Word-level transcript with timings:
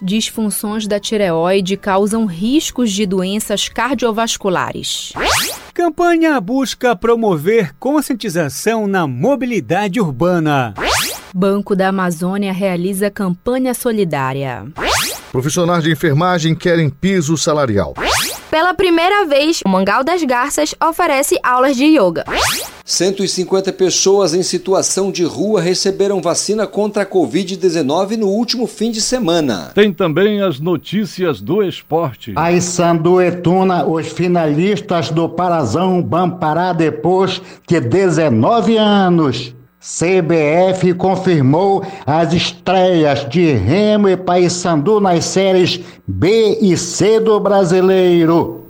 Disfunções 0.00 0.86
da 0.86 1.00
tireoide 1.00 1.76
causam 1.76 2.24
riscos 2.26 2.92
de 2.92 3.04
doenças 3.06 3.68
cardiovasculares. 3.68 5.12
Campanha 5.74 6.40
busca 6.40 6.94
promover 6.94 7.74
conscientização 7.78 8.86
na 8.86 9.06
mobilidade 9.06 9.98
urbana. 10.00 10.74
Banco 11.34 11.74
da 11.74 11.88
Amazônia 11.88 12.52
realiza 12.52 13.10
campanha 13.10 13.72
solidária. 13.72 14.66
Profissionais 15.32 15.82
de 15.82 15.90
enfermagem 15.90 16.54
querem 16.54 16.90
piso 16.90 17.38
salarial. 17.38 17.94
Pela 18.50 18.74
primeira 18.74 19.24
vez, 19.24 19.62
o 19.64 19.68
Mangal 19.70 20.04
das 20.04 20.22
Garças 20.22 20.74
oferece 20.86 21.38
aulas 21.42 21.74
de 21.74 21.86
yoga. 21.86 22.22
150 22.84 23.72
pessoas 23.72 24.34
em 24.34 24.42
situação 24.42 25.10
de 25.10 25.24
rua 25.24 25.62
receberam 25.62 26.20
vacina 26.20 26.66
contra 26.66 27.04
a 27.04 27.06
Covid-19 27.06 28.18
no 28.18 28.26
último 28.28 28.66
fim 28.66 28.90
de 28.90 29.00
semana. 29.00 29.70
Tem 29.74 29.90
também 29.90 30.42
as 30.42 30.60
notícias 30.60 31.40
do 31.40 31.62
esporte. 31.62 32.34
Aysandu 32.36 33.18
Etuna, 33.18 33.86
os 33.86 34.08
finalistas 34.08 35.08
do 35.08 35.30
Parazão 35.30 36.02
Bampará 36.02 36.74
depois 36.74 37.40
de 37.66 37.80
19 37.80 38.76
anos. 38.76 39.54
CBF 39.82 40.94
confirmou 40.94 41.84
as 42.06 42.32
estreias 42.32 43.28
de 43.28 43.52
Remo 43.52 44.08
e 44.08 44.16
Paysandu 44.16 45.00
nas 45.00 45.24
séries 45.24 45.80
B 46.06 46.56
e 46.60 46.76
C 46.76 47.18
do 47.18 47.40
Brasileiro. 47.40 48.61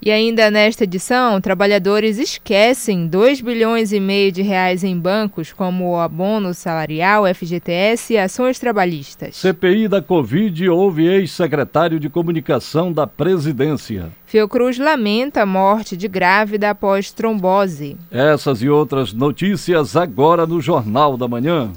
E 0.00 0.12
ainda 0.12 0.48
nesta 0.48 0.84
edição, 0.84 1.40
trabalhadores 1.40 2.18
esquecem 2.18 3.08
2 3.08 3.40
bilhões 3.40 3.92
e 3.92 3.98
meio 3.98 4.30
de 4.30 4.42
reais 4.42 4.84
em 4.84 4.96
bancos, 4.96 5.52
como 5.52 5.90
o 5.90 5.98
abono 5.98 6.54
salarial, 6.54 7.24
FGTS 7.26 8.12
e 8.14 8.18
ações 8.18 8.60
trabalhistas. 8.60 9.36
CPI 9.36 9.88
da 9.88 10.00
Covid 10.00 10.68
houve 10.68 11.06
ex-secretário 11.06 11.98
de 11.98 12.08
comunicação 12.08 12.92
da 12.92 13.08
presidência. 13.08 14.12
Fiocruz 14.24 14.78
lamenta 14.78 15.42
a 15.42 15.46
morte 15.46 15.96
de 15.96 16.06
grávida 16.06 16.70
após 16.70 17.10
trombose. 17.10 17.96
Essas 18.08 18.62
e 18.62 18.68
outras 18.68 19.12
notícias 19.12 19.96
agora 19.96 20.46
no 20.46 20.60
Jornal 20.60 21.16
da 21.16 21.26
Manhã. 21.26 21.72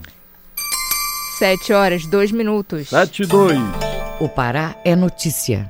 7 1.40 1.74
horas, 1.74 2.06
2 2.06 2.32
minutos. 2.32 2.90
7 2.90 3.24
e 3.24 3.26
2. 3.26 3.58
O 4.20 4.30
Pará 4.30 4.76
é 4.86 4.96
notícia. 4.96 5.68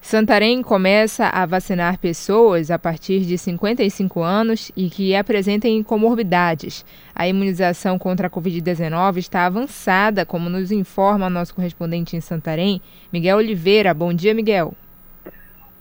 Santarém 0.04 0.62
começa 0.62 1.28
a 1.28 1.46
vacinar 1.46 1.98
pessoas 1.98 2.70
a 2.70 2.78
partir 2.78 3.22
de 3.22 3.38
55 3.38 4.22
anos 4.22 4.70
e 4.76 4.90
que 4.90 5.16
apresentem 5.16 5.82
comorbidades. 5.82 6.84
A 7.16 7.26
imunização 7.26 7.98
contra 7.98 8.28
a 8.28 8.30
Covid-19 8.30 9.16
está 9.16 9.46
avançada, 9.46 10.26
como 10.26 10.50
nos 10.50 10.74
informa 10.74 11.30
nosso 11.30 11.56
correspondente 11.56 12.18
em 12.18 12.22
Santarém, 12.22 12.82
Miguel 13.14 13.38
Oliveira. 13.38 13.94
Bom 13.94 14.14
dia, 14.14 14.34
Miguel. 14.34 14.74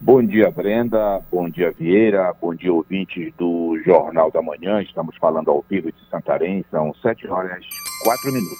Bom 0.05 0.21
dia, 0.21 0.51
Brenda. 0.51 1.23
Bom 1.31 1.49
dia, 1.49 1.71
Vieira. 1.71 2.35
Bom 2.41 2.53
dia, 2.53 2.73
ouvintes 2.73 3.33
do 3.39 3.81
Jornal 3.85 4.33
da 4.33 4.43
Manhã. 4.43 4.83
Estamos 4.83 5.17
falando 5.17 5.49
ao 5.49 5.65
vivo 5.71 5.93
de 5.93 5.99
Santarém. 6.11 6.65
São 6.73 6.93
7 6.95 7.29
horas 7.29 7.65
4 8.03 8.33
minutos. 8.33 8.59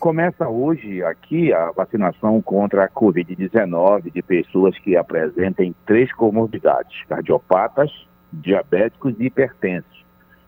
Começa 0.00 0.48
hoje 0.48 1.00
aqui 1.04 1.52
a 1.52 1.70
vacinação 1.70 2.42
contra 2.42 2.82
a 2.82 2.88
Covid-19 2.88 4.12
de 4.12 4.20
pessoas 4.20 4.76
que 4.80 4.96
apresentem 4.96 5.72
três 5.86 6.12
comorbidades: 6.12 7.04
cardiopatas, 7.08 7.92
diabéticos 8.32 9.14
e 9.20 9.26
hipertensos, 9.26 10.04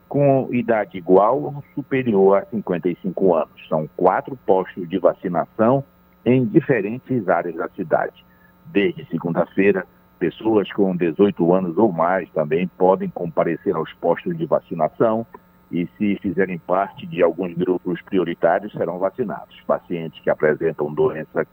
com 0.08 0.48
idade 0.50 0.98
igual 0.98 1.40
ou 1.40 1.64
superior 1.72 2.38
a 2.38 2.46
55 2.46 3.36
anos. 3.36 3.68
São 3.68 3.88
quatro 3.96 4.36
postos 4.44 4.88
de 4.88 4.98
vacinação 4.98 5.84
em 6.26 6.44
diferentes 6.44 7.28
áreas 7.28 7.54
da 7.54 7.68
cidade. 7.68 8.24
Desde 8.66 9.04
segunda-feira, 9.06 9.86
pessoas 10.20 10.70
com 10.72 10.94
18 10.94 11.54
anos 11.54 11.78
ou 11.78 11.90
mais 11.90 12.30
também 12.30 12.68
podem 12.68 13.08
comparecer 13.08 13.74
aos 13.74 13.90
postos 13.94 14.36
de 14.36 14.44
vacinação 14.44 15.26
e, 15.72 15.88
se 15.96 16.16
fizerem 16.16 16.58
parte 16.58 17.06
de 17.06 17.22
alguns 17.22 17.54
grupos 17.54 18.00
prioritários, 18.02 18.70
serão 18.72 18.98
vacinados. 18.98 19.58
Pacientes 19.66 20.20
que 20.20 20.28
apresentam 20.28 20.92
doença 20.92 21.46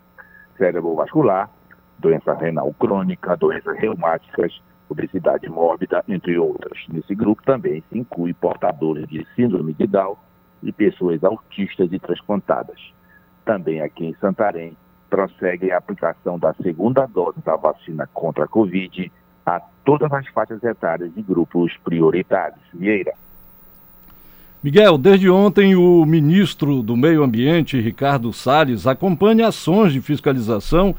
cerebrovascular, 0.57 1.49
doença 1.97 2.33
renal 2.33 2.73
crônica, 2.73 3.37
doenças 3.37 3.77
reumáticas, 3.79 4.61
obesidade 4.89 5.47
mórbida, 5.49 6.03
entre 6.07 6.37
outras. 6.37 6.77
Nesse 6.89 7.15
grupo 7.15 7.41
também 7.43 7.81
se 7.89 7.97
inclui 7.97 8.33
portadores 8.33 9.07
de 9.07 9.25
síndrome 9.35 9.73
de 9.73 9.87
Down 9.87 10.17
e 10.61 10.73
pessoas 10.73 11.23
autistas 11.23 11.91
e 11.93 11.99
transplantadas. 11.99 12.93
Também 13.45 13.79
aqui 13.81 14.07
em 14.07 14.13
Santarém, 14.15 14.75
prossegue 15.09 15.71
a 15.71 15.77
aplicação 15.77 16.37
da 16.37 16.53
segunda 16.61 17.05
dose 17.05 17.39
da 17.45 17.55
vacina 17.55 18.07
contra 18.13 18.45
a 18.45 18.47
Covid 18.47 19.11
a 19.45 19.61
todas 19.83 20.11
as 20.11 20.27
faixas 20.27 20.63
etárias 20.63 21.11
e 21.15 21.21
grupos 21.21 21.71
prioritários. 21.83 22.59
Vieira. 22.73 23.13
Miguel, 24.61 24.97
desde 24.97 25.29
ontem 25.29 25.75
o 25.75 26.05
ministro 26.05 26.81
do 26.81 26.97
Meio 26.97 27.23
Ambiente, 27.23 27.79
Ricardo 27.79 28.33
Salles, 28.33 28.85
acompanha 28.85 29.47
ações 29.47 29.93
de 29.93 30.01
fiscalização 30.01 30.95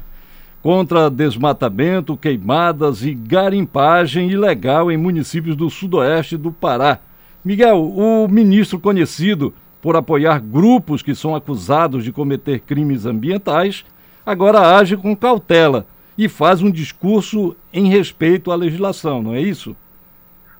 contra 0.61 1.09
desmatamento, 1.09 2.17
queimadas 2.17 3.03
e 3.03 3.13
garimpagem 3.13 4.29
ilegal 4.29 4.91
em 4.91 4.97
municípios 4.97 5.55
do 5.55 5.69
sudoeste 5.69 6.35
do 6.35 6.51
Pará. 6.51 6.99
Miguel, 7.43 7.81
o 7.81 8.27
ministro 8.27 8.79
conhecido 8.79 9.53
por 9.81 9.95
apoiar 9.95 10.39
grupos 10.39 11.01
que 11.01 11.15
são 11.15 11.35
acusados 11.35 12.03
de 12.03 12.11
cometer 12.11 12.59
crimes 12.59 13.05
ambientais, 13.05 13.85
agora 14.29 14.77
age 14.77 14.95
com 14.95 15.15
cautela 15.15 15.87
e 16.15 16.29
faz 16.29 16.61
um 16.61 16.69
discurso 16.69 17.55
em 17.73 17.87
respeito 17.87 18.51
à 18.51 18.55
legislação, 18.55 19.23
não 19.23 19.33
é 19.33 19.41
isso? 19.41 19.75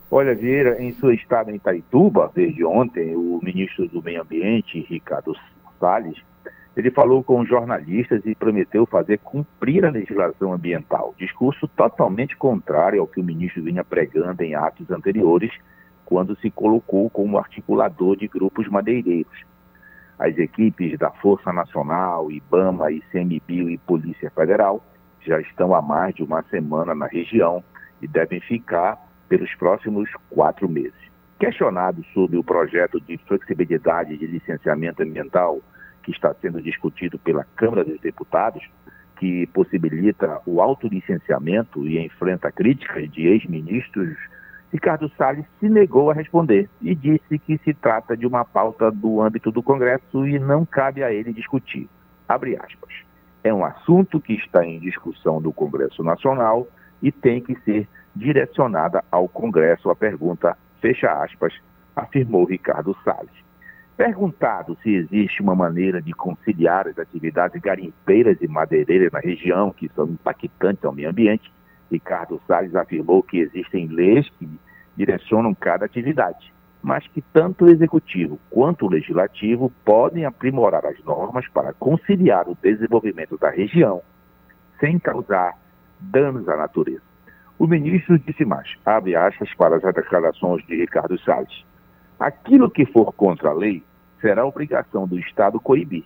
Olha, 0.09 0.33
Vieira, 0.33 0.81
em 0.81 0.91
sua 0.93 1.13
estada 1.13 1.51
em 1.51 1.55
Itaituba, 1.55 2.31
desde 2.33 2.65
ontem, 2.65 3.15
o 3.15 3.39
ministro 3.43 3.87
do 3.87 4.01
Meio 4.01 4.23
Ambiente, 4.23 4.83
Ricardo 4.89 5.35
Salles, 5.79 6.17
ele 6.75 6.89
falou 6.89 7.23
com 7.23 7.45
jornalistas 7.45 8.25
e 8.25 8.33
prometeu 8.33 8.87
fazer 8.87 9.19
cumprir 9.19 9.85
a 9.85 9.91
legislação 9.91 10.51
ambiental. 10.51 11.13
Discurso 11.15 11.67
totalmente 11.67 12.35
contrário 12.35 13.01
ao 13.01 13.07
que 13.07 13.19
o 13.19 13.23
ministro 13.23 13.61
vinha 13.61 13.83
pregando 13.83 14.41
em 14.41 14.55
atos 14.55 14.89
anteriores, 14.89 15.51
quando 16.05 16.35
se 16.37 16.49
colocou 16.49 17.07
como 17.11 17.37
articulador 17.37 18.17
de 18.17 18.27
grupos 18.27 18.67
madeireiros. 18.67 19.45
As 20.19 20.37
equipes 20.37 20.99
da 20.99 21.09
Força 21.11 21.53
Nacional, 21.53 22.29
IBAMA, 22.29 22.91
ICMBio 22.91 23.69
e 23.69 23.77
Polícia 23.77 24.29
Federal 24.31 24.83
já 25.25 25.39
estão 25.39 25.73
há 25.73 25.81
mais 25.81 26.13
de 26.13 26.23
uma 26.23 26.43
semana 26.43 26.93
na 26.93 27.07
região 27.07 27.63
e 28.01 28.07
devem 28.07 28.41
ficar 28.41 28.97
pelos 29.29 29.53
próximos 29.55 30.09
quatro 30.29 30.67
meses. 30.67 30.99
Questionado 31.39 32.03
sobre 32.13 32.35
o 32.35 32.43
projeto 32.43 32.99
de 32.99 33.17
flexibilidade 33.19 34.17
de 34.17 34.27
licenciamento 34.27 35.01
ambiental 35.01 35.61
que 36.03 36.11
está 36.11 36.33
sendo 36.41 36.61
discutido 36.61 37.17
pela 37.17 37.45
Câmara 37.55 37.85
dos 37.85 38.01
Deputados, 38.01 38.67
que 39.17 39.47
possibilita 39.47 40.41
o 40.45 40.61
autolicenciamento 40.61 41.87
e 41.87 41.97
enfrenta 41.97 42.51
críticas 42.51 43.09
de 43.09 43.25
ex-ministros, 43.25 44.17
Ricardo 44.71 45.09
Salles 45.17 45.45
se 45.59 45.67
negou 45.67 46.11
a 46.11 46.13
responder 46.13 46.69
e 46.81 46.93
disse 46.93 47.39
que 47.39 47.57
se 47.59 47.73
trata 47.73 48.15
de 48.15 48.27
uma 48.27 48.45
pauta 48.45 48.91
do 48.91 49.21
âmbito 49.21 49.51
do 49.51 49.63
Congresso 49.63 50.27
e 50.27 50.37
não 50.37 50.63
cabe 50.65 51.03
a 51.03 51.11
ele 51.11 51.33
discutir. 51.33 51.89
É 53.43 53.53
um 53.53 53.65
assunto 53.65 54.19
que 54.19 54.33
está 54.33 54.63
em 54.63 54.79
discussão 54.79 55.39
no 55.39 55.51
Congresso 55.51 56.03
Nacional 56.03 56.67
e 57.01 57.11
tem 57.11 57.41
que 57.41 57.55
ser 57.61 57.87
direcionada 58.15 59.03
ao 59.11 59.27
Congresso 59.27 59.89
a 59.89 59.95
pergunta, 59.95 60.55
fecha 60.81 61.11
aspas, 61.23 61.53
afirmou 61.95 62.45
Ricardo 62.45 62.95
Salles. 63.03 63.49
Perguntado 63.97 64.77
se 64.83 64.93
existe 64.93 65.41
uma 65.41 65.55
maneira 65.55 66.01
de 66.01 66.13
conciliar 66.13 66.87
as 66.87 66.97
atividades 66.97 67.59
garimpeiras 67.59 68.37
e 68.39 68.47
madeireiras 68.47 69.11
na 69.11 69.19
região, 69.19 69.71
que 69.71 69.89
são 69.89 70.05
impactantes 70.05 70.85
ao 70.85 70.93
meio 70.93 71.09
ambiente, 71.09 71.51
Ricardo 71.91 72.41
Salles 72.47 72.75
afirmou 72.75 73.23
que 73.23 73.39
existem 73.39 73.87
leis 73.87 74.29
que 74.37 74.47
direcionam 74.95 75.53
cada 75.55 75.85
atividade, 75.85 76.53
mas 76.81 77.05
que 77.07 77.21
tanto 77.33 77.65
o 77.65 77.69
executivo 77.69 78.39
quanto 78.49 78.85
o 78.85 78.89
legislativo 78.89 79.71
podem 79.83 80.25
aprimorar 80.25 80.85
as 80.85 81.01
normas 81.03 81.47
para 81.49 81.73
conciliar 81.73 82.47
o 82.47 82.57
desenvolvimento 82.61 83.37
da 83.37 83.49
região 83.49 84.01
sem 84.79 84.97
causar 84.97 85.57
danos 85.99 86.47
à 86.47 86.55
natureza. 86.55 87.01
O 87.57 87.67
ministro 87.67 88.17
disse 88.19 88.45
mais, 88.45 88.73
abre 88.85 89.15
aspas 89.15 89.53
para 89.55 89.75
as 89.75 89.93
declarações 89.93 90.65
de 90.65 90.75
Ricardo 90.77 91.19
Salles. 91.19 91.65
Aquilo 92.17 92.71
que 92.71 92.85
for 92.85 93.11
contra 93.13 93.49
a 93.49 93.53
lei 93.53 93.83
será 94.21 94.45
obrigação 94.45 95.05
do 95.05 95.19
Estado 95.19 95.59
coibir. 95.59 96.05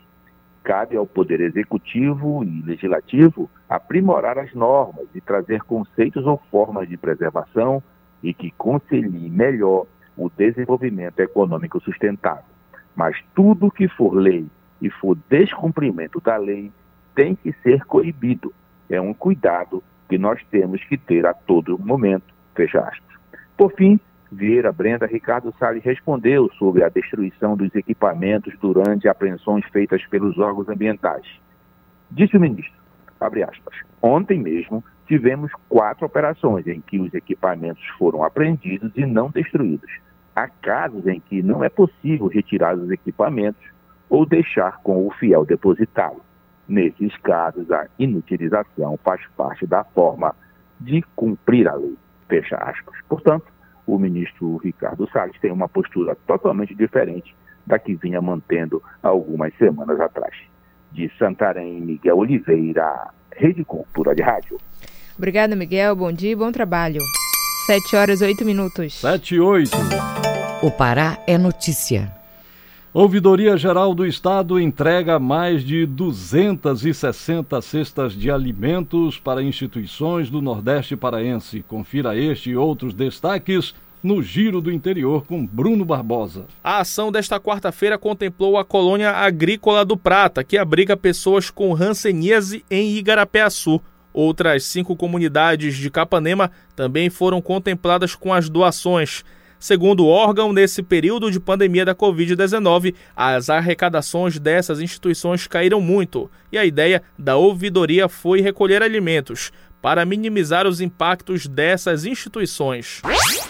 Cabe 0.64 0.96
ao 0.96 1.06
Poder 1.06 1.42
Executivo 1.42 2.44
e 2.44 2.62
Legislativo 2.62 3.50
aprimorar 3.68 4.38
as 4.38 4.54
normas 4.54 5.08
e 5.14 5.20
trazer 5.20 5.62
conceitos 5.64 6.26
ou 6.26 6.42
formas 6.50 6.88
de 6.88 6.96
preservação 6.96 7.84
e 8.24 8.34
que 8.34 8.52
conciliem 8.52 9.30
melhor 9.30 9.86
o 10.16 10.30
desenvolvimento 10.30 11.20
econômico 11.20 11.82
sustentável. 11.82 12.46
Mas 12.96 13.18
tudo 13.36 13.72
que 13.72 13.88
for 13.90 14.14
lei 14.14 14.46
e 14.82 14.90
for 14.90 15.18
descumprimento 15.30 16.22
da 16.22 16.38
lei 16.38 16.72
tem 17.14 17.36
que 17.36 17.52
ser 17.62 17.84
coibido. 17.86 18.54
É 18.90 19.02
um 19.02 19.14
cuidado 19.14 19.84
que 20.08 20.18
nós 20.18 20.42
temos 20.50 20.84
que 20.86 20.98
ter 20.98 21.26
a 21.26 21.34
todo 21.34 21.78
momento. 21.78 22.34
Fecha 22.56 22.80
aspas. 22.80 23.18
Por 23.58 23.74
fim, 23.74 24.00
Vieira 24.34 24.72
Brenda 24.72 25.06
Ricardo 25.06 25.54
Salles 25.60 25.84
respondeu 25.84 26.50
sobre 26.58 26.84
a 26.84 26.90
destruição 26.90 27.56
dos 27.56 27.74
equipamentos 27.76 28.54
durante 28.60 29.08
apreensões 29.08 29.64
feitas 29.68 30.04
pelos 30.08 30.40
órgãos 30.40 30.68
ambientais. 30.68 31.26
Disse 32.10 32.36
o 32.36 32.40
ministro, 32.40 32.74
abre 33.20 33.44
aspas, 33.44 33.78
ontem 34.02 34.40
mesmo 34.40 34.84
tivemos 35.08 35.52
quatro 35.70 36.06
operações 36.06 36.66
em 36.68 36.82
que 36.82 37.00
os 37.00 37.14
equipamentos 37.14 37.86
foram 37.98 38.24
apreendidos 38.24 38.92
e 38.96 39.06
não 39.06 39.30
destruídos. 39.30 39.92
Há 40.36 40.48
casos 40.48 41.06
em 41.06 41.20
que 41.20 41.44
não 41.44 41.64
é 41.64 41.70
possível 41.70 42.28
retirar 42.28 42.76
os 42.76 42.90
equipamentos 42.90 43.64
ou 44.10 44.26
deixar 44.26 44.80
com 44.82 45.06
o 45.06 45.12
fiel 45.12 45.46
depositário. 45.46 46.22
Nesses 46.68 47.16
casos, 47.18 47.70
a 47.72 47.88
inutilização 48.00 48.98
faz 49.04 49.22
parte 49.38 49.68
da 49.68 49.84
forma 49.84 50.36
de 50.80 51.04
cumprir 51.16 51.68
a 51.68 51.76
lei. 51.76 51.96
Fecha 52.28 52.56
aspas. 52.56 52.96
Portanto, 53.08 53.53
o 53.86 53.98
ministro 53.98 54.58
Ricardo 54.58 55.10
Salles 55.12 55.40
tem 55.42 55.52
uma 55.52 55.68
postura 55.68 56.16
totalmente 56.28 56.74
diferente 56.74 57.36
da 57.66 57.80
que 57.80 57.96
vinha 57.96 58.22
mantendo 58.22 58.82
algumas 59.02 59.54
semanas 59.58 60.00
atrás. 60.00 60.34
De 60.92 61.12
Santarém, 61.18 61.82
Miguel 61.82 62.18
Oliveira, 62.18 63.10
Rede 63.32 63.64
Cultura 63.64 64.14
de 64.14 64.22
Rádio. 64.22 64.58
Obrigada, 65.18 65.56
Miguel. 65.56 65.96
Bom 65.96 66.12
dia 66.12 66.32
e 66.32 66.36
bom 66.36 66.52
trabalho. 66.52 67.00
7 67.66 67.96
horas 67.96 68.22
8 68.22 68.46
minutos. 68.46 69.00
7 69.00 69.36
e 69.36 69.40
8. 69.40 69.72
O 70.62 70.72
Pará 70.72 71.18
é 71.28 71.38
notícia. 71.38 72.23
Ouvidoria 72.94 73.58
Geral 73.58 73.96
do 73.96 74.06
Estado 74.06 74.60
entrega 74.60 75.18
mais 75.18 75.64
de 75.64 75.84
260 75.84 77.60
cestas 77.60 78.14
de 78.14 78.30
alimentos 78.30 79.18
para 79.18 79.42
instituições 79.42 80.30
do 80.30 80.40
Nordeste 80.40 80.96
paraense. 80.96 81.66
Confira 81.68 82.16
este 82.16 82.52
e 82.52 82.56
outros 82.56 82.94
destaques 82.94 83.74
no 84.04 84.22
Giro 84.22 84.62
do 84.62 84.72
Interior 84.72 85.26
com 85.26 85.44
Bruno 85.44 85.84
Barbosa. 85.84 86.46
A 86.64 86.82
ação 86.82 87.12
desta 87.12 87.40
quarta-feira 87.40 87.98
contemplou 87.98 88.60
a 88.60 88.64
colônia 88.64 89.10
agrícola 89.10 89.84
do 89.84 89.98
Prata, 89.98 90.44
que 90.44 90.56
abriga 90.56 90.96
pessoas 90.96 91.50
com 91.50 91.74
ranceníase 91.74 92.64
em 92.70 92.96
Igarapé-Açu. 92.96 93.82
Outras 94.14 94.66
cinco 94.66 94.96
comunidades 94.96 95.78
de 95.78 95.90
Capanema 95.90 96.52
também 96.76 97.10
foram 97.10 97.42
contempladas 97.42 98.14
com 98.14 98.32
as 98.32 98.48
doações. 98.50 99.26
Segundo 99.64 100.04
o 100.04 100.10
órgão, 100.10 100.52
nesse 100.52 100.84
período 100.84 101.32
de 101.32 101.40
pandemia 101.40 101.86
da 101.86 101.96
Covid-19, 101.96 102.94
as 103.16 103.50
arrecadações 103.50 104.38
dessas 104.38 104.82
instituições 104.82 105.48
caíram 105.48 105.80
muito 105.80 106.30
e 106.52 106.58
a 106.58 106.66
ideia 106.66 107.02
da 107.18 107.38
ouvidoria 107.38 108.10
foi 108.10 108.42
recolher 108.42 108.84
alimentos 108.84 109.54
para 109.84 110.06
minimizar 110.06 110.66
os 110.66 110.80
impactos 110.80 111.46
dessas 111.46 112.06
instituições. 112.06 113.02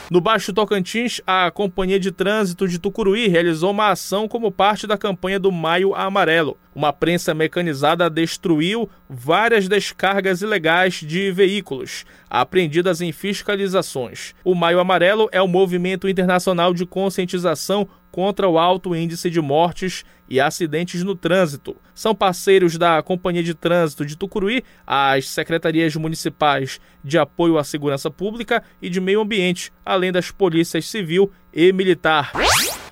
No 0.09 0.19
Baixo 0.19 0.51
Tocantins, 0.51 1.21
a 1.27 1.51
Companhia 1.51 1.99
de 1.99 2.11
Trânsito 2.11 2.67
de 2.67 2.79
Tucuruí 2.79 3.27
realizou 3.27 3.69
uma 3.69 3.91
ação 3.91 4.27
como 4.27 4.51
parte 4.51 4.87
da 4.87 4.97
campanha 4.97 5.39
do 5.39 5.51
Maio 5.51 5.93
Amarelo. 5.93 6.57
Uma 6.73 6.91
prensa 6.91 7.35
mecanizada 7.35 8.09
destruiu 8.09 8.89
várias 9.07 9.67
descargas 9.67 10.41
ilegais 10.41 10.95
de 10.95 11.31
veículos, 11.31 12.03
apreendidas 12.27 12.99
em 12.99 13.11
fiscalizações. 13.11 14.33
O 14.43 14.55
Maio 14.55 14.79
Amarelo 14.79 15.29
é 15.31 15.39
o 15.39 15.47
movimento 15.47 16.09
internacional 16.09 16.73
de 16.73 16.83
conscientização 16.83 17.87
contra 18.11 18.49
o 18.49 18.57
alto 18.57 18.95
índice 18.95 19.29
de 19.29 19.39
mortes 19.39 20.03
e 20.33 20.41
acidentes 20.41 21.03
no 21.03 21.13
trânsito. 21.13 21.75
São 21.93 22.15
parceiros 22.15 22.75
da 22.75 23.03
Companhia 23.03 23.43
de 23.43 23.53
Trânsito 23.53 24.03
de 24.03 24.17
Tucuruí, 24.17 24.63
as 24.85 25.29
secretarias 25.29 25.95
municipais 25.95 26.81
de 27.03 27.19
apoio 27.19 27.59
à 27.59 27.63
segurança 27.63 28.09
pública 28.09 28.63
e 28.81 28.89
de 28.89 28.99
meio 28.99 29.21
ambiente, 29.21 29.71
além 29.85 30.11
das 30.11 30.31
polícias 30.31 30.89
civil 30.89 31.31
e 31.53 31.71
militar. 31.71 32.31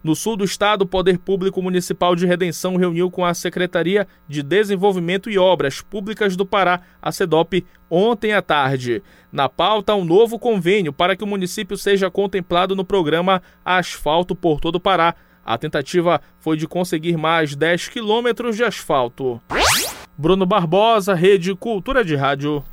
No 0.03 0.15
sul 0.15 0.37
do 0.37 0.43
estado, 0.43 0.83
o 0.83 0.87
Poder 0.87 1.17
Público 1.17 1.63
Municipal 1.63 2.15
de 2.15 2.27
Redenção 2.27 2.75
reuniu 2.75 3.09
com 3.09 3.25
a 3.25 3.33
Secretaria 3.33 4.07
de 4.27 4.43
Desenvolvimento 4.43 5.27
e 5.27 5.39
Obras 5.39 5.81
Públicas 5.81 6.35
do 6.35 6.45
Pará, 6.45 6.81
a 7.01 7.11
SEDOP, 7.11 7.65
ontem 7.89 8.33
à 8.33 8.41
tarde. 8.41 9.01
Na 9.31 9.49
pauta, 9.49 9.95
um 9.95 10.05
novo 10.05 10.37
convênio 10.37 10.93
para 10.93 11.15
que 11.15 11.23
o 11.23 11.27
município 11.27 11.75
seja 11.75 12.11
contemplado 12.11 12.75
no 12.75 12.85
programa 12.85 13.41
Asfalto 13.65 14.35
por 14.35 14.59
todo 14.59 14.75
o 14.75 14.79
Pará. 14.79 15.15
A 15.45 15.57
tentativa 15.57 16.21
foi 16.39 16.57
de 16.57 16.67
conseguir 16.67 17.17
mais 17.17 17.55
10 17.55 17.89
quilômetros 17.89 18.55
de 18.55 18.63
asfalto. 18.63 19.41
Bruno 20.17 20.45
Barbosa, 20.45 21.13
Rede 21.13 21.55
Cultura 21.55 22.05
de 22.05 22.15
Rádio. 22.15 22.63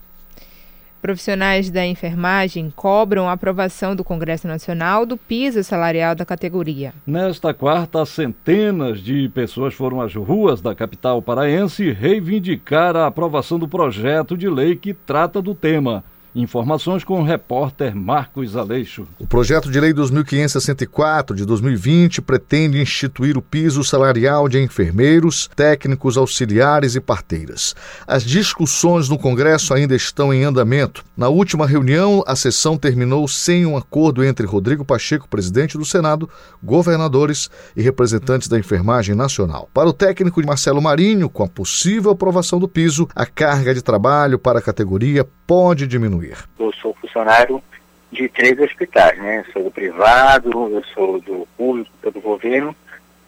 Profissionais 1.01 1.71
da 1.71 1.87
enfermagem 1.87 2.73
cobram 2.75 3.29
a 3.29 3.33
aprovação 3.33 3.95
do 3.95 4.03
Congresso 4.03 4.49
Nacional 4.49 5.07
do 5.07 5.17
piso 5.17 5.63
salarial 5.63 6.17
da 6.17 6.27
categoria. 6.27 6.93
Nesta 7.07 7.55
quarta, 7.55 8.05
centenas 8.05 9.01
de 9.01 9.29
pessoas 9.29 9.75
foram 9.75 10.01
às 10.01 10.13
ruas 10.15 10.61
da 10.61 10.75
capital 10.75 11.23
paraense 11.23 11.93
reivindicar 11.93 12.97
a 12.97 13.07
aprovação 13.07 13.61
do 13.61 13.69
projeto 13.69 14.37
de 14.37 14.49
lei 14.49 14.75
que 14.75 14.93
trata 14.93 15.41
do 15.41 15.55
tema. 15.55 16.03
Informações 16.35 17.05
com 17.05 17.21
o 17.21 17.25
repórter 17.25 17.95
Marcos 17.95 18.57
Aleixo. 18.57 19.07
O 19.19 19.27
projeto 19.27 19.71
de 19.71 19.79
lei 19.79 19.93
2564 19.93 21.37
de 21.37 21.45
2020 21.45 22.21
pretende 22.21 22.81
instituir 22.81 23.37
o 23.39 23.43
piso 23.43 23.85
salarial 23.85 24.49
de 24.49 24.59
enfermeiros, 24.59 25.49
técnicos 25.55 26.17
auxiliares 26.17 26.95
e 26.95 27.01
parteiras. 27.01 27.75
As 28.07 28.25
discussões 28.25 29.09
no 29.09 29.19
Congresso 29.19 29.73
ainda 29.73 29.95
estão 29.95 30.33
em 30.33 30.45
andamento. 30.45 31.05
Na 31.17 31.29
última 31.29 31.67
reunião, 31.67 32.23
a 32.27 32.35
sessão 32.35 32.77
terminou 32.77 33.27
sem 33.29 33.65
um 33.65 33.77
acordo 33.77 34.25
entre 34.25 34.47
Rodrigo 34.47 34.85
Pacheco, 34.85 35.29
presidente 35.29 35.79
do 35.79 35.85
Senado, 35.85 36.29
governadores 36.63 37.51
e 37.77 37.83
representantes 37.83 38.49
da 38.49 38.59
enfermagem 38.59 39.15
nacional. 39.15 39.69
Para 39.73 39.89
o 39.89 39.93
técnico 39.93 40.39
Marcelo 40.49 40.81
Marinho, 40.81 41.29
com 41.29 41.45
a 41.45 41.49
possível 41.49 42.11
aprovação 42.11 42.59
do 42.59 42.67
piso, 42.67 43.07
a 43.15 43.27
carga 43.27 43.75
de 43.75 43.83
trabalho 43.83 44.39
para 44.39 44.61
a 44.61 44.63
categoria 44.63 45.27
pode 45.47 45.87
diminuir. 45.87 46.18
Eu 46.59 46.73
sou 46.73 46.95
funcionário 46.95 47.63
de 48.11 48.29
três 48.29 48.59
hospitais, 48.59 49.19
né? 49.19 49.45
Eu 49.47 49.53
sou 49.53 49.65
do 49.65 49.71
privado, 49.71 50.51
eu 50.51 50.85
sou 50.95 51.21
do 51.21 51.47
público, 51.57 51.91
do 52.11 52.21
governo. 52.21 52.75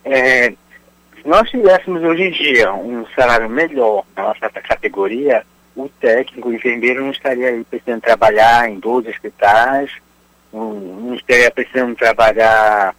É, 0.04 0.50
se 0.50 1.26
nós 1.28 1.48
tivéssemos 1.50 2.02
hoje 2.02 2.22
em 2.22 2.30
dia 2.30 2.72
um 2.72 3.06
salário 3.14 3.48
melhor 3.48 4.04
na 4.16 4.24
nossa 4.24 4.48
categoria, 4.50 5.44
o 5.76 5.88
técnico, 5.88 6.48
o 6.48 6.54
enfermeiro 6.54 7.02
não 7.02 7.10
estaria 7.10 7.48
aí 7.48 7.64
precisando 7.64 8.00
trabalhar 8.00 8.68
em 8.70 8.78
12 8.78 9.08
hospitais, 9.08 9.90
não 10.52 11.14
estaria 11.14 11.50
precisando 11.50 11.94
trabalhar 11.94 12.94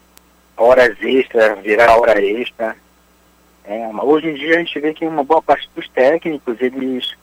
horas 0.55 0.95
extras, 1.01 1.60
virar 1.60 1.98
hora 1.98 2.24
extra. 2.24 2.75
É, 3.65 3.88
hoje 3.88 4.29
em 4.29 4.33
dia 4.36 4.55
a 4.55 4.60
gente 4.60 4.79
vê 4.79 4.93
que 4.93 5.05
uma 5.05 5.24
boa 5.24 5.41
parte 5.41 5.69
dos 5.75 5.88
técnicos, 5.89 6.62
eles 6.62 7.15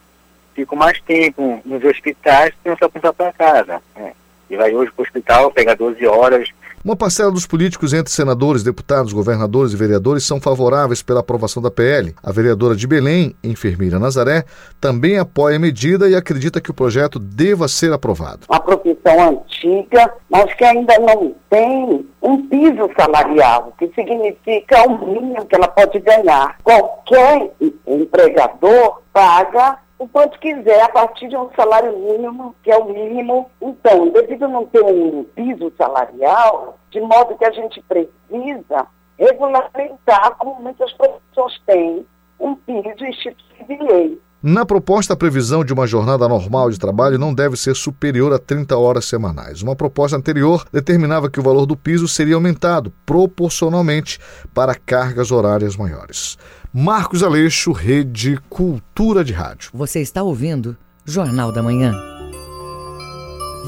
ficam 0.58 0.76
mais 0.76 1.00
tempo 1.02 1.60
nos 1.64 1.84
hospitais 1.84 2.52
que 2.62 2.68
não 2.68 2.76
só 2.76 2.88
para 3.12 3.32
casa. 3.32 3.80
Né? 3.96 4.12
E 4.50 4.56
vai 4.56 4.74
hoje 4.74 4.90
para 4.90 5.02
o 5.02 5.04
hospital, 5.04 5.50
pega 5.52 5.76
12 5.76 6.04
horas. 6.06 6.48
Uma 6.84 6.96
parcela 6.96 7.30
dos 7.30 7.46
políticos 7.46 7.92
entre 7.92 8.12
senadores, 8.12 8.62
deputados, 8.62 9.12
governadores 9.12 9.72
e 9.72 9.76
vereadores 9.76 10.24
são 10.24 10.40
favoráveis 10.40 11.02
pela 11.02 11.20
aprovação 11.20 11.62
da 11.62 11.70
PL. 11.70 12.14
A 12.22 12.32
vereadora 12.32 12.74
de 12.74 12.86
Belém, 12.86 13.36
enfermeira 13.44 13.98
Nazaré, 13.98 14.44
também 14.80 15.18
apoia 15.18 15.56
a 15.56 15.60
medida 15.60 16.08
e 16.08 16.14
acredita 16.14 16.60
que 16.60 16.70
o 16.70 16.74
projeto 16.74 17.18
deva 17.18 17.68
ser 17.68 17.92
aprovado. 17.92 18.46
Uma 18.48 18.60
profissão 18.60 19.28
antiga, 19.28 20.12
mas 20.30 20.52
que 20.54 20.64
ainda 20.64 20.98
não 20.98 21.34
tem 21.50 22.06
um 22.22 22.48
piso 22.48 22.88
salarial, 22.98 23.74
que 23.78 23.88
significa 23.88 24.88
o 24.88 25.06
mínimo 25.06 25.44
que 25.46 25.56
ela 25.56 25.68
pode 25.68 25.98
ganhar. 26.00 26.56
Qualquer 26.64 27.50
empregador 27.86 29.02
paga 29.12 29.78
o 29.98 30.06
quanto 30.06 30.38
quiser, 30.38 30.82
a 30.82 30.88
partir 30.88 31.28
de 31.28 31.36
um 31.36 31.50
salário 31.56 31.98
mínimo, 31.98 32.54
que 32.62 32.70
é 32.70 32.76
o 32.76 32.84
mínimo. 32.84 33.50
Então, 33.60 34.08
devido 34.10 34.44
a 34.44 34.48
não 34.48 34.64
ter 34.66 34.82
um 34.82 35.24
piso 35.34 35.72
salarial, 35.76 36.78
de 36.90 37.00
modo 37.00 37.36
que 37.36 37.44
a 37.44 37.50
gente 37.50 37.82
precisa 37.82 38.86
regulamentar, 39.18 40.36
como 40.38 40.62
muitas 40.62 40.92
pessoas 40.92 41.60
têm, 41.66 42.06
um 42.38 42.54
piso 42.54 43.04
instituído 43.04 43.72
em 43.72 43.82
lei. 43.82 44.20
Na 44.40 44.64
proposta, 44.64 45.14
a 45.14 45.16
previsão 45.16 45.64
de 45.64 45.72
uma 45.72 45.84
jornada 45.84 46.28
normal 46.28 46.70
de 46.70 46.78
trabalho 46.78 47.18
não 47.18 47.34
deve 47.34 47.56
ser 47.56 47.74
superior 47.74 48.32
a 48.32 48.38
30 48.38 48.78
horas 48.78 49.04
semanais. 49.04 49.62
Uma 49.62 49.74
proposta 49.74 50.16
anterior 50.16 50.64
determinava 50.72 51.28
que 51.28 51.40
o 51.40 51.42
valor 51.42 51.66
do 51.66 51.76
piso 51.76 52.06
seria 52.06 52.36
aumentado 52.36 52.92
proporcionalmente 53.04 54.20
para 54.54 54.76
cargas 54.76 55.32
horárias 55.32 55.76
maiores. 55.76 56.38
Marcos 56.72 57.22
Aleixo, 57.22 57.72
Rede 57.72 58.38
Cultura 58.50 59.25
de 59.25 59.32
Rádio. 59.32 59.70
Você 59.72 60.02
está 60.02 60.22
ouvindo 60.22 60.76
Jornal 61.02 61.50
da 61.50 61.62
Manhã. 61.62 61.94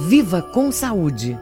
Viva 0.06 0.42
com 0.42 0.70
saúde. 0.70 1.38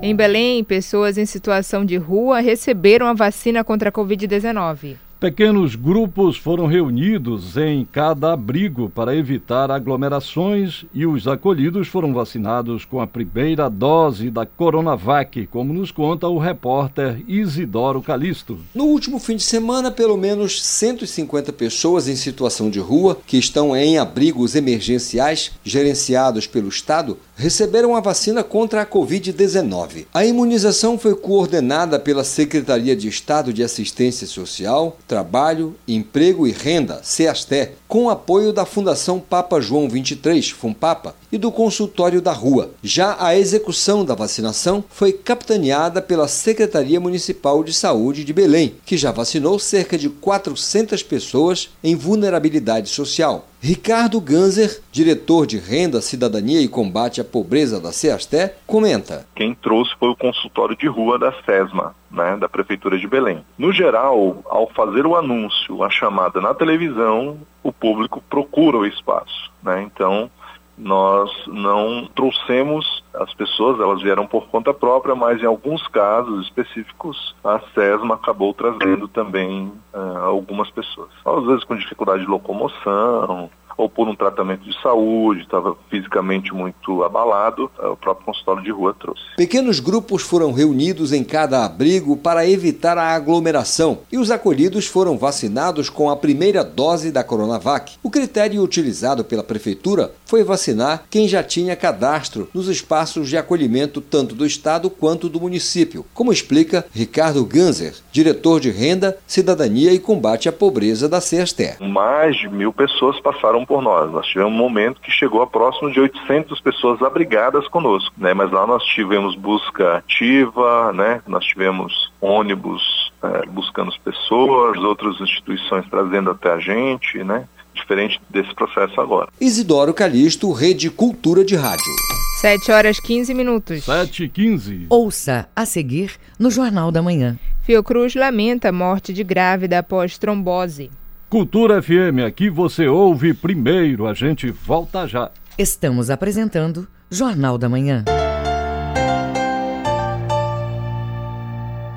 Em 0.00 0.14
Belém, 0.14 0.62
pessoas 0.62 1.18
em 1.18 1.26
situação 1.26 1.84
de 1.84 1.96
rua 1.96 2.38
receberam 2.38 3.08
a 3.08 3.12
vacina 3.12 3.64
contra 3.64 3.88
a 3.88 3.92
Covid-19. 3.92 4.96
Pequenos 5.24 5.74
grupos 5.74 6.36
foram 6.36 6.66
reunidos 6.66 7.56
em 7.56 7.82
cada 7.90 8.34
abrigo 8.34 8.90
para 8.90 9.16
evitar 9.16 9.70
aglomerações 9.70 10.84
e 10.92 11.06
os 11.06 11.26
acolhidos 11.26 11.88
foram 11.88 12.12
vacinados 12.12 12.84
com 12.84 13.00
a 13.00 13.06
primeira 13.06 13.70
dose 13.70 14.28
da 14.28 14.44
Coronavac, 14.44 15.46
como 15.46 15.72
nos 15.72 15.90
conta 15.90 16.28
o 16.28 16.36
repórter 16.36 17.24
Isidoro 17.26 18.02
Calisto. 18.02 18.58
No 18.74 18.84
último 18.84 19.18
fim 19.18 19.36
de 19.36 19.44
semana, 19.44 19.90
pelo 19.90 20.18
menos 20.18 20.62
150 20.62 21.54
pessoas 21.54 22.06
em 22.06 22.16
situação 22.16 22.68
de 22.68 22.78
rua, 22.78 23.16
que 23.26 23.38
estão 23.38 23.74
em 23.74 23.96
abrigos 23.96 24.54
emergenciais 24.54 25.52
gerenciados 25.64 26.46
pelo 26.46 26.68
Estado, 26.68 27.16
receberam 27.34 27.96
a 27.96 28.00
vacina 28.00 28.44
contra 28.44 28.82
a 28.82 28.86
Covid-19. 28.86 30.04
A 30.12 30.22
imunização 30.24 30.98
foi 30.98 31.14
coordenada 31.14 31.98
pela 31.98 32.24
Secretaria 32.24 32.94
de 32.94 33.08
Estado 33.08 33.54
de 33.54 33.62
Assistência 33.62 34.26
Social, 34.26 34.98
Trabalho, 35.14 35.76
Emprego 35.86 36.44
e 36.44 36.50
Renda, 36.50 37.00
CEASTE, 37.04 37.68
com 37.86 38.10
apoio 38.10 38.52
da 38.52 38.66
Fundação 38.66 39.20
Papa 39.20 39.60
João 39.60 39.88
23, 39.88 40.50
FUNPAPA, 40.50 41.14
e 41.34 41.38
do 41.38 41.50
Consultório 41.50 42.22
da 42.22 42.32
Rua. 42.32 42.70
Já 42.80 43.16
a 43.18 43.36
execução 43.36 44.04
da 44.04 44.14
vacinação 44.14 44.84
foi 44.88 45.12
capitaneada 45.12 46.00
pela 46.00 46.28
Secretaria 46.28 47.00
Municipal 47.00 47.64
de 47.64 47.72
Saúde 47.72 48.22
de 48.22 48.32
Belém, 48.32 48.76
que 48.86 48.96
já 48.96 49.10
vacinou 49.10 49.58
cerca 49.58 49.98
de 49.98 50.08
400 50.08 51.02
pessoas 51.02 51.74
em 51.82 51.96
vulnerabilidade 51.96 52.88
social. 52.88 53.48
Ricardo 53.60 54.20
Ganzer, 54.20 54.80
diretor 54.92 55.44
de 55.44 55.58
Renda, 55.58 56.00
Cidadania 56.00 56.60
e 56.60 56.68
Combate 56.68 57.20
à 57.20 57.24
Pobreza 57.24 57.80
da 57.80 57.90
CEASTE, 57.90 58.52
comenta. 58.64 59.26
Quem 59.34 59.56
trouxe 59.56 59.90
foi 59.98 60.10
o 60.10 60.16
consultório 60.16 60.76
de 60.76 60.86
rua 60.86 61.18
da 61.18 61.32
SESMA, 61.44 61.96
né, 62.12 62.36
da 62.36 62.48
Prefeitura 62.48 62.96
de 62.96 63.08
Belém. 63.08 63.44
No 63.58 63.72
geral, 63.72 64.36
ao 64.44 64.68
fazer 64.68 65.04
o 65.04 65.16
anúncio, 65.16 65.82
a 65.82 65.90
chamada 65.90 66.40
na 66.40 66.54
televisão, 66.54 67.38
o 67.60 67.72
público 67.72 68.22
procura 68.30 68.76
o 68.76 68.86
espaço. 68.86 69.50
Né? 69.64 69.82
Então, 69.82 70.30
nós 70.76 71.30
não 71.46 72.06
trouxemos 72.14 73.04
as 73.14 73.32
pessoas, 73.34 73.78
elas 73.80 74.02
vieram 74.02 74.26
por 74.26 74.46
conta 74.48 74.74
própria, 74.74 75.14
mas 75.14 75.40
em 75.40 75.46
alguns 75.46 75.86
casos 75.88 76.44
específicos 76.46 77.34
a 77.44 77.60
SESMA 77.74 78.16
acabou 78.16 78.52
trazendo 78.52 79.06
também 79.06 79.72
uh, 79.92 80.18
algumas 80.18 80.70
pessoas. 80.70 81.10
Às 81.24 81.44
vezes 81.44 81.64
com 81.64 81.76
dificuldade 81.76 82.22
de 82.22 82.28
locomoção, 82.28 83.50
ou 83.76 83.88
por 83.88 84.08
um 84.08 84.14
tratamento 84.14 84.64
de 84.64 84.80
saúde, 84.82 85.42
estava 85.42 85.76
fisicamente 85.90 86.52
muito 86.52 87.02
abalado, 87.02 87.70
eh, 87.78 87.86
o 87.86 87.96
próprio 87.96 88.26
consultório 88.26 88.62
de 88.62 88.70
rua 88.70 88.94
trouxe. 88.98 89.22
Pequenos 89.36 89.80
grupos 89.80 90.22
foram 90.22 90.52
reunidos 90.52 91.12
em 91.12 91.24
cada 91.24 91.64
abrigo 91.64 92.16
para 92.16 92.48
evitar 92.48 92.96
a 92.98 93.14
aglomeração 93.14 94.00
e 94.10 94.18
os 94.18 94.30
acolhidos 94.30 94.86
foram 94.86 95.16
vacinados 95.16 95.90
com 95.90 96.10
a 96.10 96.16
primeira 96.16 96.64
dose 96.64 97.10
da 97.10 97.24
Coronavac. 97.24 97.96
O 98.02 98.10
critério 98.10 98.62
utilizado 98.62 99.24
pela 99.24 99.42
prefeitura 99.42 100.12
foi 100.26 100.42
vacinar 100.42 101.04
quem 101.10 101.28
já 101.28 101.42
tinha 101.42 101.76
cadastro 101.76 102.48
nos 102.54 102.68
espaços 102.68 103.28
de 103.28 103.36
acolhimento 103.36 104.00
tanto 104.00 104.34
do 104.34 104.46
estado 104.46 104.90
quanto 104.90 105.28
do 105.28 105.40
município, 105.40 106.04
como 106.14 106.32
explica 106.32 106.84
Ricardo 106.92 107.44
Ganzer, 107.44 107.94
diretor 108.12 108.60
de 108.60 108.70
Renda, 108.70 109.16
Cidadania 109.26 109.92
e 109.92 109.98
Combate 109.98 110.48
à 110.48 110.52
Pobreza 110.52 111.08
da 111.08 111.20
CESTE. 111.20 111.76
Mais 111.80 112.36
de 112.36 112.48
mil 112.48 112.72
pessoas 112.72 113.18
passaram 113.20 113.63
por 113.64 113.82
nós. 113.82 114.10
Nós 114.10 114.26
tivemos 114.26 114.52
um 114.52 114.56
momento 114.56 115.00
que 115.00 115.10
chegou 115.10 115.42
a 115.42 115.46
próximo 115.46 115.90
de 115.90 116.00
800 116.00 116.60
pessoas 116.60 117.02
abrigadas 117.02 117.66
conosco, 117.68 118.14
né? 118.16 118.34
Mas 118.34 118.50
lá 118.50 118.66
nós 118.66 118.82
tivemos 118.84 119.34
busca 119.34 119.98
ativa, 119.98 120.92
né? 120.92 121.20
Nós 121.26 121.44
tivemos 121.44 122.12
ônibus 122.20 123.12
é, 123.22 123.46
buscando 123.46 123.88
as 123.90 123.98
pessoas, 123.98 124.78
outras 124.78 125.20
instituições 125.20 125.86
trazendo 125.88 126.30
até 126.30 126.52
a 126.52 126.58
gente, 126.58 127.22
né? 127.24 127.46
Diferente 127.74 128.20
desse 128.30 128.54
processo 128.54 129.00
agora. 129.00 129.28
Isidoro 129.40 129.92
Calixto, 129.92 130.52
Rede 130.52 130.90
Cultura 130.90 131.44
de 131.44 131.56
Rádio. 131.56 131.92
7 132.40 132.72
horas 132.72 133.00
15 133.00 133.32
minutos. 133.32 133.84
7 133.84 134.24
e 134.24 134.28
15. 134.28 134.86
Ouça 134.90 135.48
a 135.54 135.64
seguir 135.64 136.12
no 136.38 136.50
Jornal 136.50 136.90
da 136.92 137.00
Manhã. 137.00 137.38
Fiocruz 137.62 138.14
lamenta 138.14 138.70
morte 138.70 139.12
de 139.12 139.24
grávida 139.24 139.78
após 139.78 140.18
trombose. 140.18 140.90
Cultura 141.34 141.82
FM, 141.82 142.22
aqui 142.24 142.48
você 142.48 142.86
ouve 142.86 143.34
primeiro, 143.34 144.06
a 144.06 144.14
gente 144.14 144.52
volta 144.52 145.04
já. 145.04 145.32
Estamos 145.58 146.08
apresentando 146.08 146.86
Jornal 147.10 147.58
da 147.58 147.68
Manhã. 147.68 148.04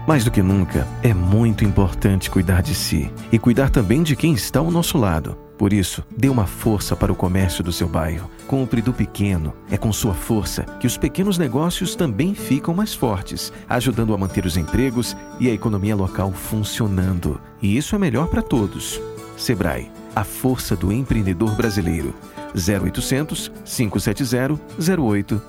Mais 0.08 0.24
do 0.24 0.32
que 0.32 0.42
nunca, 0.42 0.88
é 1.04 1.14
muito 1.14 1.64
importante 1.64 2.32
cuidar 2.32 2.64
de 2.64 2.74
si 2.74 3.12
e 3.32 3.38
cuidar 3.38 3.70
também 3.70 4.02
de 4.02 4.16
quem 4.16 4.34
está 4.34 4.58
ao 4.58 4.72
nosso 4.72 4.98
lado. 4.98 5.38
Por 5.56 5.72
isso, 5.72 6.04
dê 6.18 6.30
uma 6.30 6.48
força 6.48 6.96
para 6.96 7.12
o 7.12 7.16
comércio 7.16 7.64
do 7.64 7.72
seu 7.72 7.88
bairro. 7.88 8.32
Compre 8.48 8.82
do 8.82 8.92
pequeno. 8.92 9.54
É 9.70 9.78
com 9.78 9.94
sua 9.94 10.16
força 10.16 10.64
que 10.80 10.88
os 10.88 10.98
pequenos 10.98 11.38
negócios 11.38 11.96
também 11.96 12.34
ficam 12.34 12.74
mais 12.74 12.96
fortes, 12.96 13.54
ajudando 13.70 14.16
a 14.16 14.18
manter 14.18 14.48
os 14.48 14.58
empregos 14.58 15.16
e 15.40 15.48
a 15.48 15.54
economia 15.54 15.96
local 15.96 16.32
funcionando. 16.32 17.40
E 17.62 17.78
isso 17.78 17.94
é 17.94 18.00
melhor 18.00 18.30
para 18.30 18.42
todos. 18.42 19.00
Sebrae, 19.38 19.92
a 20.16 20.24
força 20.24 20.76
do 20.76 20.92
empreendedor 20.92 21.56
brasileiro. 21.56 22.16
0800 22.56 23.52
570 23.64 24.60
0800. 24.80 25.42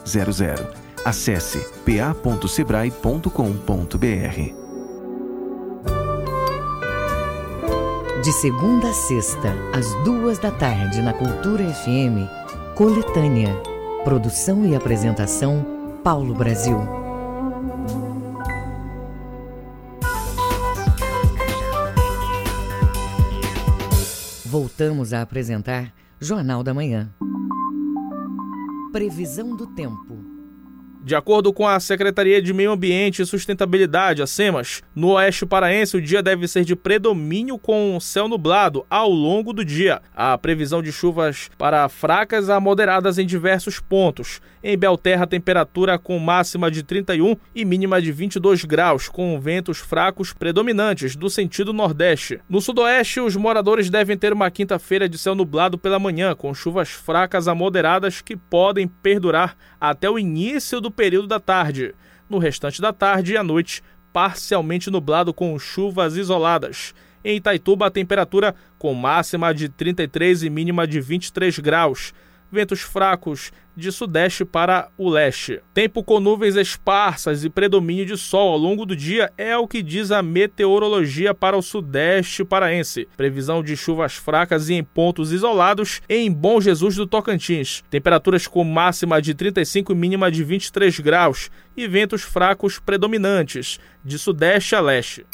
Acesse 1.04 1.58
pa.sebrae.com.br. 1.84 4.68
De 8.22 8.32
segunda 8.32 8.90
a 8.90 8.92
sexta, 8.92 9.54
às 9.72 9.86
duas 10.04 10.38
da 10.38 10.50
tarde, 10.50 11.00
na 11.00 11.12
Cultura 11.12 11.72
FM, 11.72 12.28
Coletânea. 12.74 13.54
Produção 14.04 14.66
e 14.66 14.74
apresentação, 14.74 15.64
Paulo 16.02 16.34
Brasil. 16.34 16.97
Voltamos 24.78 25.12
a 25.12 25.22
apresentar 25.22 25.92
Jornal 26.20 26.62
da 26.62 26.72
Manhã. 26.72 27.12
Previsão 28.92 29.56
do 29.56 29.66
tempo. 29.66 30.27
De 31.08 31.14
acordo 31.14 31.54
com 31.54 31.66
a 31.66 31.80
Secretaria 31.80 32.42
de 32.42 32.52
Meio 32.52 32.70
Ambiente 32.70 33.22
e 33.22 33.24
Sustentabilidade, 33.24 34.20
a 34.20 34.26
SEMAS, 34.26 34.82
no 34.94 35.12
oeste 35.12 35.46
paraense 35.46 35.96
o 35.96 36.02
dia 36.02 36.22
deve 36.22 36.46
ser 36.46 36.66
de 36.66 36.76
predomínio 36.76 37.56
com 37.56 37.98
céu 37.98 38.28
nublado 38.28 38.84
ao 38.90 39.08
longo 39.08 39.54
do 39.54 39.64
dia. 39.64 40.02
A 40.14 40.36
previsão 40.36 40.82
de 40.82 40.92
chuvas 40.92 41.48
para 41.56 41.88
fracas 41.88 42.50
a 42.50 42.60
moderadas 42.60 43.16
em 43.16 43.24
diversos 43.24 43.80
pontos. 43.80 44.42
Em 44.62 44.76
Belterra, 44.76 45.26
temperatura 45.26 45.98
com 45.98 46.18
máxima 46.18 46.70
de 46.70 46.82
31 46.82 47.36
e 47.54 47.64
mínima 47.64 48.02
de 48.02 48.12
22 48.12 48.66
graus, 48.66 49.08
com 49.08 49.40
ventos 49.40 49.78
fracos 49.78 50.34
predominantes 50.34 51.16
do 51.16 51.30
sentido 51.30 51.72
nordeste. 51.72 52.40
No 52.46 52.60
sudoeste, 52.60 53.20
os 53.20 53.34
moradores 53.34 53.88
devem 53.88 54.18
ter 54.18 54.32
uma 54.32 54.50
quinta-feira 54.50 55.08
de 55.08 55.16
céu 55.16 55.34
nublado 55.34 55.78
pela 55.78 55.98
manhã, 55.98 56.34
com 56.34 56.52
chuvas 56.52 56.90
fracas 56.90 57.48
a 57.48 57.54
moderadas 57.54 58.20
que 58.20 58.36
podem 58.36 58.86
perdurar 58.86 59.56
até 59.80 60.08
o 60.08 60.18
início 60.18 60.80
do 60.80 60.90
período 60.90 61.28
da 61.28 61.40
tarde. 61.40 61.94
No 62.28 62.38
restante 62.38 62.80
da 62.80 62.92
tarde 62.92 63.32
e 63.32 63.36
à 63.36 63.42
noite, 63.42 63.82
parcialmente 64.12 64.90
nublado 64.90 65.32
com 65.32 65.58
chuvas 65.58 66.16
isoladas. 66.16 66.94
Em 67.24 67.36
Itaituba, 67.36 67.86
a 67.86 67.90
temperatura 67.90 68.54
com 68.78 68.94
máxima 68.94 69.52
de 69.52 69.68
33 69.68 70.44
e 70.44 70.50
mínima 70.50 70.86
de 70.86 71.00
23 71.00 71.58
graus 71.58 72.12
ventos 72.50 72.80
fracos 72.80 73.52
de 73.78 73.92
sudeste 73.92 74.44
para 74.44 74.88
o 74.98 75.08
leste. 75.08 75.60
Tempo 75.72 76.02
com 76.02 76.18
nuvens 76.18 76.56
esparsas 76.56 77.44
e 77.44 77.48
predomínio 77.48 78.04
de 78.04 78.16
sol 78.16 78.52
ao 78.52 78.58
longo 78.58 78.84
do 78.84 78.96
dia 78.96 79.32
é 79.38 79.56
o 79.56 79.68
que 79.68 79.82
diz 79.82 80.10
a 80.10 80.20
meteorologia 80.20 81.32
para 81.32 81.56
o 81.56 81.62
sudeste 81.62 82.44
paraense. 82.44 83.06
Previsão 83.16 83.62
de 83.62 83.76
chuvas 83.76 84.14
fracas 84.14 84.68
e 84.68 84.74
em 84.74 84.82
pontos 84.82 85.30
isolados 85.30 86.02
em 86.08 86.30
Bom 86.32 86.60
Jesus 86.60 86.96
do 86.96 87.06
Tocantins. 87.06 87.84
Temperaturas 87.88 88.48
com 88.48 88.64
máxima 88.64 89.22
de 89.22 89.32
35 89.32 89.92
e 89.92 89.94
mínima 89.94 90.30
de 90.30 90.42
23 90.42 90.98
graus 90.98 91.48
e 91.76 91.86
ventos 91.86 92.22
fracos 92.22 92.80
predominantes 92.80 93.78
de 94.04 94.18
sudeste 94.18 94.74
a 94.74 94.80
leste. 94.80 95.24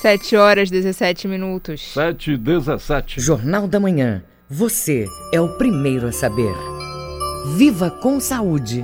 7 0.00 0.36
horas 0.36 0.70
17 0.70 1.26
minutos. 1.26 1.92
7 1.92 2.32
e 2.32 2.36
17. 2.36 3.20
Jornal 3.20 3.66
da 3.66 3.80
Manhã. 3.80 4.22
Você 4.50 5.06
é 5.30 5.38
o 5.38 5.58
primeiro 5.58 6.06
a 6.06 6.12
saber. 6.12 6.54
Viva 7.54 7.90
com 7.90 8.18
saúde! 8.18 8.82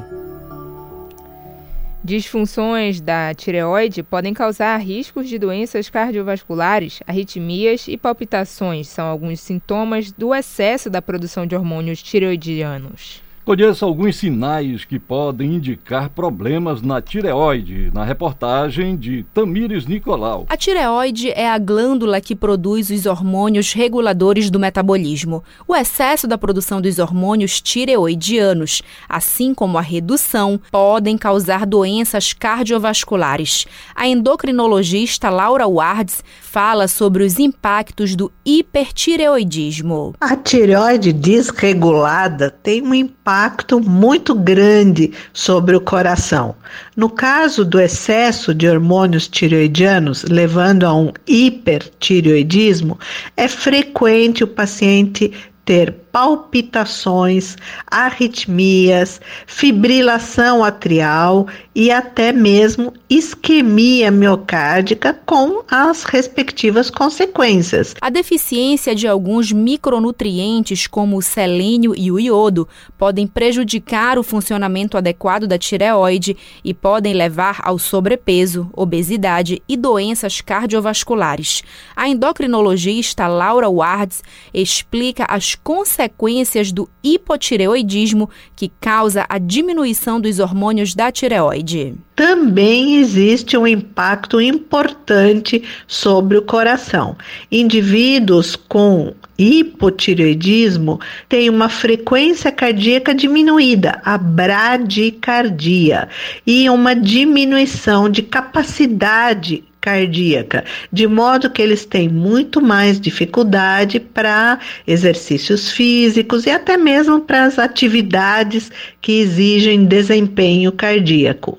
Disfunções 2.05 3.01
da 3.01 3.33
tireoide 3.33 4.03
podem 4.03 4.35
causar 4.35 4.77
riscos 4.77 5.27
de 5.27 5.39
doenças 5.39 5.89
cardiovasculares, 5.89 7.01
arritmias 7.07 7.89
e 7.89 7.97
palpitações. 7.97 8.89
São 8.89 9.07
alguns 9.07 9.41
sintomas 9.41 10.13
do 10.13 10.35
excesso 10.35 10.91
da 10.91 11.01
produção 11.01 11.47
de 11.47 11.57
hormônios 11.57 12.03
tireoidianos. 12.03 13.24
Conheça 13.45 13.85
alguns 13.85 14.17
sinais 14.17 14.87
que 14.87 14.99
podem 14.99 15.57
indicar 15.57 16.09
problemas 16.09 16.81
na 16.81 17.03
tireoide, 17.03 17.91
na 17.93 18.03
reportagem 18.03 18.97
de 18.97 19.23
Tamires 19.35 19.85
Nicolau. 19.85 20.47
A 20.49 20.57
tireoide 20.57 21.29
é 21.29 21.51
a 21.51 21.59
glândula 21.59 22.23
que 22.23 22.35
produz 22.35 22.89
os 22.89 23.05
hormônios 23.05 23.75
reguladores 23.75 24.51
do 24.51 24.59
metabolismo. 24.59 25.45
O 25.69 25.77
excesso 25.77 26.27
da 26.27 26.39
produção 26.39 26.81
dos 26.81 26.99
hormônios 26.99 27.61
tireoidianos, 27.61 28.81
assim 29.07 29.53
como 29.53 29.77
a 29.77 29.83
redução, 29.83 30.59
podem 30.71 31.19
causar 31.19 31.67
doenças 31.67 32.33
cardiovasculares. 32.33 33.67
A 33.95 34.09
endocrinologista 34.09 35.29
Laura 35.29 35.67
Wards 35.67 36.25
fala 36.41 36.89
sobre 36.89 37.23
os 37.23 37.39
impactos 37.39 38.17
do 38.17 38.33
hipertireoidismo. 38.43 40.15
A 40.19 40.35
tireoide 40.35 41.13
desregulada 41.13 42.51
tem 42.51 42.81
um 42.81 42.95
impacto 42.95 43.34
impacto 43.35 43.81
muito 43.81 44.33
grande 44.33 45.13
sobre 45.33 45.75
o 45.75 45.81
coração. 45.81 46.55
No 46.97 47.11
caso 47.11 47.65
do 47.65 47.81
excesso 47.81 48.55
de 48.55 48.69
hormônios 48.69 49.27
tireoidianos, 49.27 50.23
levando 50.23 50.85
a 50.85 50.95
um 50.95 51.13
hipertireoidismo, 51.27 52.97
é 53.37 53.49
frequente 53.49 54.45
o 54.45 54.47
paciente 54.47 55.33
ter 55.65 56.04
palpitações, 56.15 57.57
arritmias, 57.89 59.21
fibrilação 59.49 60.63
atrial 60.63 61.49
e 61.75 61.91
até 61.91 62.33
mesmo 62.33 62.93
isquemia 63.11 64.13
miocárdica 64.13 65.13
com 65.27 65.65
as 65.69 66.05
respectivas 66.05 66.89
consequências. 66.89 67.97
A 68.01 68.11
deficiência 68.11 68.95
de 68.95 69.09
alguns 69.09 69.51
micronutrientes, 69.51 70.87
como 70.87 71.17
o 71.17 71.23
selênio 71.23 71.93
e 71.97 72.13
o 72.13 72.21
iodo, 72.21 72.69
podem 72.97 73.27
prejudicar 73.27 74.17
o 74.17 74.23
funcionamento 74.23 74.97
adequado 74.97 75.49
da 75.49 75.59
tireoide 75.59 76.37
e 76.63 76.73
podem 76.73 77.13
levar 77.13 77.61
ao 77.65 77.77
sobrepeso, 77.77 78.71
obesidade 78.73 79.61
e 79.69 79.77
doenças 79.77 80.41
cardiovasculares. 80.41 81.65
A 81.97 82.09
endocrinologista 82.09 83.27
Laura 83.27 83.69
Wards 83.69 84.23
explica 84.53 85.25
as 85.29 85.57
consequências 85.57 86.04
consequências 86.09 86.73
do 86.73 86.89
hipotireoidismo 87.03 88.29
que 88.57 88.71
causa 88.81 89.27
a 89.29 89.39
diminuição 89.39 90.21
dos 90.21 90.39
hormônios 90.39 90.95
da 90.95 91.11
tireoide. 91.11 91.95
Também 92.15 92.97
existe 92.97 93.57
um 93.57 93.67
impacto 93.67 94.41
importante 94.41 95.63
sobre 95.87 96.39
o 96.39 96.43
coração. 96.43 97.17
Indivíduos 97.51 98.57
com 98.57 99.13
hipotireoidismo 99.37 101.01
têm 101.29 101.51
uma 101.51 101.69
frequência 101.69 102.53
cardíaca 102.53 103.15
diminuída, 103.15 104.01
a 104.05 104.17
bradicardia, 104.17 106.09
e 106.47 106.71
uma 106.71 106.95
diminuição 106.95 108.09
de 108.09 108.23
capacidade 108.23 109.65
cardíaca, 109.85 110.65
de 110.91 111.07
modo 111.07 111.51
que 111.51 111.61
eles 111.61 111.85
têm 111.85 112.09
muito 112.09 112.59
mais 112.63 112.99
dificuldade 112.99 114.01
para 114.01 114.59
exercícios 114.87 115.71
físicos 115.71 116.47
e 116.47 116.51
até 116.51 116.79
mesmo 116.79 117.21
para 117.21 117.45
as 117.45 117.59
atividades 117.59 118.73
que 119.03 119.21
exigem 119.21 119.85
desempenho 119.85 120.73
cardíaco. 120.73 121.59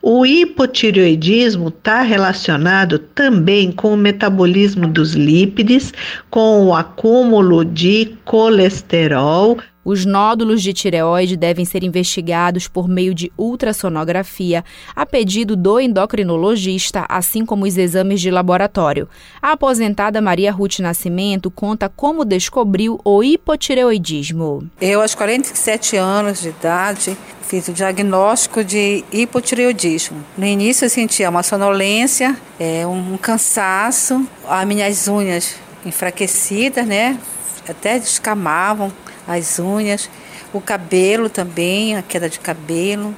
O 0.00 0.24
hipotireoidismo 0.24 1.68
está 1.68 2.00
relacionado 2.00 2.98
também 2.98 3.70
com 3.70 3.92
o 3.92 3.96
metabolismo 3.96 4.86
dos 4.86 5.12
lípides, 5.12 5.92
com 6.30 6.64
o 6.64 6.74
acúmulo 6.74 7.62
de 7.62 8.16
colesterol, 8.24 9.58
os 9.84 10.04
nódulos 10.04 10.62
de 10.62 10.72
tireoide 10.72 11.36
devem 11.36 11.64
ser 11.64 11.82
investigados 11.82 12.68
por 12.68 12.88
meio 12.88 13.14
de 13.14 13.32
ultrassonografia, 13.36 14.64
a 14.94 15.06
pedido 15.06 15.56
do 15.56 15.80
endocrinologista, 15.80 17.06
assim 17.08 17.44
como 17.44 17.64
os 17.64 17.76
exames 17.76 18.20
de 18.20 18.30
laboratório. 18.30 19.08
A 19.40 19.52
aposentada 19.52 20.20
Maria 20.20 20.52
Ruth 20.52 20.80
Nascimento 20.80 21.50
conta 21.50 21.88
como 21.88 22.24
descobriu 22.24 23.00
o 23.04 23.22
hipotireoidismo. 23.22 24.68
Eu, 24.80 25.00
aos 25.00 25.14
47 25.14 25.96
anos 25.96 26.40
de 26.40 26.48
idade, 26.48 27.16
fiz 27.42 27.66
o 27.68 27.72
diagnóstico 27.72 28.62
de 28.62 29.04
hipotireoidismo. 29.12 30.24
No 30.36 30.46
início 30.46 30.84
eu 30.84 30.90
sentia 30.90 31.28
uma 31.28 31.42
sonolência, 31.42 32.36
é, 32.58 32.86
um 32.86 33.16
cansaço, 33.16 34.26
as 34.48 34.66
minhas 34.66 35.08
unhas 35.08 35.56
enfraquecidas, 35.84 36.86
né? 36.86 37.18
Até 37.68 37.98
descamavam 37.98 38.92
as 39.26 39.58
unhas, 39.58 40.10
o 40.52 40.60
cabelo 40.60 41.28
também, 41.28 41.96
a 41.96 42.02
queda 42.02 42.28
de 42.28 42.40
cabelo. 42.40 43.14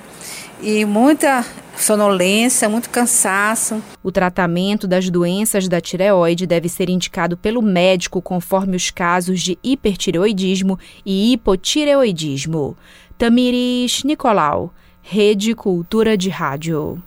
e 0.61 0.85
muita 0.85 1.45
sonolência, 1.77 2.69
muito 2.69 2.89
cansaço. 2.89 3.83
O 4.03 4.13
tratamento 4.13 4.87
das 4.87 5.11
doenças 5.11 5.67
da 5.67 5.81
tireoide 5.81 6.47
deve 6.47 6.69
ser 6.69 6.89
indicado 6.89 7.37
pelo 7.37 7.61
médico 7.61 8.23
conforme 8.23 8.77
os 8.77 8.91
casos 8.91 9.41
de 9.41 9.59
hipertireoidismo 9.63 10.79
e 11.05 11.33
hipotireoidismo. 11.33 12.77
Tamiris 13.19 14.05
Nicolau, 14.05 14.73
Rede 15.03 15.55
Cultura 15.55 16.17
de 16.17 16.29
Rádio. 16.29 17.03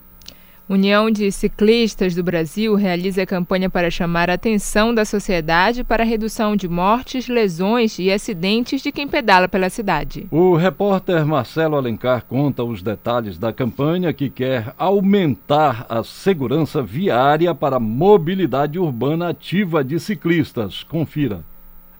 União 0.67 1.11
de 1.11 1.31
Ciclistas 1.31 2.15
do 2.15 2.23
Brasil 2.23 2.73
realiza 2.73 3.23
campanha 3.23 3.69
para 3.69 3.91
chamar 3.91 4.31
a 4.31 4.33
atenção 4.33 4.95
da 4.95 5.05
sociedade 5.05 5.83
para 5.83 6.01
a 6.01 6.05
redução 6.05 6.55
de 6.55 6.67
mortes, 6.67 7.27
lesões 7.27 7.99
e 7.99 8.11
acidentes 8.11 8.81
de 8.81 8.91
quem 8.91 9.07
pedala 9.07 9.47
pela 9.47 9.69
cidade. 9.69 10.25
O 10.31 10.55
repórter 10.55 11.23
Marcelo 11.23 11.75
Alencar 11.75 12.25
conta 12.25 12.63
os 12.63 12.81
detalhes 12.81 13.37
da 13.37 13.53
campanha 13.53 14.11
que 14.11 14.27
quer 14.27 14.73
aumentar 14.75 15.85
a 15.87 16.03
segurança 16.03 16.81
viária 16.81 17.53
para 17.53 17.75
a 17.75 17.79
mobilidade 17.79 18.79
urbana 18.79 19.29
ativa 19.29 19.83
de 19.83 19.99
ciclistas. 19.99 20.81
Confira. 20.81 21.43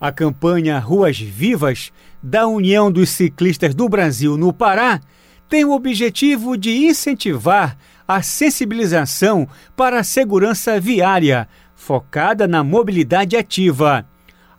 A 0.02 0.12
campanha 0.12 0.80
Ruas 0.80 1.20
Vivas 1.20 1.94
da 2.22 2.48
União 2.48 2.92
dos 2.92 3.10
Ciclistas 3.10 3.76
do 3.76 3.88
Brasil 3.88 4.36
no 4.38 4.52
Pará 4.52 5.00
tem 5.48 5.64
o 5.64 5.72
objetivo 5.72 6.58
de 6.58 6.72
incentivar 6.88 7.78
a 8.08 8.22
sensibilização 8.22 9.48
para 9.76 10.00
a 10.00 10.04
segurança 10.04 10.80
viária, 10.80 11.48
focada 11.76 12.48
na 12.48 12.64
mobilidade 12.64 13.36
ativa 13.36 14.06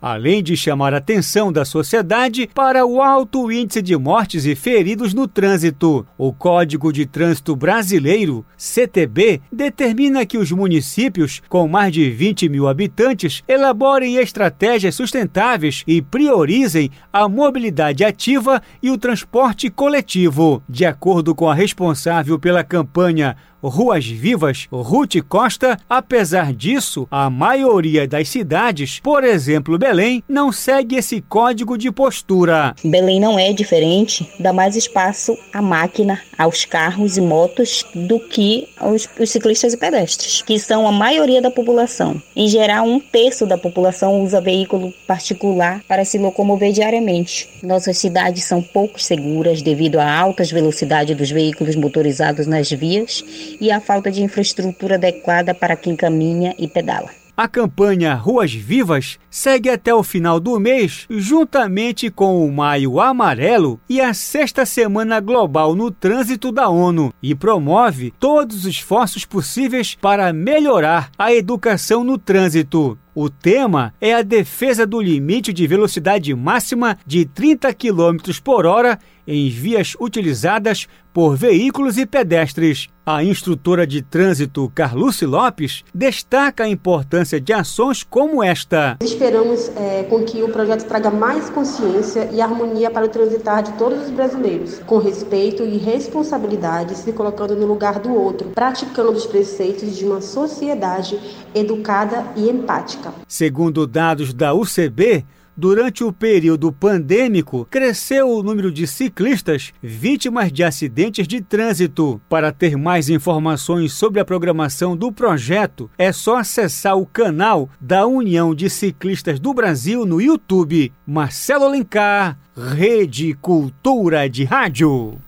além 0.01 0.43
de 0.43 0.55
chamar 0.55 0.93
a 0.93 0.97
atenção 0.97 1.51
da 1.51 1.65
sociedade 1.65 2.49
para 2.53 2.85
o 2.85 3.01
alto 3.01 3.51
índice 3.51 3.81
de 3.81 3.95
mortes 3.95 4.45
e 4.45 4.55
feridos 4.55 5.13
no 5.13 5.27
trânsito. 5.27 6.05
O 6.17 6.33
Código 6.33 6.91
de 6.91 7.05
Trânsito 7.05 7.55
Brasileiro, 7.55 8.45
CTB, 8.57 9.41
determina 9.51 10.25
que 10.25 10.37
os 10.37 10.51
municípios 10.51 11.41
com 11.47 11.67
mais 11.67 11.93
de 11.93 12.09
20 12.09 12.49
mil 12.49 12.67
habitantes 12.67 13.43
elaborem 13.47 14.17
estratégias 14.17 14.95
sustentáveis 14.95 15.83
e 15.87 16.01
priorizem 16.01 16.91
a 17.11 17.27
mobilidade 17.29 18.03
ativa 18.03 18.61
e 18.81 18.89
o 18.89 18.97
transporte 18.97 19.69
coletivo. 19.69 20.61
De 20.67 20.85
acordo 20.85 21.33
com 21.33 21.49
a 21.49 21.55
responsável 21.55 22.39
pela 22.39 22.63
campanha 22.63 23.35
Ruas 23.61 24.05
Vivas, 24.05 24.67
Ruth 24.71 25.15
Costa, 25.27 25.77
apesar 25.89 26.53
disso, 26.53 27.07
a 27.09 27.29
maioria 27.29 28.07
das 28.07 28.29
cidades, 28.29 28.99
por 28.99 29.23
exemplo 29.23 29.77
Belém, 29.77 30.23
não 30.29 30.51
segue 30.51 30.95
esse 30.95 31.21
código 31.21 31.77
de 31.77 31.91
postura. 31.91 32.75
Belém 32.83 33.19
não 33.19 33.39
é 33.39 33.51
diferente, 33.51 34.29
dá 34.39 34.53
mais 34.53 34.75
espaço 34.75 35.37
à 35.51 35.61
máquina, 35.61 36.21
aos 36.37 36.65
carros 36.65 37.17
e 37.17 37.21
motos 37.21 37.83
do 37.95 38.19
que 38.19 38.67
aos, 38.77 39.09
os 39.19 39.29
ciclistas 39.31 39.73
e 39.73 39.77
pedestres, 39.77 40.41
que 40.43 40.59
são 40.59 40.87
a 40.87 40.91
maioria 40.91 41.41
da 41.41 41.49
população. 41.49 42.21
Em 42.35 42.47
geral, 42.47 42.85
um 42.85 42.99
terço 42.99 43.45
da 43.45 43.57
população 43.57 44.21
usa 44.21 44.39
veículo 44.39 44.93
particular 45.07 45.81
para 45.87 46.05
se 46.05 46.17
locomover 46.17 46.71
diariamente. 46.71 47.49
Nossas 47.63 47.97
cidades 47.97 48.43
são 48.43 48.61
pouco 48.61 49.01
seguras 49.01 49.61
devido 49.61 49.97
à 49.99 50.17
altas 50.17 50.51
velocidades 50.51 51.17
dos 51.17 51.31
veículos 51.31 51.75
motorizados 51.75 52.45
nas 52.45 52.69
vias 52.69 53.23
e 53.61 53.71
a 53.71 53.79
falta 53.79 54.11
de 54.11 54.23
infraestrutura 54.23 54.95
adequada 54.95 55.53
para 55.53 55.75
quem 55.75 55.95
caminha 55.95 56.55
e 56.57 56.67
pedala. 56.67 57.09
A 57.37 57.47
campanha 57.47 58.15
Ruas 58.15 58.51
Vivas 58.51 59.19
segue 59.29 59.69
até 59.69 59.93
o 59.93 60.01
final 60.01 60.39
do 60.39 60.59
mês, 60.59 61.05
juntamente 61.07 62.09
com 62.09 62.43
o 62.43 62.51
Maio 62.51 62.99
Amarelo 62.99 63.79
e 63.87 64.01
a 64.01 64.11
Sexta 64.11 64.65
Semana 64.65 65.19
Global 65.19 65.75
no 65.75 65.91
Trânsito 65.91 66.51
da 66.51 66.67
ONU, 66.67 67.13
e 67.21 67.35
promove 67.35 68.11
todos 68.19 68.57
os 68.57 68.65
esforços 68.65 69.23
possíveis 69.23 69.93
para 69.93 70.33
melhorar 70.33 71.11
a 71.15 71.31
educação 71.31 72.03
no 72.03 72.17
trânsito. 72.17 72.97
O 73.19 73.31
tema 73.31 73.95
é 73.99 74.13
a 74.13 74.21
defesa 74.21 74.85
do 74.85 75.01
limite 75.01 75.51
de 75.51 75.65
velocidade 75.65 76.35
máxima 76.35 76.99
de 77.03 77.25
30 77.25 77.73
km 77.73 78.15
por 78.43 78.67
hora 78.67 78.99
em 79.27 79.49
vias 79.49 79.95
utilizadas 79.99 80.87
por 81.13 81.35
veículos 81.35 81.97
e 81.97 82.05
pedestres. 82.05 82.87
A 83.03 83.23
instrutora 83.23 83.87
de 83.87 84.01
trânsito 84.01 84.71
Carluce 84.75 85.25
Lopes 85.25 85.83
destaca 85.93 86.65
a 86.65 86.69
importância 86.69 87.39
de 87.39 87.53
ações 87.53 88.03
como 88.03 88.43
esta. 88.43 88.97
Esperamos 89.01 89.71
é, 89.77 90.03
com 90.03 90.23
que 90.23 90.43
o 90.43 90.49
projeto 90.49 90.85
traga 90.85 91.09
mais 91.09 91.49
consciência 91.49 92.29
e 92.33 92.41
harmonia 92.41 92.91
para 92.91 93.05
o 93.05 93.09
transitar 93.09 93.63
de 93.63 93.71
todos 93.73 94.03
os 94.03 94.11
brasileiros, 94.11 94.79
com 94.85 94.97
respeito 94.97 95.63
e 95.63 95.77
responsabilidade, 95.77 96.95
se 96.95 97.13
colocando 97.13 97.55
no 97.55 97.65
lugar 97.65 97.97
do 97.99 98.13
outro, 98.13 98.49
praticando 98.49 99.11
os 99.11 99.25
preceitos 99.25 99.95
de 99.97 100.05
uma 100.05 100.21
sociedade 100.21 101.17
educada 101.55 102.25
e 102.35 102.49
empática. 102.49 103.06
Segundo 103.27 103.85
dados 103.85 104.33
da 104.33 104.53
UCB, 104.53 105.25
durante 105.57 106.03
o 106.03 106.13
período 106.13 106.71
pandêmico, 106.71 107.67
cresceu 107.69 108.29
o 108.29 108.43
número 108.43 108.71
de 108.71 108.85
ciclistas 108.85 109.73
vítimas 109.81 110.51
de 110.51 110.63
acidentes 110.63 111.27
de 111.27 111.41
trânsito. 111.41 112.21
Para 112.29 112.51
ter 112.51 112.77
mais 112.77 113.09
informações 113.09 113.91
sobre 113.91 114.19
a 114.19 114.25
programação 114.25 114.95
do 114.95 115.11
projeto, 115.11 115.89
é 115.97 116.11
só 116.11 116.37
acessar 116.37 116.95
o 116.95 117.07
canal 117.07 117.69
da 117.81 118.05
União 118.05 118.53
de 118.53 118.69
Ciclistas 118.69 119.39
do 119.39 119.53
Brasil 119.53 120.05
no 120.05 120.21
YouTube. 120.21 120.93
Marcelo 121.05 121.65
Alencar, 121.65 122.37
Rede 122.55 123.33
Cultura 123.33 124.29
de 124.29 124.43
Rádio. 124.43 125.26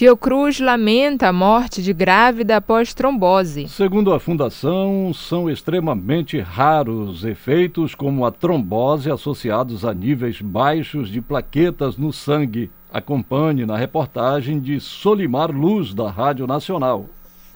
Fiocruz 0.00 0.58
lamenta 0.60 1.28
a 1.28 1.32
morte 1.32 1.82
de 1.82 1.92
grávida 1.92 2.56
após 2.56 2.94
trombose. 2.94 3.68
Segundo 3.68 4.14
a 4.14 4.18
fundação, 4.18 5.12
são 5.12 5.50
extremamente 5.50 6.40
raros 6.40 7.22
efeitos 7.22 7.94
como 7.94 8.24
a 8.24 8.30
trombose 8.30 9.10
associados 9.10 9.84
a 9.84 9.92
níveis 9.92 10.40
baixos 10.40 11.10
de 11.10 11.20
plaquetas 11.20 11.98
no 11.98 12.14
sangue. 12.14 12.70
Acompanhe 12.90 13.66
na 13.66 13.76
reportagem 13.76 14.58
de 14.58 14.80
Solimar 14.80 15.50
Luz, 15.50 15.92
da 15.92 16.10
Rádio 16.10 16.46
Nacional. 16.46 17.04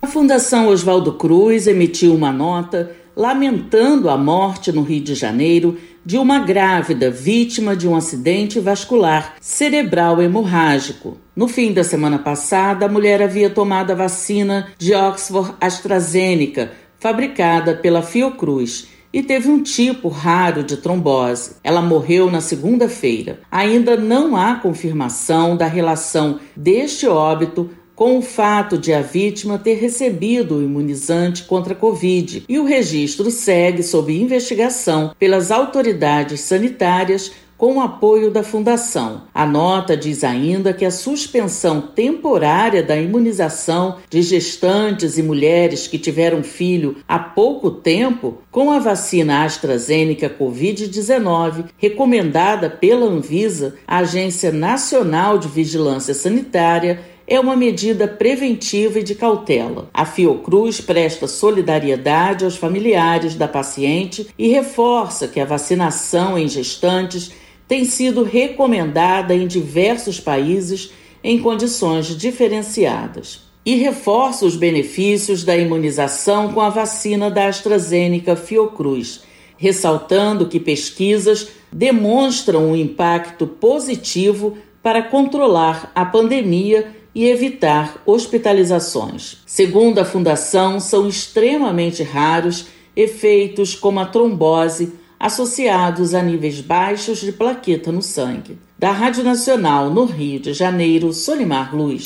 A 0.03 0.07
Fundação 0.07 0.69
Oswaldo 0.69 1.15
Cruz 1.15 1.67
emitiu 1.67 2.15
uma 2.15 2.31
nota 2.31 2.95
lamentando 3.17 4.11
a 4.11 4.19
morte 4.19 4.71
no 4.71 4.83
Rio 4.83 5.01
de 5.01 5.15
Janeiro 5.15 5.79
de 6.05 6.19
uma 6.19 6.41
grávida 6.41 7.11
vítima 7.11 7.75
de 7.75 7.89
um 7.89 7.97
acidente 7.97 8.61
vascular 8.61 9.37
cerebral 9.41 10.21
hemorrágico. 10.21 11.17
No 11.35 11.49
fim 11.49 11.73
da 11.73 11.83
semana 11.83 12.19
passada, 12.19 12.87
a 12.87 12.89
mulher 12.89 13.23
havia 13.23 13.49
tomado 13.49 13.91
a 13.91 13.95
vacina 13.95 14.69
de 14.79 14.95
Oxford 14.95 15.55
AstraZeneca, 15.61 16.73
fabricada 16.99 17.75
pela 17.75 18.03
Fiocruz, 18.03 18.89
e 19.13 19.23
teve 19.23 19.49
um 19.49 19.63
tipo 19.63 20.09
raro 20.09 20.65
de 20.65 20.77
trombose. 20.77 21.57
Ela 21.63 21.81
morreu 21.81 22.29
na 22.29 22.41
segunda-feira. 22.41 23.39
Ainda 23.49 23.97
não 23.97 24.37
há 24.37 24.57
confirmação 24.57 25.57
da 25.57 25.67
relação 25.67 26.41
deste 26.57 27.07
óbito 27.07 27.71
com 27.95 28.19
o 28.19 28.23
fato 28.23 28.77
de 28.77 28.93
a 28.93 29.01
vítima 29.01 29.59
ter 29.59 29.75
recebido 29.75 30.57
o 30.57 30.63
imunizante 30.63 31.45
contra 31.45 31.75
a 31.75 31.77
Covid 31.77 32.45
e 32.49 32.59
o 32.59 32.65
registro 32.65 33.31
segue 33.31 33.83
sob 33.83 34.13
investigação 34.13 35.15
pelas 35.19 35.51
autoridades 35.51 36.41
sanitárias 36.41 37.33
com 37.57 37.77
o 37.77 37.81
apoio 37.81 38.31
da 38.31 38.43
Fundação. 38.43 39.23
A 39.33 39.47
nota 39.47 39.97
diz 39.97 40.25
ainda 40.25 40.73
que 40.73 40.85
a 40.85 40.91
suspensão 40.91 41.81
temporária 41.81 42.83
da 42.83 42.97
imunização 42.97 43.99
de 44.11 44.23
gestantes 44.23 45.17
e 45.17 45.23
mulheres 45.23 45.87
que 45.87 45.99
tiveram 45.99 46.43
filho 46.43 46.97
há 47.09 47.19
pouco 47.19 47.71
tempo 47.71 48.39
com 48.51 48.71
a 48.71 48.79
vacina 48.79 49.45
AstraZeneca 49.45 50.29
Covid-19, 50.29 51.67
recomendada 51.79 52.69
pela 52.69 53.07
Anvisa, 53.07 53.77
a 53.87 53.99
Agência 53.99 54.51
Nacional 54.51 55.39
de 55.39 55.49
Vigilância 55.49 56.13
Sanitária, 56.13 57.14
é 57.27 57.41
uma 57.41 57.57
medida 57.57 58.07
preventiva 58.07 58.99
e 58.99 59.03
de 59.03 59.15
cautela. 59.15 59.89
A 59.93 60.05
Fiocruz 60.05 60.81
presta 60.81 61.27
solidariedade 61.27 62.45
aos 62.45 62.57
familiares 62.57 63.35
da 63.35 63.49
paciente 63.49 64.27
e 64.39 64.49
reforça 64.49 65.27
que 65.27 65.41
a 65.41 65.45
vacinação 65.45 66.39
em 66.39 66.49
gestantes 66.49 67.33
tem 67.67 67.85
sido 67.85 68.23
recomendada 68.23 69.35
em 69.35 69.47
diversos 69.47 70.21
países 70.21 70.93
em 71.23 71.39
condições 71.39 72.09
diferenciadas. 72.17 73.43
E 73.65 73.77
reforça 73.77 74.45
os 74.45 74.57
benefícios 74.57 75.43
da 75.43 75.57
imunização 75.57 76.53
com 76.53 76.61
a 76.61 76.69
vacina 76.69 77.31
da 77.31 77.47
AstraZeneca 77.47 78.37
Fiocruz, 78.37 79.23
ressaltando 79.57 80.47
que 80.47 80.61
pesquisas 80.61 81.49
demonstram 81.73 82.71
um 82.71 82.77
impacto 82.77 83.47
positivo 83.47 84.59
para 84.83 85.03
controlar 85.03 85.91
a 85.95 86.05
pandemia 86.05 86.95
e 87.15 87.27
evitar 87.27 88.03
hospitalizações. 88.05 89.39
Segundo 89.47 89.99
a 89.99 90.05
Fundação, 90.05 90.81
são 90.81 91.09
extremamente 91.09 92.03
raros 92.03 92.67
efeitos 92.97 93.75
como 93.75 94.01
a 94.01 94.07
trombose 94.07 94.93
associados 95.19 96.13
a 96.13 96.23
níveis 96.23 96.61
baixos 96.61 97.21
de 97.21 97.33
plaqueta 97.33 97.93
no 97.93 98.03
sangue. 98.03 98.59
Da 98.79 98.91
Rádio 98.91 99.23
Nacional, 99.25 99.89
no 99.91 100.05
Rio 100.05 100.41
de 100.41 100.53
Janeiro, 100.53 101.13
Solimar 101.13 101.75
Luz. 101.75 102.05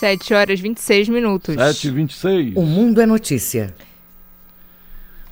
7 0.00 0.34
horas 0.34 0.60
26 0.60 1.08
minutos. 1.08 1.54
7 1.54 1.88
e 1.88 1.90
26 1.90 2.56
O 2.56 2.62
Mundo 2.62 3.00
é 3.00 3.06
Notícia. 3.06 3.74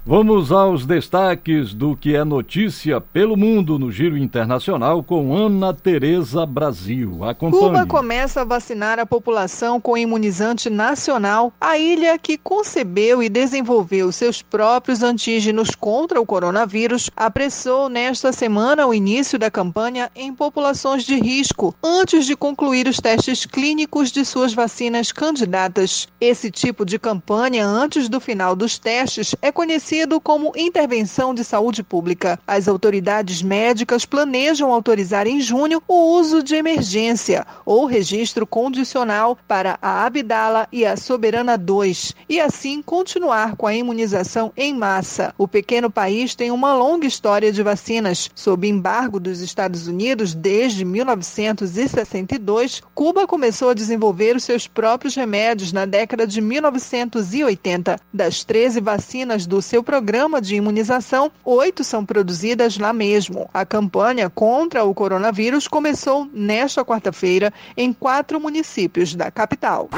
Vamos 0.05 0.51
aos 0.51 0.85
destaques 0.85 1.73
do 1.73 1.97
que 1.97 2.17
é 2.17 2.25
notícia 2.25 3.01
pelo 3.01 3.37
mundo 3.37 3.79
no 3.79 3.93
Giro 3.93 4.19
Internacional 4.19 5.01
com 5.01 5.33
Ana 5.33 5.73
Tereza 5.73 6.45
Brasil. 6.45 7.23
Acompanhe. 7.23 7.63
Cuba 7.63 7.87
começa 7.87 8.41
a 8.41 8.45
vacinar 8.45 8.99
a 8.99 9.07
população 9.07 9.81
com 9.81 9.97
imunizante 9.97 10.69
nacional. 10.69 11.53
A 11.61 11.79
ilha 11.79 12.19
que 12.19 12.37
concebeu 12.37 13.23
e 13.23 13.29
desenvolveu 13.29 14.11
seus 14.11 14.43
próprios 14.43 15.05
antígenos 15.05 15.71
contra 15.77 16.21
o 16.21 16.27
coronavírus 16.27 17.09
apressou 17.17 17.89
nesta 17.89 18.33
semana 18.33 18.85
o 18.85 18.93
início 18.93 19.39
da 19.39 19.53
campanha 19.53 20.11
em 20.17 20.35
populações 20.35 21.05
de 21.05 21.15
risco, 21.15 21.77
antes 21.81 22.27
de 22.27 22.35
concluir 22.35 22.89
os 22.89 22.97
testes 22.97 23.47
clínicos 23.47 24.11
de 24.11 24.25
suas 24.25 24.53
vacinas 24.53 25.13
candidatas. 25.13 26.09
Esse 26.21 26.51
tipo 26.51 26.85
de 26.85 26.99
campanha 26.99 27.65
antes 27.65 28.09
do 28.09 28.19
final 28.19 28.57
dos 28.57 28.81
testes 28.81 29.37
é 29.41 29.53
conhecido 29.53 29.92
conhecido 29.93 30.19
como 30.19 30.55
intervenção 30.57 31.35
de 31.35 31.45
saúde 31.45 31.83
pública. 31.83 32.41
As 32.47 32.67
autoridades 32.67 33.43
médicas 33.43 34.07
planejam 34.07 34.73
autorizar 34.73 35.27
em 35.27 35.39
junho 35.39 35.83
o 35.87 36.17
uso 36.17 36.43
de 36.43 36.55
emergência 36.55 37.47
ou 37.67 37.85
registro 37.85 38.47
condicional 38.47 39.37
para 39.47 39.79
a 39.83 40.07
Abdala 40.07 40.67
e 40.73 40.87
a 40.87 40.97
Soberana 40.97 41.59
2 41.59 42.15
e 42.27 42.41
assim 42.41 42.81
continuar 42.81 43.55
com 43.55 43.67
a 43.67 43.75
imunização 43.75 44.51
em 44.57 44.75
massa. 44.75 45.35
O 45.37 45.47
pequeno 45.47 45.91
país 45.91 46.35
tem 46.35 46.51
uma 46.51 46.75
longa 46.75 47.07
história 47.07 47.53
de 47.53 47.63
vacinas. 47.63 48.31
Sob 48.35 48.67
embargo 48.67 49.21
dos 49.21 49.43
Estados 49.43 49.87
Unidos 49.87 50.35
desde 50.35 50.87
1962, 50.87 52.83
Cuba 52.95 53.27
começou 53.27 53.69
a 53.69 53.75
desenvolver 53.75 54.37
os 54.37 54.45
seus 54.45 54.67
próprios 54.67 55.15
remédios 55.15 55.71
na 55.71 55.85
década 55.85 56.27
de 56.27 56.41
1980. 56.41 58.01
Das 58.11 58.43
13 58.43 58.81
vacinas 58.81 59.47
do 59.47 59.61
seu 59.61 59.82
programa 59.83 60.41
de 60.41 60.57
imunização, 60.57 61.31
oito 61.45 61.85
são 61.85 62.05
produzidas 62.05 62.79
lá 62.79 62.93
mesmo. 62.93 63.49
A 63.53 63.65
campanha 63.65 64.31
contra 64.31 64.85
o 64.85 64.95
coronavírus 64.95 65.69
começou 65.69 66.29
nesta 66.33 66.85
quarta-feira 66.85 67.53
em 67.77 67.93
quatro 67.93 68.41
municípios 68.41 69.15
da 69.15 69.31
capital. 69.31 69.89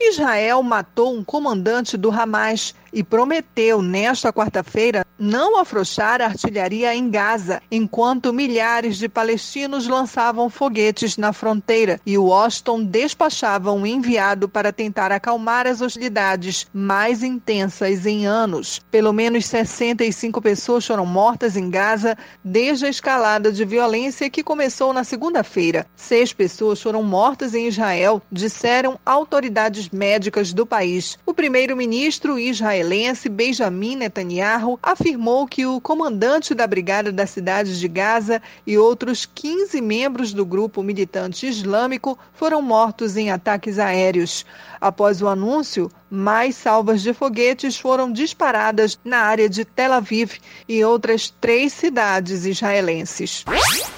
Israel 0.00 0.62
matou 0.62 1.14
um 1.14 1.24
comandante 1.24 1.96
do 1.96 2.10
Hamas 2.10 2.74
e 2.94 3.02
prometeu 3.02 3.82
nesta 3.82 4.32
quarta-feira 4.32 5.04
não 5.18 5.58
afrouxar 5.58 6.20
a 6.20 6.26
artilharia 6.26 6.94
em 6.94 7.10
Gaza, 7.10 7.60
enquanto 7.70 8.32
milhares 8.32 8.96
de 8.96 9.08
palestinos 9.08 9.86
lançavam 9.86 10.48
foguetes 10.48 11.16
na 11.16 11.32
fronteira 11.32 12.00
e 12.06 12.16
Washington 12.16 12.84
despachava 12.84 13.72
um 13.72 13.84
enviado 13.86 14.48
para 14.48 14.72
tentar 14.72 15.10
acalmar 15.12 15.66
as 15.66 15.80
hostilidades 15.80 16.66
mais 16.72 17.22
intensas 17.22 18.06
em 18.06 18.26
anos. 18.26 18.80
Pelo 18.90 19.12
menos 19.12 19.46
65 19.46 20.40
pessoas 20.40 20.86
foram 20.86 21.06
mortas 21.06 21.56
em 21.56 21.70
Gaza 21.70 22.16
desde 22.44 22.86
a 22.86 22.90
escalada 22.90 23.50
de 23.50 23.64
violência 23.64 24.30
que 24.30 24.42
começou 24.42 24.92
na 24.92 25.04
segunda-feira. 25.04 25.86
Seis 25.96 26.32
pessoas 26.32 26.80
foram 26.80 27.02
mortas 27.02 27.54
em 27.54 27.66
Israel, 27.66 28.22
disseram 28.30 28.98
autoridades 29.04 29.88
médicas 29.90 30.52
do 30.52 30.66
país. 30.66 31.18
O 31.24 31.34
primeiro-ministro 31.34 32.38
israelense 32.38 32.83
Benjamin 33.30 33.96
Netanyahu 33.96 34.78
afirmou 34.82 35.46
que 35.46 35.64
o 35.64 35.80
comandante 35.80 36.54
da 36.54 36.66
brigada 36.66 37.10
da 37.10 37.26
cidade 37.26 37.78
de 37.78 37.88
Gaza 37.88 38.42
e 38.66 38.76
outros 38.76 39.24
15 39.26 39.80
membros 39.80 40.32
do 40.32 40.44
grupo 40.44 40.82
militante 40.82 41.46
islâmico 41.46 42.18
foram 42.34 42.60
mortos 42.60 43.16
em 43.16 43.30
ataques 43.30 43.78
aéreos. 43.78 44.44
Após 44.84 45.22
o 45.22 45.28
anúncio, 45.28 45.90
mais 46.10 46.56
salvas 46.56 47.00
de 47.00 47.14
foguetes 47.14 47.78
foram 47.78 48.12
disparadas 48.12 48.98
na 49.02 49.16
área 49.16 49.48
de 49.48 49.64
Tel 49.64 49.94
Aviv 49.94 50.32
e 50.68 50.84
outras 50.84 51.32
três 51.40 51.72
cidades 51.72 52.44
israelenses. 52.44 53.46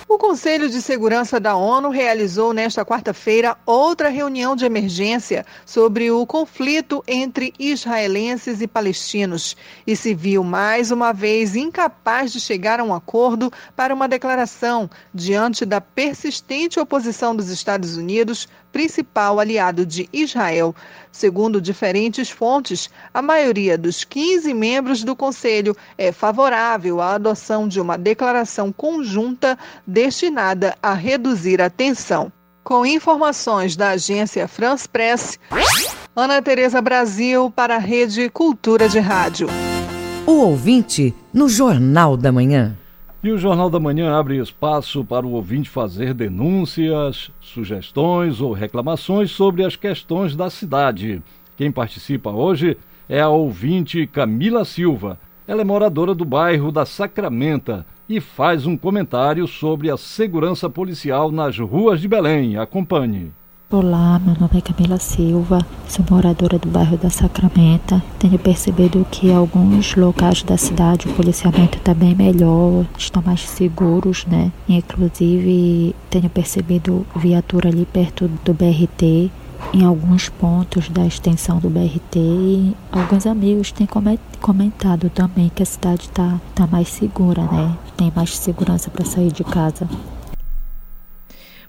O 0.09 0.17
Conselho 0.17 0.71
de 0.71 0.81
Segurança 0.81 1.41
da 1.41 1.57
ONU 1.57 1.91
realizou 1.91 2.53
nesta 2.53 2.85
quarta-feira 2.85 3.57
outra 3.67 4.09
reunião 4.09 4.55
de 4.55 4.65
emergência 4.65 5.45
sobre 5.67 6.09
o 6.13 6.25
conflito 6.25 7.03
entre 7.09 7.53
israelenses 7.59 8.61
e 8.61 8.69
palestinos 8.69 9.57
e 9.85 9.97
se 9.97 10.15
viu 10.15 10.45
mais 10.45 10.93
uma 10.93 11.13
vez 11.13 11.57
incapaz 11.57 12.33
de 12.33 12.39
chegar 12.39 12.79
a 12.79 12.85
um 12.85 12.95
acordo 12.95 13.53
para 13.75 13.93
uma 13.93 14.07
declaração 14.07 14.89
diante 15.13 15.67
da 15.67 15.81
persistente 15.81 16.79
oposição 16.79 17.35
dos 17.35 17.49
Estados 17.49 17.97
Unidos, 17.97 18.49
principal 18.77 19.41
aliado 19.41 19.87
de 19.87 20.07
Israel. 20.13 20.77
Segundo 21.11 21.63
diferentes 21.63 22.29
fontes, 22.29 22.91
a 23.15 23.23
maioria 23.23 23.79
dos 23.79 24.05
15 24.05 24.53
membros 24.53 25.03
do 25.03 25.17
Conselho 25.17 25.75
é 25.97 26.13
favorável 26.13 27.01
à 27.01 27.15
adoção 27.15 27.67
de 27.67 27.81
uma 27.81 27.97
declaração 27.97 28.71
conjunta 28.71 29.59
destinada 29.87 30.77
a 30.83 30.93
reduzir 30.93 31.63
a 31.63 31.71
tensão. 31.71 32.31
Com 32.63 32.85
informações 32.85 33.77
da 33.77 33.93
agência 33.93 34.47
France 34.47 34.87
Press, 34.87 35.39
Ana 36.15 36.43
Tereza 36.43 36.83
Brasil 36.83 37.51
para 37.51 37.77
a 37.77 37.79
Rede 37.79 38.29
Cultura 38.29 38.91
de 38.91 38.99
Rádio. 38.99 39.49
O 40.27 40.33
ouvinte 40.33 41.15
no 41.33 41.49
Jornal 41.49 42.15
da 42.15 42.31
Manhã. 42.31 42.77
E 43.23 43.31
o 43.31 43.39
Jornal 43.39 43.71
da 43.71 43.81
Manhã 43.81 44.15
abre 44.15 44.39
espaço 44.39 45.05
para 45.05 45.27
o 45.27 45.33
ouvinte 45.33 45.71
fazer 45.71 46.13
denúncias, 46.13 47.31
sugestões 47.41 48.41
ou 48.41 48.53
reclamações 48.53 49.31
sobre 49.31 49.65
as 49.65 49.75
questões 49.75 50.37
da 50.37 50.51
cidade. 50.51 51.23
Quem 51.57 51.73
participa 51.73 52.31
hoje 52.31 52.77
é 53.09 53.21
a 53.21 53.29
ouvinte 53.29 54.07
Camila 54.07 54.65
Silva. 54.65 55.19
Ela 55.49 55.63
é 55.63 55.65
moradora 55.65 56.15
do 56.15 56.25
bairro 56.25 56.71
da 56.71 56.85
Sacramenta 56.85 57.87
e 58.09 58.21
faz 58.21 58.67
um 58.67 58.77
comentário 58.77 59.47
sobre 59.49 59.91
a 59.91 59.97
segurança 59.97 60.69
policial 60.69 61.33
nas 61.33 61.59
ruas 61.59 62.01
de 62.01 62.09
Belém. 62.09 62.57
Acompanhe. 62.59 63.33
Olá, 63.69 64.21
meu 64.21 64.37
nome 64.39 64.59
é 64.59 64.61
Camila 64.61 64.97
Silva, 64.97 65.59
sou 65.89 66.05
moradora 66.09 66.57
do 66.57 66.69
bairro 66.69 66.97
da 66.97 67.11
Sacramenta. 67.11 68.01
Tenho 68.17 68.39
percebido 68.39 69.05
que 69.11 69.33
alguns 69.33 69.97
locais 69.97 70.45
da 70.45 70.57
cidade 70.57 71.09
o 71.09 71.15
policiamento 71.15 71.77
está 71.77 71.93
bem 71.93 72.15
melhor, 72.15 72.87
estão 72.97 73.21
mais 73.27 73.41
seguros, 73.41 74.25
né? 74.25 74.53
Inclusive, 74.69 75.97
tenho 76.09 76.31
percebido 76.31 77.05
viatura 77.17 77.69
ali 77.69 77.85
perto 77.85 78.29
do 78.45 78.55
BRT, 78.55 79.33
em 79.75 79.85
alguns 79.85 80.29
pontos 80.29 80.89
da 80.89 81.05
extensão 81.05 81.59
do 81.59 81.69
BRT. 81.69 82.21
E 82.21 82.77
alguns 82.93 83.27
amigos 83.27 83.73
têm 83.73 83.89
comentado 84.41 85.11
também 85.11 85.51
que 85.53 85.65
a 85.65 85.67
cidade 85.67 86.03
está 86.03 86.41
tá 86.55 86.69
mais 86.69 86.87
segura, 86.87 87.43
né? 87.43 87.77
Tem 87.97 88.13
mais 88.15 88.39
segurança 88.39 88.91
para 88.91 89.05
sair 89.05 89.33
de 89.33 89.43
casa. 89.43 89.89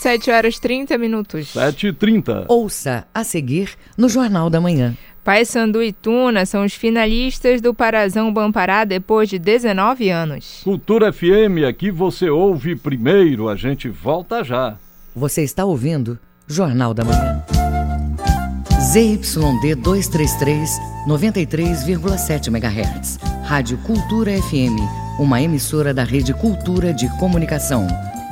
7 0.00 0.32
horas 0.32 0.58
30 0.58 0.98
minutos. 0.98 1.50
7 1.50 1.86
e 1.86 1.92
30. 1.92 2.46
Ouça 2.48 3.06
a 3.14 3.22
seguir 3.22 3.70
no 3.96 4.08
Jornal 4.08 4.50
da 4.50 4.60
Manhã. 4.60 4.96
Paysandu 5.24 5.82
e 5.82 5.90
Tuna 5.90 6.44
são 6.44 6.66
os 6.66 6.74
finalistas 6.74 7.62
do 7.62 7.72
Parazão 7.72 8.30
Bampará 8.30 8.84
depois 8.84 9.30
de 9.30 9.38
19 9.38 10.10
anos. 10.10 10.60
Cultura 10.62 11.10
FM, 11.10 11.64
aqui 11.66 11.90
você 11.90 12.28
ouve 12.28 12.76
primeiro, 12.76 13.48
a 13.48 13.56
gente 13.56 13.88
volta 13.88 14.44
já. 14.44 14.76
Você 15.16 15.42
está 15.42 15.64
ouvindo 15.64 16.18
Jornal 16.46 16.92
da 16.92 17.04
Manhã. 17.04 17.42
ZYD 18.92 19.76
233, 19.76 20.78
93,7 21.08 22.48
MHz. 22.48 23.18
Rádio 23.44 23.78
Cultura 23.78 24.30
FM, 24.30 24.76
uma 25.18 25.40
emissora 25.40 25.94
da 25.94 26.04
Rede 26.04 26.34
Cultura 26.34 26.92
de 26.92 27.08
Comunicação. 27.18 27.86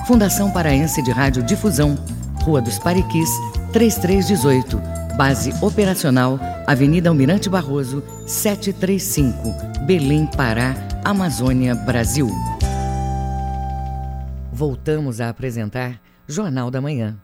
Fundação 0.07 0.51
Paraense 0.51 1.03
de 1.03 1.11
Rádio 1.11 1.43
Difusão, 1.43 1.97
Rua 2.43 2.61
dos 2.61 2.79
Pariquis, 2.79 3.31
3318. 3.73 5.02
Base 5.17 5.53
operacional, 5.61 6.41
Avenida 6.67 7.11
Almirante 7.11 7.49
Barroso, 7.49 8.03
735, 8.27 9.85
Belém, 9.87 10.27
Pará, 10.27 10.75
Amazônia, 11.05 11.75
Brasil. 11.75 12.31
Voltamos 14.51 15.21
a 15.21 15.29
apresentar 15.29 16.01
Jornal 16.27 16.71
da 16.71 16.81
Manhã. 16.81 17.19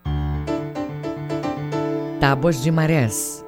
Tábuas 2.20 2.62
de 2.62 2.70
Marés. 2.70 3.42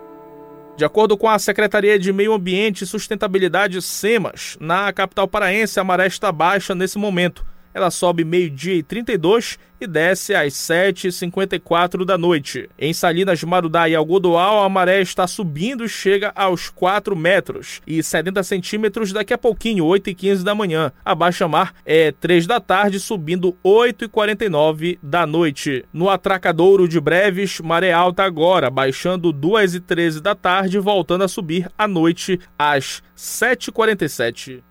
De 0.74 0.86
acordo 0.86 1.18
com 1.18 1.28
a 1.28 1.38
Secretaria 1.38 1.98
de 1.98 2.10
Meio 2.10 2.32
Ambiente 2.32 2.84
e 2.84 2.86
Sustentabilidade 2.86 3.82
SEMAS, 3.82 4.56
na 4.58 4.90
capital 4.90 5.28
paraense 5.28 5.78
a 5.78 5.84
maré 5.84 6.06
está 6.06 6.32
baixa 6.32 6.74
nesse 6.74 6.96
momento. 6.96 7.44
Ela 7.72 7.90
sobe 7.90 8.24
meio-dia 8.24 8.74
e 8.74 8.82
32 8.82 9.58
e 9.80 9.86
desce 9.86 10.34
às 10.34 10.52
7h54 10.52 12.04
da 12.04 12.18
noite. 12.18 12.68
Em 12.78 12.92
Salinas, 12.92 13.42
Marudá 13.42 13.88
e 13.88 13.94
Algodoal, 13.94 14.62
a 14.62 14.68
maré 14.68 15.00
está 15.00 15.26
subindo 15.26 15.84
e 15.84 15.88
chega 15.88 16.32
aos 16.34 16.68
4 16.68 17.16
metros 17.16 17.80
e 17.86 18.02
70 18.02 18.42
centímetros 18.42 19.12
daqui 19.12 19.32
a 19.32 19.38
pouquinho, 19.38 19.86
8h15 19.86 20.42
da 20.42 20.54
manhã. 20.54 20.92
A 21.04 21.14
baixa 21.14 21.48
mar 21.48 21.74
é 21.86 22.12
3 22.12 22.46
da 22.46 22.60
tarde, 22.60 23.00
subindo 23.00 23.56
8h49 23.64 24.98
da 25.02 25.26
noite. 25.26 25.84
No 25.92 26.10
Atracadouro 26.10 26.86
de 26.86 27.00
Breves, 27.00 27.60
maré 27.60 27.92
alta 27.92 28.24
agora, 28.24 28.68
baixando 28.68 29.32
2h13 29.32 30.20
da 30.20 30.34
tarde, 30.34 30.78
voltando 30.78 31.24
a 31.24 31.28
subir 31.28 31.70
à 31.78 31.88
noite 31.88 32.38
às 32.58 33.02
7h47. 33.16 34.62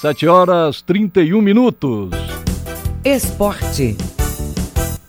7 0.00 0.26
horas 0.26 0.80
31 0.80 1.42
minutos. 1.42 2.08
Esporte. 3.04 3.98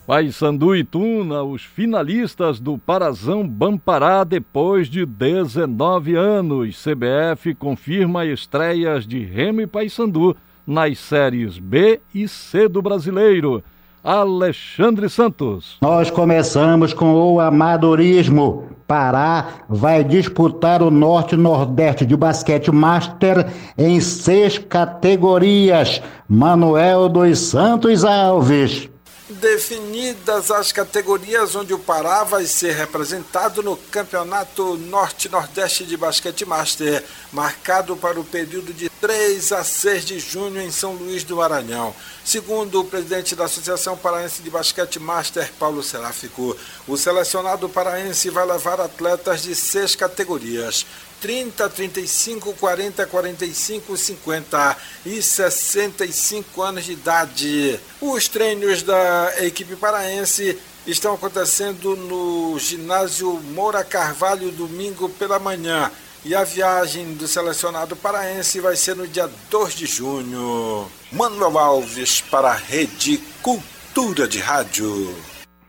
Paysandu 0.05 0.75
e 0.75 0.83
Tuna, 0.83 1.43
os 1.43 1.63
finalistas 1.63 2.59
do 2.59 2.77
Parazão 2.77 3.47
Bampará 3.47 4.25
depois 4.25 4.89
de 4.89 5.05
19 5.05 6.15
anos. 6.15 6.83
CBF 6.83 7.55
confirma 7.55 8.25
estreias 8.25 9.07
de 9.07 9.23
Remo 9.23 9.61
e 9.61 9.67
Paysandu 9.67 10.35
nas 10.67 10.99
séries 10.99 11.57
B 11.57 12.01
e 12.13 12.27
C 12.27 12.67
do 12.67 12.81
Brasileiro. 12.81 13.63
Alexandre 14.03 15.07
Santos. 15.09 15.77
Nós 15.81 16.09
começamos 16.09 16.91
com 16.91 17.13
o 17.13 17.39
amadorismo. 17.39 18.65
Pará 18.87 19.47
vai 19.69 20.03
disputar 20.03 20.81
o 20.81 20.89
Norte-Nordeste 20.89 22.05
de 22.05 22.17
Basquete 22.17 22.71
Master 22.71 23.47
em 23.77 24.01
seis 24.01 24.57
categorias. 24.57 26.01
Manuel 26.27 27.07
dos 27.07 27.39
Santos 27.39 28.03
Alves 28.03 28.90
definidas 29.31 30.51
as 30.51 30.71
categorias 30.71 31.55
onde 31.55 31.73
o 31.73 31.79
Pará 31.79 32.23
vai 32.23 32.45
ser 32.45 32.73
representado 32.73 33.63
no 33.63 33.75
Campeonato 33.75 34.77
Norte-Nordeste 34.77 35.85
de 35.85 35.95
Basquete 35.97 36.45
Master, 36.45 37.03
marcado 37.31 37.95
para 37.95 38.19
o 38.19 38.23
período 38.23 38.73
de 38.73 38.89
3 38.89 39.51
a 39.51 39.63
6 39.63 40.05
de 40.05 40.19
junho 40.19 40.61
em 40.61 40.71
São 40.71 40.93
Luís 40.93 41.23
do 41.23 41.37
Maranhão. 41.37 41.95
Segundo 42.23 42.81
o 42.81 42.85
presidente 42.85 43.35
da 43.35 43.45
Associação 43.45 43.97
Paraense 43.97 44.41
de 44.41 44.49
Basquete 44.49 44.99
Master, 44.99 45.51
Paulo 45.57 45.81
Seráfico, 45.81 46.55
o 46.87 46.97
selecionado 46.97 47.67
paraense 47.67 48.29
vai 48.29 48.45
levar 48.45 48.79
atletas 48.79 49.41
de 49.41 49.55
seis 49.55 49.95
categorias: 49.95 50.85
30, 51.21 51.69
35, 51.69 52.53
40, 52.53 53.05
45, 53.05 53.95
50 53.95 54.77
e 55.05 55.21
65 55.21 56.61
anos 56.63 56.85
de 56.85 56.93
idade. 56.93 57.79
Os 58.01 58.27
treinos 58.27 58.81
da 58.81 59.31
equipe 59.45 59.75
paraense 59.75 60.57
estão 60.87 61.13
acontecendo 61.13 61.95
no 61.95 62.57
ginásio 62.57 63.39
Moura 63.53 63.83
Carvalho 63.83 64.51
domingo 64.51 65.07
pela 65.09 65.37
manhã. 65.37 65.91
E 66.25 66.35
a 66.35 66.43
viagem 66.43 67.13
do 67.13 67.27
selecionado 67.27 67.95
paraense 67.95 68.59
vai 68.59 68.75
ser 68.75 68.95
no 68.95 69.07
dia 69.07 69.29
2 69.49 69.73
de 69.73 69.85
junho. 69.85 70.87
Manuel 71.11 71.57
Alves 71.57 72.21
para 72.21 72.49
a 72.49 72.55
Rede 72.55 73.17
Cultura 73.41 74.27
de 74.27 74.39
Rádio. 74.39 75.15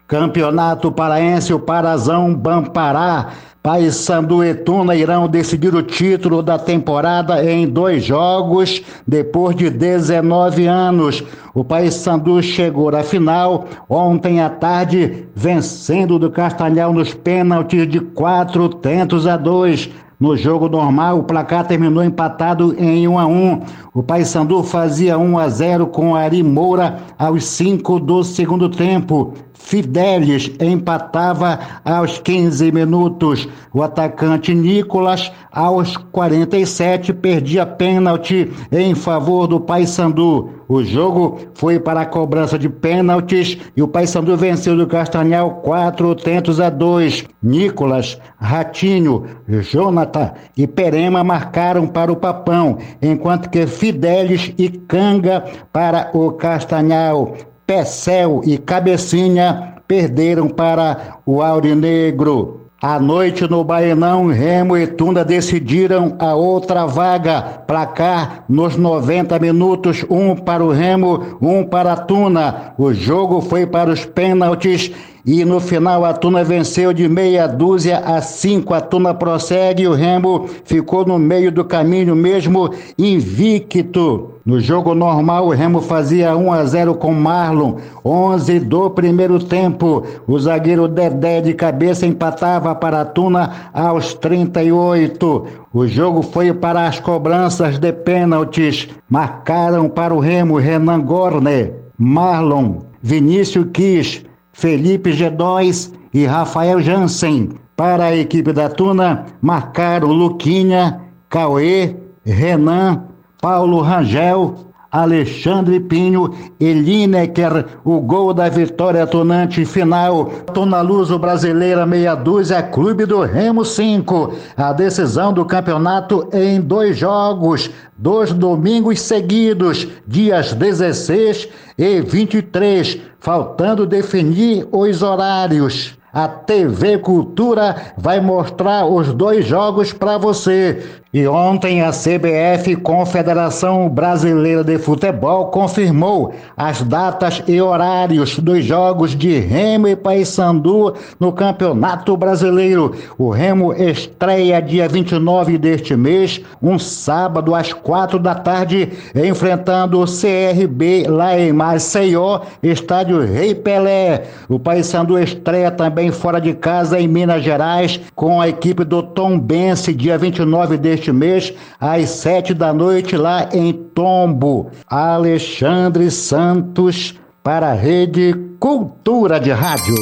Campeonato 0.06 0.92
Paraense, 0.92 1.54
o 1.54 1.58
Parazão 1.58 2.34
Bampará 2.34 3.32
Paysandu 3.62 4.42
e 4.42 4.54
Tuna 4.54 4.96
irão 4.96 5.28
decidir 5.28 5.72
o 5.72 5.84
título 5.84 6.42
da 6.42 6.58
temporada 6.58 7.48
em 7.48 7.68
dois 7.68 8.04
jogos 8.04 8.82
depois 9.06 9.54
de 9.54 9.70
19 9.70 10.66
anos. 10.66 11.22
O 11.54 11.62
Paysandu 11.62 12.42
chegou 12.42 12.88
à 12.88 13.04
final 13.04 13.68
ontem 13.88 14.40
à 14.40 14.50
tarde, 14.50 15.28
vencendo 15.32 16.18
do 16.18 16.28
Castanhal 16.28 16.92
nos 16.92 17.14
pênaltis 17.14 17.88
de 17.88 18.00
quatro 18.00 18.68
tentos 18.68 19.28
a 19.28 19.36
dois. 19.36 19.88
No 20.22 20.36
jogo 20.36 20.68
normal, 20.68 21.18
o 21.18 21.24
placar 21.24 21.66
terminou 21.66 22.04
empatado 22.04 22.76
em 22.78 23.08
1 23.08 23.18
a 23.18 23.26
1. 23.26 23.60
O 23.92 24.04
Paysandu 24.04 24.62
fazia 24.62 25.18
1 25.18 25.36
a 25.36 25.48
0 25.48 25.88
com 25.88 26.14
Ari 26.14 26.44
Moura 26.44 26.98
aos 27.18 27.44
5 27.44 27.98
do 27.98 28.22
segundo 28.22 28.68
tempo. 28.68 29.34
Fidelis 29.52 30.48
empatava 30.60 31.58
aos 31.84 32.18
15 32.20 32.70
minutos. 32.70 33.48
O 33.74 33.82
atacante 33.82 34.54
Nicolas, 34.54 35.32
aos 35.50 35.96
47, 35.96 37.12
perdia 37.12 37.66
pênalti 37.66 38.48
em 38.70 38.94
favor 38.94 39.48
do 39.48 39.58
Paysandu. 39.58 40.50
O 40.72 40.82
jogo 40.82 41.38
foi 41.52 41.78
para 41.78 42.00
a 42.00 42.06
cobrança 42.06 42.58
de 42.58 42.66
pênaltis 42.66 43.58
e 43.76 43.82
o 43.82 43.86
Paysandu 43.86 44.38
venceu 44.38 44.74
do 44.74 44.86
Castanhal 44.86 45.56
quatro 45.56 46.14
tentos 46.14 46.58
a 46.58 46.70
dois. 46.70 47.26
Nicolas, 47.42 48.18
Ratinho, 48.38 49.26
Jonathan 49.46 50.32
e 50.56 50.66
Perema 50.66 51.22
marcaram 51.22 51.86
para 51.86 52.10
o 52.10 52.16
Papão, 52.16 52.78
enquanto 53.02 53.50
que 53.50 53.66
Fidelis 53.66 54.54
e 54.56 54.70
Canga 54.70 55.44
para 55.70 56.08
o 56.14 56.32
Castanhal. 56.32 57.36
Pecel 57.66 58.40
e 58.42 58.56
Cabecinha 58.56 59.74
perderam 59.86 60.48
para 60.48 61.18
o 61.26 61.42
Aurinegro. 61.42 62.61
À 62.82 62.98
noite 62.98 63.48
no 63.48 63.62
Baenão, 63.62 64.26
Remo 64.26 64.76
e 64.76 64.88
Tunda 64.88 65.24
decidiram 65.24 66.16
a 66.18 66.34
outra 66.34 66.84
vaga. 66.84 67.40
Placar 67.40 68.42
nos 68.48 68.76
90 68.76 69.38
minutos, 69.38 70.04
um 70.10 70.34
para 70.34 70.64
o 70.64 70.72
Remo, 70.72 71.38
um 71.40 71.62
para 71.62 71.92
a 71.92 71.96
Tuna. 71.96 72.74
O 72.76 72.92
jogo 72.92 73.40
foi 73.40 73.64
para 73.68 73.88
os 73.88 74.04
pênaltis 74.04 74.90
e 75.24 75.44
no 75.44 75.60
final 75.60 76.04
a 76.04 76.12
Tuna 76.12 76.42
venceu 76.42 76.92
de 76.92 77.08
meia 77.08 77.46
dúzia 77.46 77.98
a 77.98 78.20
cinco. 78.20 78.74
A 78.74 78.80
Tuna 78.80 79.14
prossegue 79.14 79.84
e 79.84 79.88
o 79.88 79.94
Remo 79.94 80.48
ficou 80.64 81.06
no 81.06 81.18
meio 81.18 81.52
do 81.52 81.64
caminho 81.64 82.16
mesmo 82.16 82.70
invicto. 82.98 84.30
No 84.44 84.58
jogo 84.58 84.92
normal, 84.92 85.46
o 85.46 85.50
Remo 85.50 85.80
fazia 85.80 86.36
1 86.36 86.52
a 86.52 86.64
0 86.64 86.94
com 86.96 87.14
Marlon, 87.14 87.76
11 88.04 88.58
do 88.58 88.90
primeiro 88.90 89.38
tempo. 89.38 90.04
O 90.26 90.36
zagueiro 90.40 90.88
Dedé 90.88 91.40
de 91.40 91.54
cabeça 91.54 92.04
empatava 92.04 92.74
para 92.74 93.02
a 93.02 93.04
Tuna 93.04 93.70
aos 93.72 94.14
38. 94.14 95.46
O 95.72 95.86
jogo 95.86 96.22
foi 96.22 96.52
para 96.52 96.88
as 96.88 96.98
cobranças 96.98 97.78
de 97.78 97.92
pênaltis. 97.92 98.88
Marcaram 99.08 99.88
para 99.88 100.12
o 100.12 100.18
Remo 100.18 100.58
Renan 100.58 101.00
Gorner, 101.00 101.74
Marlon, 101.96 102.80
Vinícius 103.00 103.66
Quis, 103.72 104.24
Felipe 104.52 105.10
G2 105.10 105.92
e 106.12 106.26
Rafael 106.26 106.80
Jansen. 106.80 107.50
Para 107.76 108.04
a 108.04 108.16
equipe 108.16 108.52
da 108.52 108.68
Tuna, 108.68 109.26
marcaram 109.40 110.12
Luquinha, 110.12 111.00
Cauê, 111.28 111.96
Renan, 112.24 113.04
Paulo 113.40 113.80
Rangel, 113.80 114.71
Alexandre 114.92 115.80
Pinho 115.80 116.34
e 116.60 116.70
Lineker, 116.74 117.64
o 117.82 117.98
gol 117.98 118.34
da 118.34 118.50
vitória 118.50 119.06
tonante 119.06 119.64
final. 119.64 120.26
Tona 120.52 120.82
Luso 120.82 121.18
Brasileira 121.18 121.86
meia 121.86 122.14
dúzia, 122.14 122.62
Clube 122.62 123.06
do 123.06 123.22
Remo 123.22 123.64
5. 123.64 124.34
A 124.54 124.70
decisão 124.74 125.32
do 125.32 125.46
campeonato 125.46 126.28
em 126.30 126.60
dois 126.60 126.98
jogos, 126.98 127.70
dois 127.96 128.34
domingos 128.34 129.00
seguidos, 129.00 129.88
dias 130.06 130.52
16 130.52 131.48
e 131.78 132.02
23, 132.02 132.98
faltando 133.18 133.86
definir 133.86 134.68
os 134.70 135.02
horários. 135.02 135.96
A 136.12 136.28
TV 136.28 136.98
Cultura 136.98 137.74
vai 137.96 138.20
mostrar 138.20 138.84
os 138.84 139.14
dois 139.14 139.46
jogos 139.46 139.94
para 139.94 140.18
você. 140.18 140.82
E 141.14 141.26
ontem 141.28 141.82
a 141.82 141.90
CBF, 141.90 142.74
Confederação 142.76 143.86
Brasileira 143.86 144.64
de 144.64 144.78
Futebol, 144.78 145.48
confirmou 145.48 146.32
as 146.56 146.80
datas 146.82 147.42
e 147.46 147.60
horários 147.60 148.38
dos 148.38 148.64
jogos 148.64 149.14
de 149.14 149.38
Remo 149.38 149.88
e 149.88 149.94
Paysandu 149.94 150.94
no 151.20 151.30
Campeonato 151.30 152.16
Brasileiro. 152.16 152.94
O 153.18 153.28
Remo 153.28 153.74
estreia 153.74 154.62
dia 154.62 154.88
29 154.88 155.58
deste 155.58 155.94
mês, 155.94 156.40
um 156.62 156.78
sábado 156.78 157.54
às 157.54 157.74
quatro 157.74 158.18
da 158.18 158.34
tarde, 158.34 158.90
enfrentando 159.14 160.00
o 160.00 160.06
CRB 160.06 161.06
lá 161.08 161.38
em 161.38 161.52
Maceió, 161.52 162.40
estádio 162.62 163.20
Rei 163.20 163.54
Pelé. 163.54 164.24
O 164.48 164.58
Paysandu 164.58 165.18
estreia 165.18 165.70
também 165.70 166.01
fora 166.10 166.40
de 166.40 166.54
casa 166.54 166.98
em 166.98 167.06
Minas 167.06 167.44
Gerais 167.44 168.00
com 168.14 168.40
a 168.40 168.48
equipe 168.48 168.84
do 168.84 169.02
Tom 169.02 169.38
Bense, 169.38 169.92
dia 169.92 170.18
29 170.18 170.76
deste 170.76 171.12
mês, 171.12 171.52
às 171.78 172.10
sete 172.10 172.54
da 172.54 172.72
noite, 172.72 173.16
lá 173.16 173.48
em 173.52 173.72
Tombo. 173.72 174.70
Alexandre 174.86 176.10
Santos, 176.10 177.14
para 177.42 177.70
a 177.70 177.74
Rede 177.74 178.34
Cultura 178.58 179.38
de 179.38 179.50
Rádio. 179.50 179.96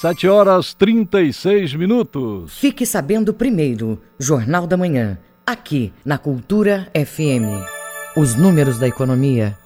7 0.00 0.28
horas 0.28 0.74
36 0.74 1.74
minutos. 1.74 2.58
Fique 2.58 2.84
sabendo 2.84 3.32
primeiro, 3.32 4.00
Jornal 4.18 4.66
da 4.66 4.76
Manhã, 4.76 5.18
aqui 5.46 5.92
na 6.04 6.18
Cultura 6.18 6.88
FM. 6.94 7.64
Os 8.16 8.34
números 8.34 8.78
da 8.78 8.86
economia. 8.86 9.56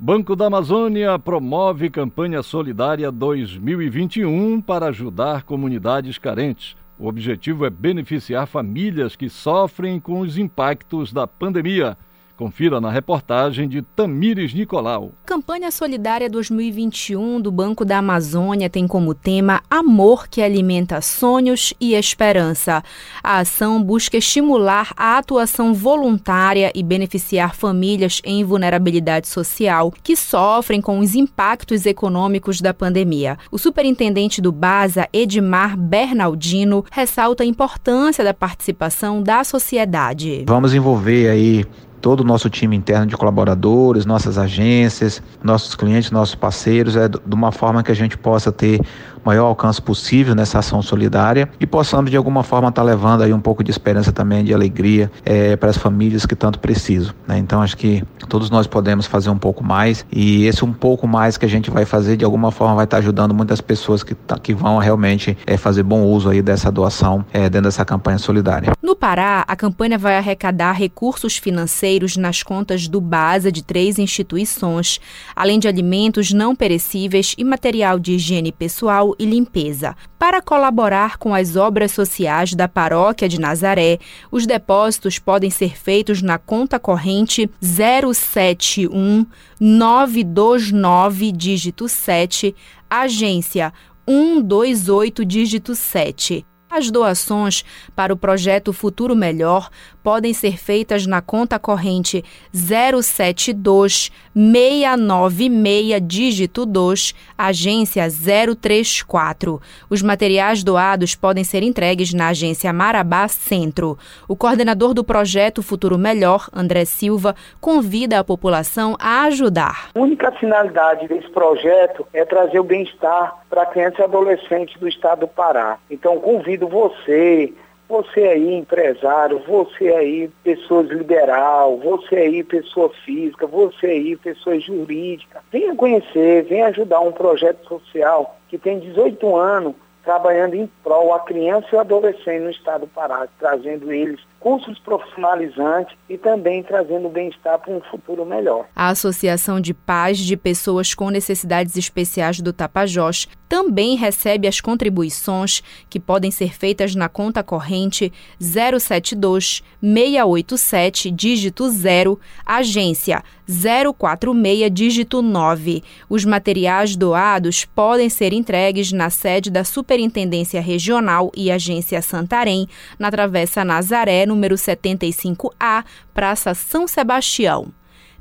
Banco 0.00 0.36
da 0.36 0.46
Amazônia 0.46 1.18
promove 1.18 1.90
campanha 1.90 2.40
solidária 2.40 3.10
2021 3.10 4.60
para 4.60 4.86
ajudar 4.86 5.42
comunidades 5.42 6.18
carentes. 6.18 6.76
O 6.96 7.08
objetivo 7.08 7.66
é 7.66 7.70
beneficiar 7.70 8.46
famílias 8.46 9.16
que 9.16 9.28
sofrem 9.28 9.98
com 9.98 10.20
os 10.20 10.38
impactos 10.38 11.12
da 11.12 11.26
pandemia. 11.26 11.98
Confira 12.38 12.80
na 12.80 12.88
reportagem 12.88 13.68
de 13.68 13.82
Tamires 13.82 14.54
Nicolau. 14.54 15.10
Campanha 15.26 15.72
Solidária 15.72 16.30
2021 16.30 17.40
do 17.40 17.50
Banco 17.50 17.84
da 17.84 17.98
Amazônia 17.98 18.70
tem 18.70 18.86
como 18.86 19.12
tema 19.12 19.60
Amor 19.68 20.28
que 20.28 20.40
alimenta 20.40 21.00
sonhos 21.00 21.74
e 21.80 21.94
esperança. 21.94 22.80
A 23.24 23.38
ação 23.38 23.82
busca 23.82 24.16
estimular 24.16 24.92
a 24.96 25.18
atuação 25.18 25.74
voluntária 25.74 26.70
e 26.76 26.80
beneficiar 26.80 27.56
famílias 27.56 28.22
em 28.24 28.44
vulnerabilidade 28.44 29.26
social 29.26 29.92
que 30.00 30.14
sofrem 30.14 30.80
com 30.80 31.00
os 31.00 31.16
impactos 31.16 31.86
econômicos 31.86 32.60
da 32.60 32.72
pandemia. 32.72 33.36
O 33.50 33.58
superintendente 33.58 34.40
do 34.40 34.52
BASA, 34.52 35.08
Edmar 35.12 35.76
Bernardino, 35.76 36.84
ressalta 36.92 37.42
a 37.42 37.46
importância 37.46 38.22
da 38.22 38.32
participação 38.32 39.20
da 39.20 39.42
sociedade. 39.42 40.44
Vamos 40.46 40.72
envolver 40.72 41.30
aí 41.30 41.66
todo 42.00 42.20
o 42.20 42.24
nosso 42.24 42.48
time 42.48 42.76
interno 42.76 43.06
de 43.06 43.16
colaboradores, 43.16 44.06
nossas 44.06 44.38
agências, 44.38 45.22
nossos 45.42 45.74
clientes, 45.74 46.10
nossos 46.10 46.34
parceiros, 46.34 46.96
é 46.96 47.08
de 47.08 47.18
uma 47.34 47.52
forma 47.52 47.82
que 47.82 47.90
a 47.90 47.94
gente 47.94 48.16
possa 48.16 48.52
ter 48.52 48.80
maior 49.28 49.46
alcance 49.46 49.80
possível 49.80 50.34
nessa 50.34 50.58
ação 50.58 50.80
solidária 50.80 51.50
e 51.60 51.66
possamos 51.66 52.10
de 52.10 52.16
alguma 52.16 52.42
forma 52.42 52.68
estar 52.68 52.80
tá 52.80 52.86
levando 52.86 53.22
aí 53.22 53.32
um 53.32 53.40
pouco 53.40 53.62
de 53.62 53.70
esperança 53.70 54.10
também, 54.10 54.42
de 54.42 54.54
alegria 54.54 55.10
é, 55.22 55.54
para 55.54 55.68
as 55.68 55.76
famílias 55.76 56.24
que 56.24 56.34
tanto 56.34 56.58
precisam. 56.58 57.12
Né? 57.26 57.36
Então 57.36 57.60
acho 57.60 57.76
que 57.76 58.02
todos 58.26 58.48
nós 58.48 58.66
podemos 58.66 59.04
fazer 59.04 59.28
um 59.28 59.36
pouco 59.36 59.62
mais 59.62 60.06
e 60.10 60.46
esse 60.46 60.64
um 60.64 60.72
pouco 60.72 61.06
mais 61.06 61.36
que 61.36 61.44
a 61.44 61.48
gente 61.48 61.70
vai 61.70 61.84
fazer 61.84 62.16
de 62.16 62.24
alguma 62.24 62.50
forma 62.50 62.76
vai 62.76 62.84
estar 62.84 62.96
tá 62.96 63.02
ajudando 63.02 63.34
muitas 63.34 63.60
pessoas 63.60 64.02
que, 64.02 64.14
tá, 64.14 64.38
que 64.38 64.54
vão 64.54 64.78
realmente 64.78 65.36
é, 65.46 65.58
fazer 65.58 65.82
bom 65.82 66.02
uso 66.04 66.30
aí 66.30 66.40
dessa 66.40 66.72
doação 66.72 67.22
é, 67.30 67.50
dentro 67.50 67.68
dessa 67.68 67.84
campanha 67.84 68.18
solidária. 68.18 68.72
No 68.82 68.96
Pará, 68.96 69.44
a 69.46 69.54
campanha 69.54 69.98
vai 69.98 70.16
arrecadar 70.16 70.72
recursos 70.72 71.36
financeiros 71.36 72.16
nas 72.16 72.42
contas 72.42 72.88
do 72.88 73.00
BASA 73.00 73.52
de 73.52 73.62
três 73.62 73.98
instituições, 73.98 75.00
além 75.36 75.58
de 75.58 75.68
alimentos 75.68 76.32
não 76.32 76.56
perecíveis 76.56 77.34
e 77.36 77.44
material 77.44 77.98
de 77.98 78.12
higiene 78.12 78.50
pessoal 78.50 79.14
e 79.18 79.26
limpeza. 79.26 79.96
Para 80.18 80.40
colaborar 80.40 81.18
com 81.18 81.34
as 81.34 81.56
obras 81.56 81.92
sociais 81.92 82.54
da 82.54 82.68
Paróquia 82.68 83.28
de 83.28 83.40
Nazaré, 83.40 83.98
os 84.30 84.46
depósitos 84.46 85.18
podem 85.18 85.50
ser 85.50 85.76
feitos 85.76 86.22
na 86.22 86.38
conta 86.38 86.78
corrente 86.78 87.50
071 87.60 89.26
929 89.60 91.32
dígito 91.32 91.88
7, 91.88 92.54
agência 92.88 93.72
128 94.06 95.24
dígito 95.24 95.74
7. 95.74 96.47
As 96.70 96.90
doações 96.90 97.64
para 97.96 98.12
o 98.12 98.16
projeto 98.16 98.74
Futuro 98.74 99.16
Melhor 99.16 99.70
podem 100.02 100.34
ser 100.34 100.58
feitas 100.58 101.06
na 101.06 101.22
conta 101.22 101.58
corrente 101.58 102.22
072 102.52 104.12
696 104.34 106.00
dígito 106.06 106.66
2, 106.66 107.14
agência 107.36 108.06
034. 108.08 109.60
Os 109.88 110.02
materiais 110.02 110.62
doados 110.62 111.14
podem 111.14 111.42
ser 111.42 111.62
entregues 111.62 112.12
na 112.12 112.28
agência 112.28 112.72
Marabá 112.72 113.26
Centro. 113.28 113.98
O 114.28 114.36
coordenador 114.36 114.92
do 114.92 115.02
projeto 115.02 115.62
Futuro 115.62 115.96
Melhor, 115.96 116.48
André 116.52 116.84
Silva, 116.84 117.34
convida 117.60 118.18
a 118.18 118.24
população 118.24 118.94
a 119.00 119.22
ajudar. 119.24 119.88
A 119.94 119.98
única 119.98 120.30
finalidade 120.32 121.08
desse 121.08 121.28
projeto 121.30 122.06
é 122.12 122.24
trazer 122.24 122.60
o 122.60 122.64
bem-estar 122.64 123.38
para 123.48 123.66
crianças 123.66 123.98
e 123.98 124.02
adolescentes 124.02 124.78
do 124.78 124.88
estado 124.88 125.20
do 125.20 125.28
Pará. 125.28 125.78
Então 125.90 126.18
convido 126.20 126.68
você, 126.68 127.52
você 127.88 128.20
aí, 128.20 128.54
empresário, 128.54 129.42
você 129.46 129.88
aí, 129.88 130.30
pessoa 130.44 130.82
liberal, 130.82 131.78
você 131.78 132.16
aí, 132.16 132.44
pessoa 132.44 132.90
física, 133.04 133.46
você 133.46 133.86
aí, 133.86 134.16
pessoa 134.16 134.60
jurídica, 134.60 135.40
venha 135.50 135.74
conhecer, 135.74 136.44
venha 136.44 136.66
ajudar 136.66 137.00
um 137.00 137.12
projeto 137.12 137.66
social 137.66 138.36
que 138.48 138.58
tem 138.58 138.78
18 138.78 139.36
anos 139.36 139.74
trabalhando 140.08 140.54
em 140.54 140.66
prol 140.82 141.12
a 141.12 141.20
criança 141.20 141.66
e 141.70 141.76
o 141.76 141.80
adolescente 141.80 142.42
no 142.42 142.48
estado 142.48 142.80
do 142.80 142.86
Pará, 142.86 143.28
trazendo 143.38 143.92
eles 143.92 144.18
cursos 144.40 144.78
profissionalizantes 144.78 145.94
e 146.08 146.16
também 146.16 146.62
trazendo 146.62 147.10
bem-estar 147.10 147.58
para 147.58 147.70
um 147.70 147.80
futuro 147.82 148.24
melhor. 148.24 148.64
A 148.74 148.88
Associação 148.88 149.60
de 149.60 149.74
Pais 149.74 150.16
de 150.16 150.34
Pessoas 150.34 150.94
com 150.94 151.10
Necessidades 151.10 151.76
Especiais 151.76 152.40
do 152.40 152.54
Tapajós 152.54 153.28
também 153.48 153.96
recebe 153.96 154.46
as 154.46 154.60
contribuições 154.60 155.62
que 155.88 155.98
podem 155.98 156.30
ser 156.30 156.52
feitas 156.52 156.94
na 156.94 157.08
conta 157.08 157.42
corrente 157.42 158.12
072 158.38 159.62
687 159.80 161.10
dígito 161.10 161.70
0, 161.70 162.20
agência 162.44 163.24
046 163.46 164.70
dígito 164.70 165.22
9. 165.22 165.82
Os 166.08 166.24
materiais 166.24 166.94
doados 166.94 167.64
podem 167.64 168.10
ser 168.10 168.32
entregues 168.32 168.92
na 168.92 169.08
sede 169.08 169.50
da 169.50 169.64
Superintendência 169.64 170.60
Regional 170.60 171.32
e 171.34 171.50
Agência 171.50 172.02
Santarém, 172.02 172.68
na 172.98 173.10
Travessa 173.10 173.64
Nazaré, 173.64 174.26
número 174.26 174.56
75A, 174.56 175.84
Praça 176.12 176.54
São 176.54 176.86
Sebastião. 176.86 177.72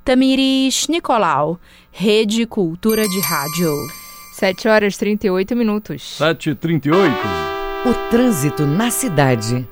Tamiris 0.06 0.88
Nicolau, 0.88 1.60
Rede 1.92 2.46
Cultura 2.46 3.06
de 3.10 3.20
Rádio. 3.20 4.07
7 4.38 4.68
horas 4.68 4.96
38 4.98 5.56
minutos. 5.56 6.16
7 6.16 6.54
38 6.54 7.12
O 7.88 8.12
trânsito 8.12 8.68
na 8.68 8.92
cidade. 8.92 9.68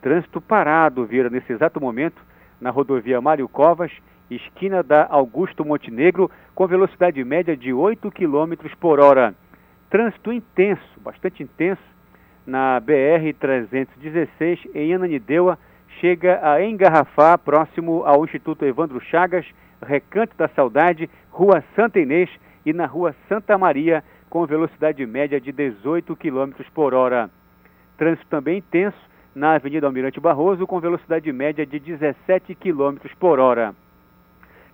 Trânsito 0.00 0.40
parado, 0.40 1.04
Vieira, 1.04 1.28
nesse 1.28 1.52
exato 1.52 1.80
momento, 1.80 2.22
na 2.60 2.70
rodovia 2.70 3.20
Mário 3.20 3.48
Covas 3.48 3.90
esquina 4.36 4.82
da 4.82 5.06
Augusto 5.10 5.64
Montenegro, 5.64 6.30
com 6.54 6.66
velocidade 6.66 7.22
média 7.24 7.56
de 7.56 7.72
8 7.72 8.10
km 8.10 8.54
por 8.78 9.00
hora. 9.00 9.34
Trânsito 9.90 10.32
intenso, 10.32 11.00
bastante 11.00 11.42
intenso, 11.42 11.82
na 12.46 12.80
BR-316 12.80 14.70
em 14.74 14.94
Ananindeua, 14.94 15.58
chega 16.00 16.40
a 16.42 16.62
engarrafar 16.64 17.38
próximo 17.38 18.04
ao 18.04 18.24
Instituto 18.24 18.64
Evandro 18.64 19.00
Chagas, 19.00 19.46
Recanto 19.82 20.36
da 20.36 20.48
Saudade, 20.48 21.10
Rua 21.30 21.64
Santa 21.74 21.98
Inês 21.98 22.30
e 22.64 22.72
na 22.72 22.86
Rua 22.86 23.14
Santa 23.28 23.58
Maria, 23.58 24.04
com 24.28 24.46
velocidade 24.46 25.04
média 25.06 25.40
de 25.40 25.50
18 25.50 26.14
km 26.16 26.52
por 26.72 26.94
hora. 26.94 27.28
Trânsito 27.96 28.26
também 28.28 28.58
intenso 28.58 28.98
na 29.34 29.54
Avenida 29.54 29.86
Almirante 29.86 30.20
Barroso, 30.20 30.66
com 30.66 30.78
velocidade 30.78 31.32
média 31.32 31.66
de 31.66 31.78
17 31.78 32.54
km 32.54 32.96
por 33.18 33.38
hora 33.38 33.74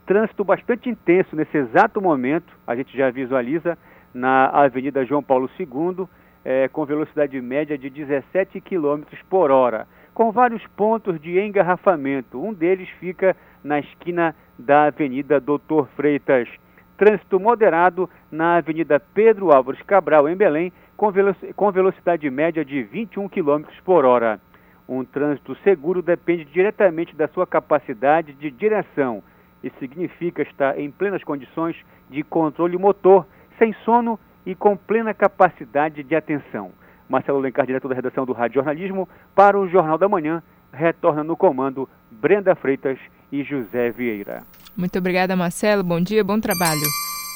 trânsito 0.07 0.45
bastante 0.45 0.89
intenso 0.89 1.35
nesse 1.35 1.59
exato 1.59 2.01
momento, 2.01 2.57
a 2.67 2.77
gente 2.77 2.97
já 2.97 3.11
visualiza 3.11 3.77
na 4.15 4.47
Avenida 4.47 5.05
João 5.05 5.23
Paulo 5.23 5.51
II, 5.59 6.07
é, 6.45 6.69
com 6.69 6.87
velocidade 6.87 7.39
média 7.41 7.77
de 7.77 7.91
17 7.91 8.61
km 8.61 9.03
por 9.29 9.51
hora, 9.51 9.87
com 10.15 10.31
vários 10.31 10.65
pontos 10.69 11.21
de 11.21 11.39
engarrafamento. 11.41 12.41
Um 12.41 12.55
deles 12.55 12.89
fica 13.01 13.37
na 13.65 13.81
esquina 13.81 14.35
da 14.57 14.85
Avenida 14.85 15.41
Doutor 15.41 15.89
Freitas. 15.97 16.49
Trânsito 16.97 17.39
moderado 17.39 18.09
na 18.31 18.57
Avenida 18.57 18.99
Pedro 18.99 19.53
Álvares 19.53 19.83
Cabral, 19.83 20.29
em 20.29 20.37
Belém, 20.37 20.73
com, 20.97 21.13
com 21.55 21.73
velocidade 21.73 22.31
média 22.31 22.65
de 22.65 22.83
21 22.85 23.29
km 23.29 23.65
por 23.85 24.05
hora. 24.05 24.41
Um 24.89 25.05
trânsito 25.05 25.55
seguro 25.57 26.01
depende 26.01 26.45
diretamente 26.45 27.15
da 27.15 27.27
sua 27.29 27.47
capacidade 27.47 28.33
de 28.35 28.51
direção 28.53 29.23
isso 29.63 29.77
significa 29.79 30.43
estar 30.43 30.79
em 30.79 30.91
plenas 30.91 31.25
condições 31.25 31.77
de 32.09 32.23
controle 32.23 32.77
motor, 32.77 33.27
sem 33.59 33.75
sono 33.85 34.19
e 34.45 34.55
com 34.55 34.77
plena 34.77 35.13
capacidade 35.13 36.03
de 36.03 36.15
atenção. 36.15 36.71
Marcelo 37.09 37.39
Lencar, 37.39 37.67
diretor 37.67 37.89
da 37.89 37.95
redação 37.95 38.25
do 38.25 38.33
Rádio 38.33 38.57
Jornalismo, 38.57 39.09
para 39.35 39.59
o 39.59 39.69
Jornal 39.69 39.99
da 39.99 40.09
Manhã, 40.09 40.43
retorna 40.73 41.25
no 41.25 41.37
comando 41.37 41.89
Brenda 42.11 42.55
Freitas 42.55 42.99
e 43.33 43.43
José 43.43 43.91
Vieira. 43.91 44.43
Muito 44.77 44.99
obrigada, 44.99 45.35
Marcelo. 45.35 45.83
Bom 45.83 46.01
dia, 46.01 46.23
bom 46.23 46.39
trabalho. 46.39 46.83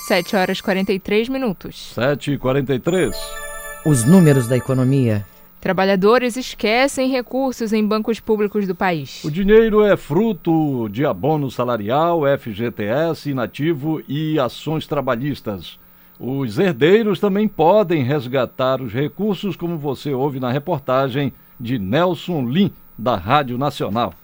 7 0.06 0.36
horas 0.36 0.58
e 0.58 0.62
43 0.62 1.28
minutos. 1.28 1.92
7 1.94 2.32
e 2.32 2.38
43. 2.38 3.16
Os 3.84 4.04
números 4.04 4.46
da 4.46 4.56
economia 4.56 5.24
Trabalhadores 5.60 6.38
esquecem 6.38 7.10
recursos 7.10 7.74
em 7.74 7.86
bancos 7.86 8.18
públicos 8.18 8.66
do 8.66 8.74
país. 8.74 9.22
O 9.22 9.30
dinheiro 9.30 9.84
é 9.84 9.94
fruto 9.94 10.88
de 10.88 11.04
abono 11.04 11.50
salarial, 11.50 12.22
FGTS, 12.38 13.30
inativo 13.30 14.02
e 14.08 14.38
ações 14.38 14.86
trabalhistas. 14.86 15.78
Os 16.18 16.58
herdeiros 16.58 17.20
também 17.20 17.46
podem 17.46 18.02
resgatar 18.02 18.80
os 18.80 18.90
recursos, 18.90 19.54
como 19.54 19.76
você 19.76 20.14
ouve 20.14 20.40
na 20.40 20.50
reportagem 20.50 21.30
de 21.58 21.78
Nelson 21.78 22.48
Lim, 22.48 22.72
da 22.96 23.16
Rádio 23.16 23.58
Nacional. 23.58 24.14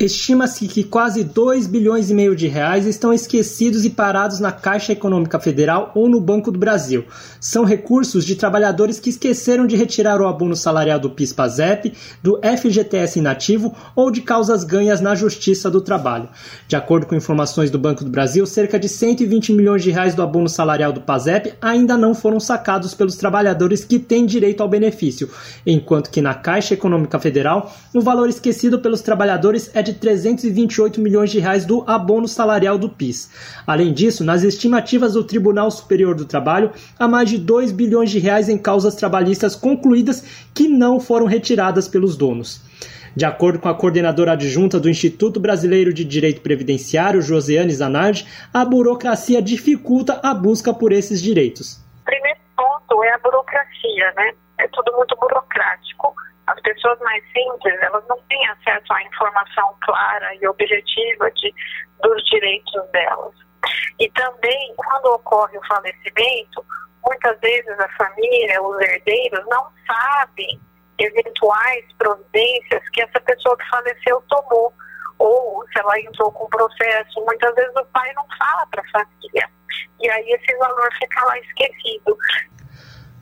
Estima-se 0.00 0.66
que 0.66 0.82
quase 0.82 1.22
2 1.22 1.66
bilhões 1.66 2.08
e 2.08 2.14
meio 2.14 2.34
de 2.34 2.48
reais 2.48 2.86
estão 2.86 3.12
esquecidos 3.12 3.84
e 3.84 3.90
parados 3.90 4.40
na 4.40 4.50
Caixa 4.50 4.92
Econômica 4.92 5.38
Federal 5.38 5.92
ou 5.94 6.08
no 6.08 6.18
Banco 6.18 6.50
do 6.50 6.58
Brasil. 6.58 7.04
São 7.38 7.66
recursos 7.66 8.24
de 8.24 8.34
trabalhadores 8.34 8.98
que 8.98 9.10
esqueceram 9.10 9.66
de 9.66 9.76
retirar 9.76 10.18
o 10.18 10.26
abono 10.26 10.56
salarial 10.56 10.98
do 10.98 11.10
PIS/PASEP, 11.10 11.92
do 12.22 12.40
FGTS 12.42 13.18
inativo 13.18 13.76
ou 13.94 14.10
de 14.10 14.22
causas 14.22 14.64
ganhas 14.64 15.02
na 15.02 15.14
Justiça 15.14 15.70
do 15.70 15.82
Trabalho. 15.82 16.30
De 16.66 16.76
acordo 16.76 17.04
com 17.04 17.14
informações 17.14 17.70
do 17.70 17.78
Banco 17.78 18.02
do 18.02 18.10
Brasil, 18.10 18.46
cerca 18.46 18.78
de 18.78 18.88
120 18.88 19.52
milhões 19.52 19.82
de 19.82 19.90
reais 19.90 20.14
do 20.14 20.22
abono 20.22 20.48
salarial 20.48 20.94
do 20.94 21.02
PASEP 21.02 21.52
ainda 21.60 21.98
não 21.98 22.14
foram 22.14 22.40
sacados 22.40 22.94
pelos 22.94 23.16
trabalhadores 23.16 23.84
que 23.84 23.98
têm 23.98 24.24
direito 24.24 24.62
ao 24.62 24.68
benefício, 24.68 25.28
enquanto 25.66 26.08
que 26.08 26.22
na 26.22 26.32
Caixa 26.32 26.72
Econômica 26.72 27.18
Federal, 27.18 27.70
o 27.92 28.00
valor 28.00 28.30
esquecido 28.30 28.78
pelos 28.78 29.02
trabalhadores 29.02 29.70
é 29.74 29.82
de 29.82 29.89
de 29.92 29.98
328 29.98 31.00
milhões 31.00 31.30
de 31.30 31.38
reais 31.38 31.64
do 31.64 31.84
abono 31.86 32.28
salarial 32.28 32.78
do 32.78 32.88
PIS. 32.88 33.30
Além 33.66 33.92
disso, 33.92 34.24
nas 34.24 34.42
estimativas 34.42 35.14
do 35.14 35.24
Tribunal 35.24 35.70
Superior 35.70 36.14
do 36.14 36.24
Trabalho, 36.24 36.70
há 36.98 37.08
mais 37.08 37.28
de 37.28 37.38
2 37.38 37.72
bilhões 37.72 38.10
de 38.10 38.18
reais 38.18 38.48
em 38.48 38.56
causas 38.56 38.94
trabalhistas 38.94 39.56
concluídas 39.56 40.48
que 40.54 40.68
não 40.68 41.00
foram 41.00 41.26
retiradas 41.26 41.88
pelos 41.88 42.16
donos. 42.16 42.62
De 43.16 43.24
acordo 43.24 43.58
com 43.58 43.68
a 43.68 43.74
coordenadora 43.74 44.32
adjunta 44.32 44.78
do 44.78 44.88
Instituto 44.88 45.40
Brasileiro 45.40 45.92
de 45.92 46.04
Direito 46.04 46.40
Previdenciário, 46.40 47.20
Josiane 47.20 47.72
Zanardi, 47.72 48.26
a 48.54 48.64
burocracia 48.64 49.42
dificulta 49.42 50.20
a 50.22 50.32
busca 50.32 50.72
por 50.72 50.92
esses 50.92 51.20
direitos. 51.20 51.84
Primeiro 52.04 52.38
ponto 52.56 53.02
é 53.02 53.12
a 53.12 53.18
burocracia, 53.18 54.12
né? 54.16 54.32
É 54.60 54.68
tudo 54.68 54.92
muito 54.96 55.16
burocrático 55.16 55.89
pessoas 56.80 56.98
mais 57.00 57.22
simples, 57.32 57.74
elas 57.82 58.04
não 58.08 58.18
têm 58.28 58.48
acesso 58.48 58.92
à 58.92 59.02
informação 59.02 59.76
clara 59.82 60.34
e 60.34 60.48
objetiva 60.48 61.30
de, 61.32 61.54
dos 62.02 62.24
direitos 62.24 62.90
delas. 62.90 63.34
E 63.98 64.10
também, 64.12 64.74
quando 64.76 65.14
ocorre 65.14 65.56
o 65.58 65.66
falecimento, 65.66 66.64
muitas 67.04 67.38
vezes 67.40 67.78
a 67.78 67.88
família, 67.90 68.62
os 68.62 68.80
herdeiros, 68.80 69.46
não 69.48 69.66
sabem 69.86 70.60
eventuais 70.98 71.84
providências 71.98 72.88
que 72.90 73.02
essa 73.02 73.20
pessoa 73.20 73.56
que 73.56 73.68
faleceu 73.68 74.22
tomou, 74.28 74.72
ou 75.18 75.66
se 75.68 75.78
ela 75.78 76.00
entrou 76.00 76.32
com 76.32 76.48
processo. 76.48 77.20
Muitas 77.24 77.54
vezes 77.54 77.74
o 77.76 77.84
pai 77.86 78.10
não 78.14 78.24
fala 78.38 78.66
para 78.70 78.82
a 78.82 78.90
família, 78.90 79.48
e 80.00 80.10
aí 80.10 80.30
esse 80.32 80.56
valor 80.56 80.88
fica 80.98 81.24
lá 81.24 81.38
esquecido. 81.38 82.16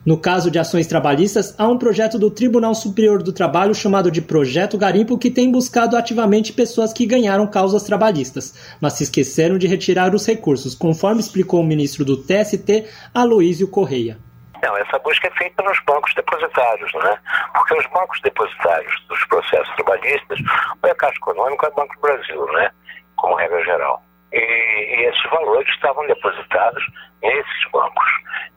No 0.05 0.17
caso 0.17 0.49
de 0.49 0.57
ações 0.57 0.87
trabalhistas, 0.87 1.53
há 1.59 1.67
um 1.67 1.77
projeto 1.77 2.17
do 2.17 2.31
Tribunal 2.31 2.73
Superior 2.73 3.21
do 3.21 3.33
Trabalho 3.33 3.75
chamado 3.75 4.09
de 4.09 4.21
Projeto 4.21 4.77
Garimpo 4.77 5.17
que 5.17 5.29
tem 5.29 5.51
buscado 5.51 5.97
ativamente 5.97 6.53
pessoas 6.53 6.93
que 6.93 7.05
ganharam 7.05 7.45
causas 7.45 7.83
trabalhistas, 7.83 8.77
mas 8.81 8.93
se 8.93 9.03
esqueceram 9.03 9.57
de 9.57 9.67
retirar 9.67 10.15
os 10.15 10.25
recursos, 10.25 10.73
conforme 10.73 11.19
explicou 11.19 11.59
o 11.59 11.65
ministro 11.65 12.05
do 12.05 12.15
TST, 12.15 12.87
Aloísio 13.13 13.69
Correia. 13.69 14.17
Não, 14.63 14.77
essa 14.77 14.97
busca 14.99 15.27
é 15.27 15.31
feita 15.31 15.61
nos 15.63 15.77
bancos 15.85 16.13
depositários, 16.15 16.91
não 16.93 17.01
é? 17.01 17.17
Porque 17.53 17.77
os 17.77 17.85
bancos 17.87 18.21
depositários 18.21 19.05
dos 19.09 19.23
processos 19.25 19.75
trabalhistas, 19.75 20.39
ou 20.81 20.89
é 20.89 20.95
Caixa 20.95 21.17
Econômica 21.17 21.65
ou 21.65 21.69
é 21.69 21.73
o 21.73 21.75
Banco 21.75 21.95
do 21.95 22.01
Brasil, 22.01 22.45
né? 22.53 22.71
Como 23.17 23.35
regra 23.35 23.63
geral. 23.65 24.01
E, 24.31 24.37
e 24.39 25.09
esses 25.09 25.29
valores 25.29 25.67
estavam 25.69 26.07
depositados 26.07 26.83
nesses 27.21 27.71
bancos. 27.71 28.05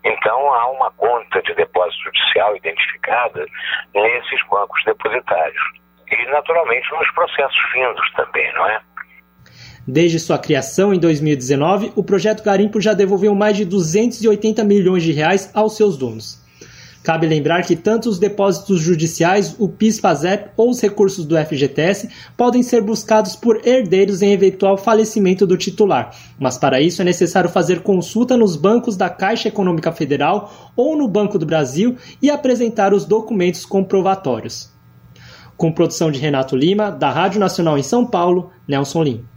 Então 0.04 0.52
há 0.54 0.70
uma 0.70 0.90
conta 0.92 1.40
de 1.42 1.54
depósito 1.54 2.04
judicial 2.04 2.56
identificada 2.56 3.46
nesses 3.94 4.40
bancos 4.48 4.82
depositários. 4.84 5.62
E 6.10 6.30
naturalmente 6.30 6.90
nos 6.92 7.10
processos 7.12 7.60
findos 7.72 8.12
também, 8.12 8.52
não 8.54 8.66
é? 8.66 8.80
Desde 9.86 10.20
sua 10.20 10.38
criação 10.38 10.94
em 10.94 11.00
2019, 11.00 11.92
o 11.96 12.04
projeto 12.04 12.44
Garimpo 12.44 12.80
já 12.80 12.94
devolveu 12.94 13.34
mais 13.34 13.56
de 13.56 13.64
280 13.64 14.62
milhões 14.62 15.02
de 15.02 15.12
reais 15.12 15.50
aos 15.54 15.76
seus 15.76 15.96
donos. 15.96 16.41
Cabe 17.02 17.26
lembrar 17.26 17.62
que 17.62 17.74
tanto 17.74 18.08
os 18.08 18.18
depósitos 18.18 18.80
judiciais, 18.80 19.56
o 19.58 19.68
PIS-PASEP 19.68 20.50
ou 20.56 20.70
os 20.70 20.80
recursos 20.80 21.24
do 21.24 21.36
FGTS 21.36 22.08
podem 22.36 22.62
ser 22.62 22.80
buscados 22.80 23.34
por 23.34 23.66
herdeiros 23.66 24.22
em 24.22 24.32
eventual 24.32 24.78
falecimento 24.78 25.44
do 25.44 25.56
titular, 25.56 26.14
mas 26.38 26.56
para 26.56 26.80
isso 26.80 27.02
é 27.02 27.04
necessário 27.04 27.50
fazer 27.50 27.80
consulta 27.80 28.36
nos 28.36 28.54
bancos 28.54 28.96
da 28.96 29.10
Caixa 29.10 29.48
Econômica 29.48 29.90
Federal 29.90 30.72
ou 30.76 30.96
no 30.96 31.08
Banco 31.08 31.38
do 31.38 31.46
Brasil 31.46 31.96
e 32.20 32.30
apresentar 32.30 32.94
os 32.94 33.04
documentos 33.04 33.66
comprovatórios. 33.66 34.70
Com 35.56 35.72
produção 35.72 36.10
de 36.10 36.20
Renato 36.20 36.56
Lima, 36.56 36.90
da 36.90 37.10
Rádio 37.10 37.40
Nacional 37.40 37.76
em 37.76 37.82
São 37.82 38.06
Paulo, 38.06 38.50
Nelson 38.66 39.02
Lim. 39.02 39.31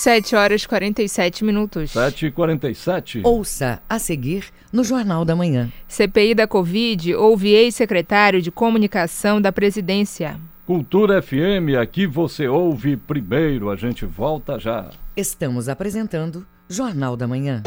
7 0.00 0.34
horas 0.34 0.62
e 0.62 0.68
47 0.68 1.44
minutos. 1.44 1.90
7 1.90 2.24
e 2.24 2.30
47. 2.30 3.20
Ouça 3.22 3.82
a 3.86 3.98
seguir 3.98 4.46
no 4.72 4.82
Jornal 4.82 5.26
da 5.26 5.36
Manhã. 5.36 5.70
CPI 5.86 6.34
da 6.34 6.46
Covid 6.46 7.14
ouve 7.16 7.50
ex-secretário 7.50 8.40
de 8.40 8.50
Comunicação 8.50 9.42
da 9.42 9.52
Presidência. 9.52 10.40
Cultura 10.64 11.20
FM, 11.20 11.76
aqui 11.78 12.06
você 12.06 12.48
ouve 12.48 12.96
primeiro. 12.96 13.68
A 13.68 13.76
gente 13.76 14.06
volta 14.06 14.58
já. 14.58 14.88
Estamos 15.14 15.68
apresentando 15.68 16.46
Jornal 16.66 17.14
da 17.14 17.28
Manhã. 17.28 17.62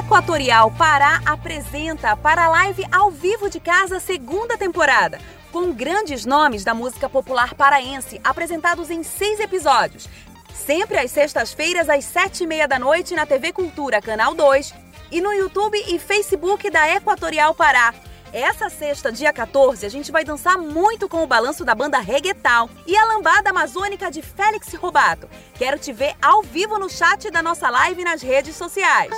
Equatorial 0.00 0.72
Pará 0.72 1.20
apresenta 1.24 2.16
para 2.16 2.46
a 2.46 2.48
live 2.48 2.82
ao 2.90 3.08
vivo 3.08 3.48
de 3.48 3.60
casa 3.60 4.00
segunda 4.00 4.58
temporada 4.58 5.20
com 5.56 5.72
grandes 5.72 6.26
nomes 6.26 6.64
da 6.64 6.74
música 6.74 7.08
popular 7.08 7.54
paraense, 7.54 8.20
apresentados 8.22 8.90
em 8.90 9.02
seis 9.02 9.40
episódios. 9.40 10.06
Sempre 10.54 10.98
às 10.98 11.10
sextas-feiras, 11.10 11.88
às 11.88 12.04
sete 12.04 12.44
e 12.44 12.46
meia 12.46 12.68
da 12.68 12.78
noite, 12.78 13.14
na 13.14 13.24
TV 13.24 13.54
Cultura, 13.54 14.02
Canal 14.02 14.34
2, 14.34 14.74
e 15.10 15.18
no 15.18 15.32
YouTube 15.32 15.82
e 15.88 15.98
Facebook 15.98 16.68
da 16.68 16.94
Equatorial 16.94 17.54
Pará. 17.54 17.94
Essa 18.34 18.68
sexta, 18.68 19.10
dia 19.10 19.32
14, 19.32 19.86
a 19.86 19.88
gente 19.88 20.12
vai 20.12 20.26
dançar 20.26 20.58
muito 20.58 21.08
com 21.08 21.22
o 21.22 21.26
balanço 21.26 21.64
da 21.64 21.74
banda 21.74 22.00
Reggaetal 22.00 22.68
e 22.86 22.94
a 22.94 23.06
lambada 23.06 23.48
amazônica 23.48 24.10
de 24.10 24.20
Félix 24.20 24.74
Robato. 24.74 25.26
Quero 25.54 25.78
te 25.78 25.90
ver 25.90 26.14
ao 26.20 26.42
vivo 26.42 26.78
no 26.78 26.90
chat 26.90 27.30
da 27.30 27.42
nossa 27.42 27.70
live 27.70 28.04
nas 28.04 28.20
redes 28.20 28.56
sociais. 28.56 29.14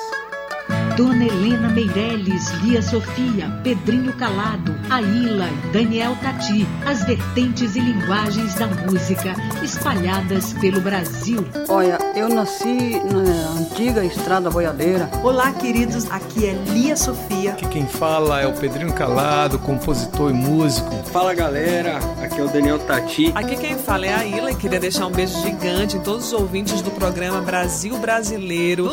Dona 0.98 1.26
Helena 1.26 1.68
Meirelles, 1.68 2.50
Lia 2.60 2.82
Sofia, 2.82 3.48
Pedrinho 3.62 4.12
Calado, 4.14 4.74
Aila, 4.90 5.48
Daniel 5.72 6.16
Tati, 6.20 6.66
as 6.84 7.04
vertentes 7.04 7.76
e 7.76 7.78
linguagens 7.78 8.54
da 8.54 8.66
música 8.66 9.32
espalhadas 9.62 10.54
pelo 10.54 10.80
Brasil. 10.80 11.46
Olha, 11.68 11.98
eu 12.16 12.28
nasci 12.28 13.00
na 13.12 13.60
antiga 13.60 14.04
estrada 14.04 14.50
boiadeira. 14.50 15.08
Olá, 15.22 15.52
queridos, 15.52 16.10
aqui 16.10 16.46
é 16.46 16.54
Lia 16.72 16.96
Sofia. 16.96 17.52
Aqui 17.52 17.68
quem 17.68 17.86
fala 17.86 18.40
é 18.40 18.48
o 18.48 18.54
Pedrinho 18.54 18.92
Calado, 18.92 19.56
compositor 19.60 20.30
e 20.30 20.34
músico. 20.34 20.90
Fala 21.12 21.32
galera, 21.32 22.00
aqui 22.20 22.40
é 22.40 22.44
o 22.44 22.48
Daniel 22.48 22.80
Tati. 22.80 23.30
Aqui 23.36 23.56
quem 23.56 23.78
fala 23.78 24.04
é 24.04 24.14
a 24.14 24.18
Aila 24.18 24.50
e 24.50 24.56
queria 24.56 24.80
deixar 24.80 25.06
um 25.06 25.12
beijo 25.12 25.40
gigante 25.42 25.96
em 25.96 26.00
todos 26.00 26.26
os 26.26 26.32
ouvintes 26.32 26.82
do 26.82 26.90
programa 26.90 27.40
Brasil 27.40 27.96
Brasileiro. 27.98 28.90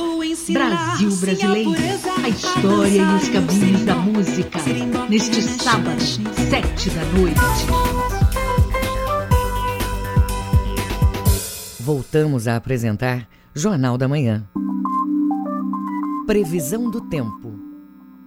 Brasil 0.54 1.10
Brasileiro 1.18 1.95
a 2.04 2.28
história 2.28 3.02
e 3.02 3.16
os 3.16 3.30
caminhos 3.30 3.86
da 3.86 3.96
música. 3.96 4.60
Neste 5.10 5.42
sábado, 5.42 6.02
sete 6.02 6.90
da 6.90 7.06
noite. 7.18 7.40
Voltamos 11.80 12.50
a 12.50 12.58
apresentar 12.58 13.28
Jornal 13.54 13.98
da 13.98 14.10
Manhã. 14.10 14.44
Previsão 16.28 16.90
do 16.90 17.00
tempo. 17.00 17.54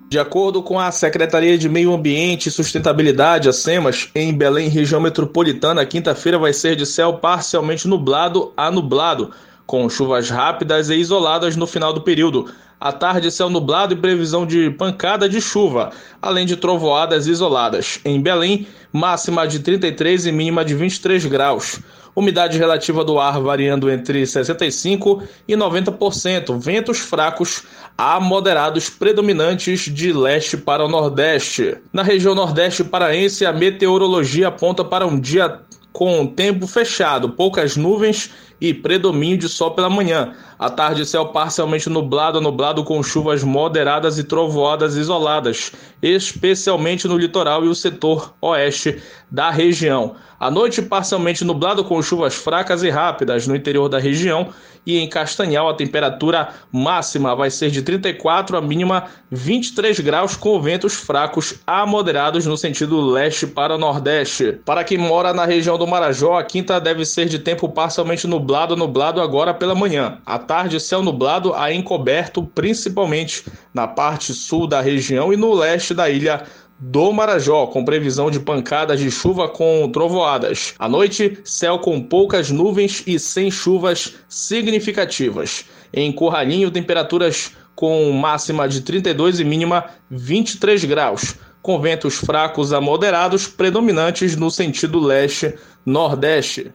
De 0.08 0.18
acordo 0.18 0.62
com 0.62 0.80
a 0.80 0.90
Secretaria 0.90 1.58
de 1.58 1.68
Meio 1.68 1.92
Ambiente 1.92 2.48
e 2.48 2.52
Sustentabilidade, 2.52 3.50
a 3.50 3.52
SEMAS, 3.52 4.08
em 4.14 4.32
Belém, 4.32 4.70
região 4.70 4.98
metropolitana, 4.98 5.84
quinta-feira 5.84 6.38
vai 6.38 6.54
ser 6.54 6.74
de 6.74 6.86
céu 6.86 7.18
parcialmente 7.18 7.86
nublado 7.86 8.50
a 8.56 8.70
nublado, 8.70 9.30
com 9.66 9.86
chuvas 9.90 10.30
rápidas 10.30 10.88
e 10.88 10.94
isoladas 10.94 11.54
no 11.54 11.66
final 11.66 11.92
do 11.92 12.00
período. 12.00 12.50
À 12.80 12.92
tarde, 12.92 13.30
céu 13.32 13.50
nublado 13.50 13.92
e 13.92 13.96
previsão 13.96 14.46
de 14.46 14.70
pancada 14.70 15.28
de 15.28 15.40
chuva, 15.40 15.90
além 16.22 16.46
de 16.46 16.56
trovoadas 16.56 17.26
isoladas. 17.26 17.98
Em 18.04 18.20
Belém, 18.20 18.68
máxima 18.92 19.48
de 19.48 19.58
33 19.58 20.26
e 20.26 20.32
mínima 20.32 20.64
de 20.64 20.76
23 20.76 21.26
graus. 21.26 21.80
Umidade 22.14 22.56
relativa 22.56 23.04
do 23.04 23.18
ar 23.18 23.40
variando 23.40 23.90
entre 23.90 24.22
65% 24.22 25.22
e 25.48 25.56
90%. 25.56 26.56
Ventos 26.60 26.98
fracos 26.98 27.64
a 27.96 28.20
moderados 28.20 28.88
predominantes 28.88 29.80
de 29.80 30.12
leste 30.12 30.56
para 30.56 30.84
o 30.84 30.88
nordeste. 30.88 31.76
Na 31.92 32.04
região 32.04 32.34
nordeste 32.34 32.84
paraense, 32.84 33.44
a 33.44 33.52
meteorologia 33.52 34.48
aponta 34.48 34.84
para 34.84 35.04
um 35.06 35.18
dia 35.18 35.60
com 35.92 36.24
tempo 36.26 36.66
fechado, 36.68 37.30
poucas 37.30 37.76
nuvens 37.76 38.30
e 38.60 38.74
predomínio 38.74 39.38
de 39.38 39.48
sol 39.48 39.72
pela 39.72 39.90
manhã. 39.90 40.34
À 40.58 40.68
tarde, 40.68 41.06
céu 41.06 41.26
parcialmente 41.26 41.88
nublado, 41.88 42.40
nublado 42.40 42.82
com 42.82 43.02
chuvas 43.02 43.44
moderadas 43.44 44.18
e 44.18 44.24
trovoadas 44.24 44.96
isoladas, 44.96 45.72
especialmente 46.02 47.06
no 47.06 47.16
litoral 47.16 47.64
e 47.64 47.68
o 47.68 47.74
setor 47.74 48.34
oeste 48.40 49.00
da 49.30 49.50
região. 49.50 50.16
À 50.40 50.50
noite, 50.50 50.82
parcialmente 50.82 51.44
nublado 51.44 51.84
com 51.84 52.00
chuvas 52.02 52.34
fracas 52.34 52.82
e 52.82 52.90
rápidas 52.90 53.46
no 53.46 53.56
interior 53.56 53.88
da 53.88 53.98
região 53.98 54.52
e 54.88 54.96
em 54.96 55.06
Castanhal 55.06 55.68
a 55.68 55.74
temperatura 55.74 56.48
máxima 56.72 57.36
vai 57.36 57.50
ser 57.50 57.70
de 57.70 57.82
34 57.82 58.56
a 58.56 58.60
mínima 58.60 59.04
23 59.30 60.00
graus 60.00 60.34
com 60.34 60.58
ventos 60.60 60.94
fracos 60.94 61.56
a 61.66 61.84
moderados 61.84 62.46
no 62.46 62.56
sentido 62.56 62.98
leste 63.00 63.46
para 63.46 63.76
nordeste. 63.76 64.58
Para 64.64 64.82
quem 64.84 64.96
mora 64.96 65.34
na 65.34 65.44
região 65.44 65.76
do 65.76 65.86
Marajó, 65.86 66.38
a 66.38 66.42
quinta 66.42 66.80
deve 66.80 67.04
ser 67.04 67.26
de 67.26 67.38
tempo 67.38 67.68
parcialmente 67.68 68.26
nublado, 68.26 68.47
nublado 68.76 69.20
agora 69.20 69.52
pela 69.52 69.74
manhã. 69.74 70.18
À 70.24 70.38
tarde, 70.38 70.80
céu 70.80 71.02
nublado 71.02 71.52
a 71.54 71.72
encoberto, 71.72 72.42
principalmente 72.42 73.44
na 73.74 73.86
parte 73.86 74.32
sul 74.32 74.66
da 74.66 74.80
região 74.80 75.32
e 75.32 75.36
no 75.36 75.52
leste 75.54 75.92
da 75.92 76.08
ilha 76.08 76.44
do 76.78 77.12
Marajó, 77.12 77.66
com 77.66 77.84
previsão 77.84 78.30
de 78.30 78.38
pancadas 78.38 79.00
de 79.00 79.10
chuva 79.10 79.48
com 79.48 79.90
trovoadas. 79.92 80.74
À 80.78 80.88
noite, 80.88 81.38
céu 81.44 81.78
com 81.78 82.00
poucas 82.00 82.50
nuvens 82.50 83.02
e 83.06 83.18
sem 83.18 83.50
chuvas 83.50 84.14
significativas. 84.28 85.64
Em 85.92 86.12
Curralinho, 86.12 86.70
temperaturas 86.70 87.52
com 87.74 88.10
máxima 88.12 88.68
de 88.68 88.80
32 88.80 89.40
e 89.40 89.44
mínima 89.44 89.84
23 90.10 90.84
graus, 90.84 91.36
com 91.62 91.80
ventos 91.80 92.16
fracos 92.16 92.72
a 92.72 92.80
moderados 92.80 93.46
predominantes 93.46 94.36
no 94.36 94.50
sentido 94.50 94.98
leste-nordeste. 94.98 96.72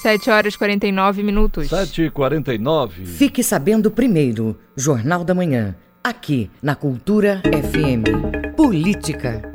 7 0.00 0.30
horas 0.30 0.54
e 0.54 0.58
49 0.58 1.22
minutos. 1.22 1.68
7 1.68 2.04
e 2.04 2.10
49. 2.10 3.04
Fique 3.04 3.44
sabendo 3.44 3.90
primeiro, 3.90 4.58
Jornal 4.74 5.22
da 5.22 5.34
Manhã 5.34 5.76
aqui 6.02 6.50
na 6.62 6.74
Cultura 6.74 7.42
FM. 7.44 8.56
Política. 8.56 9.49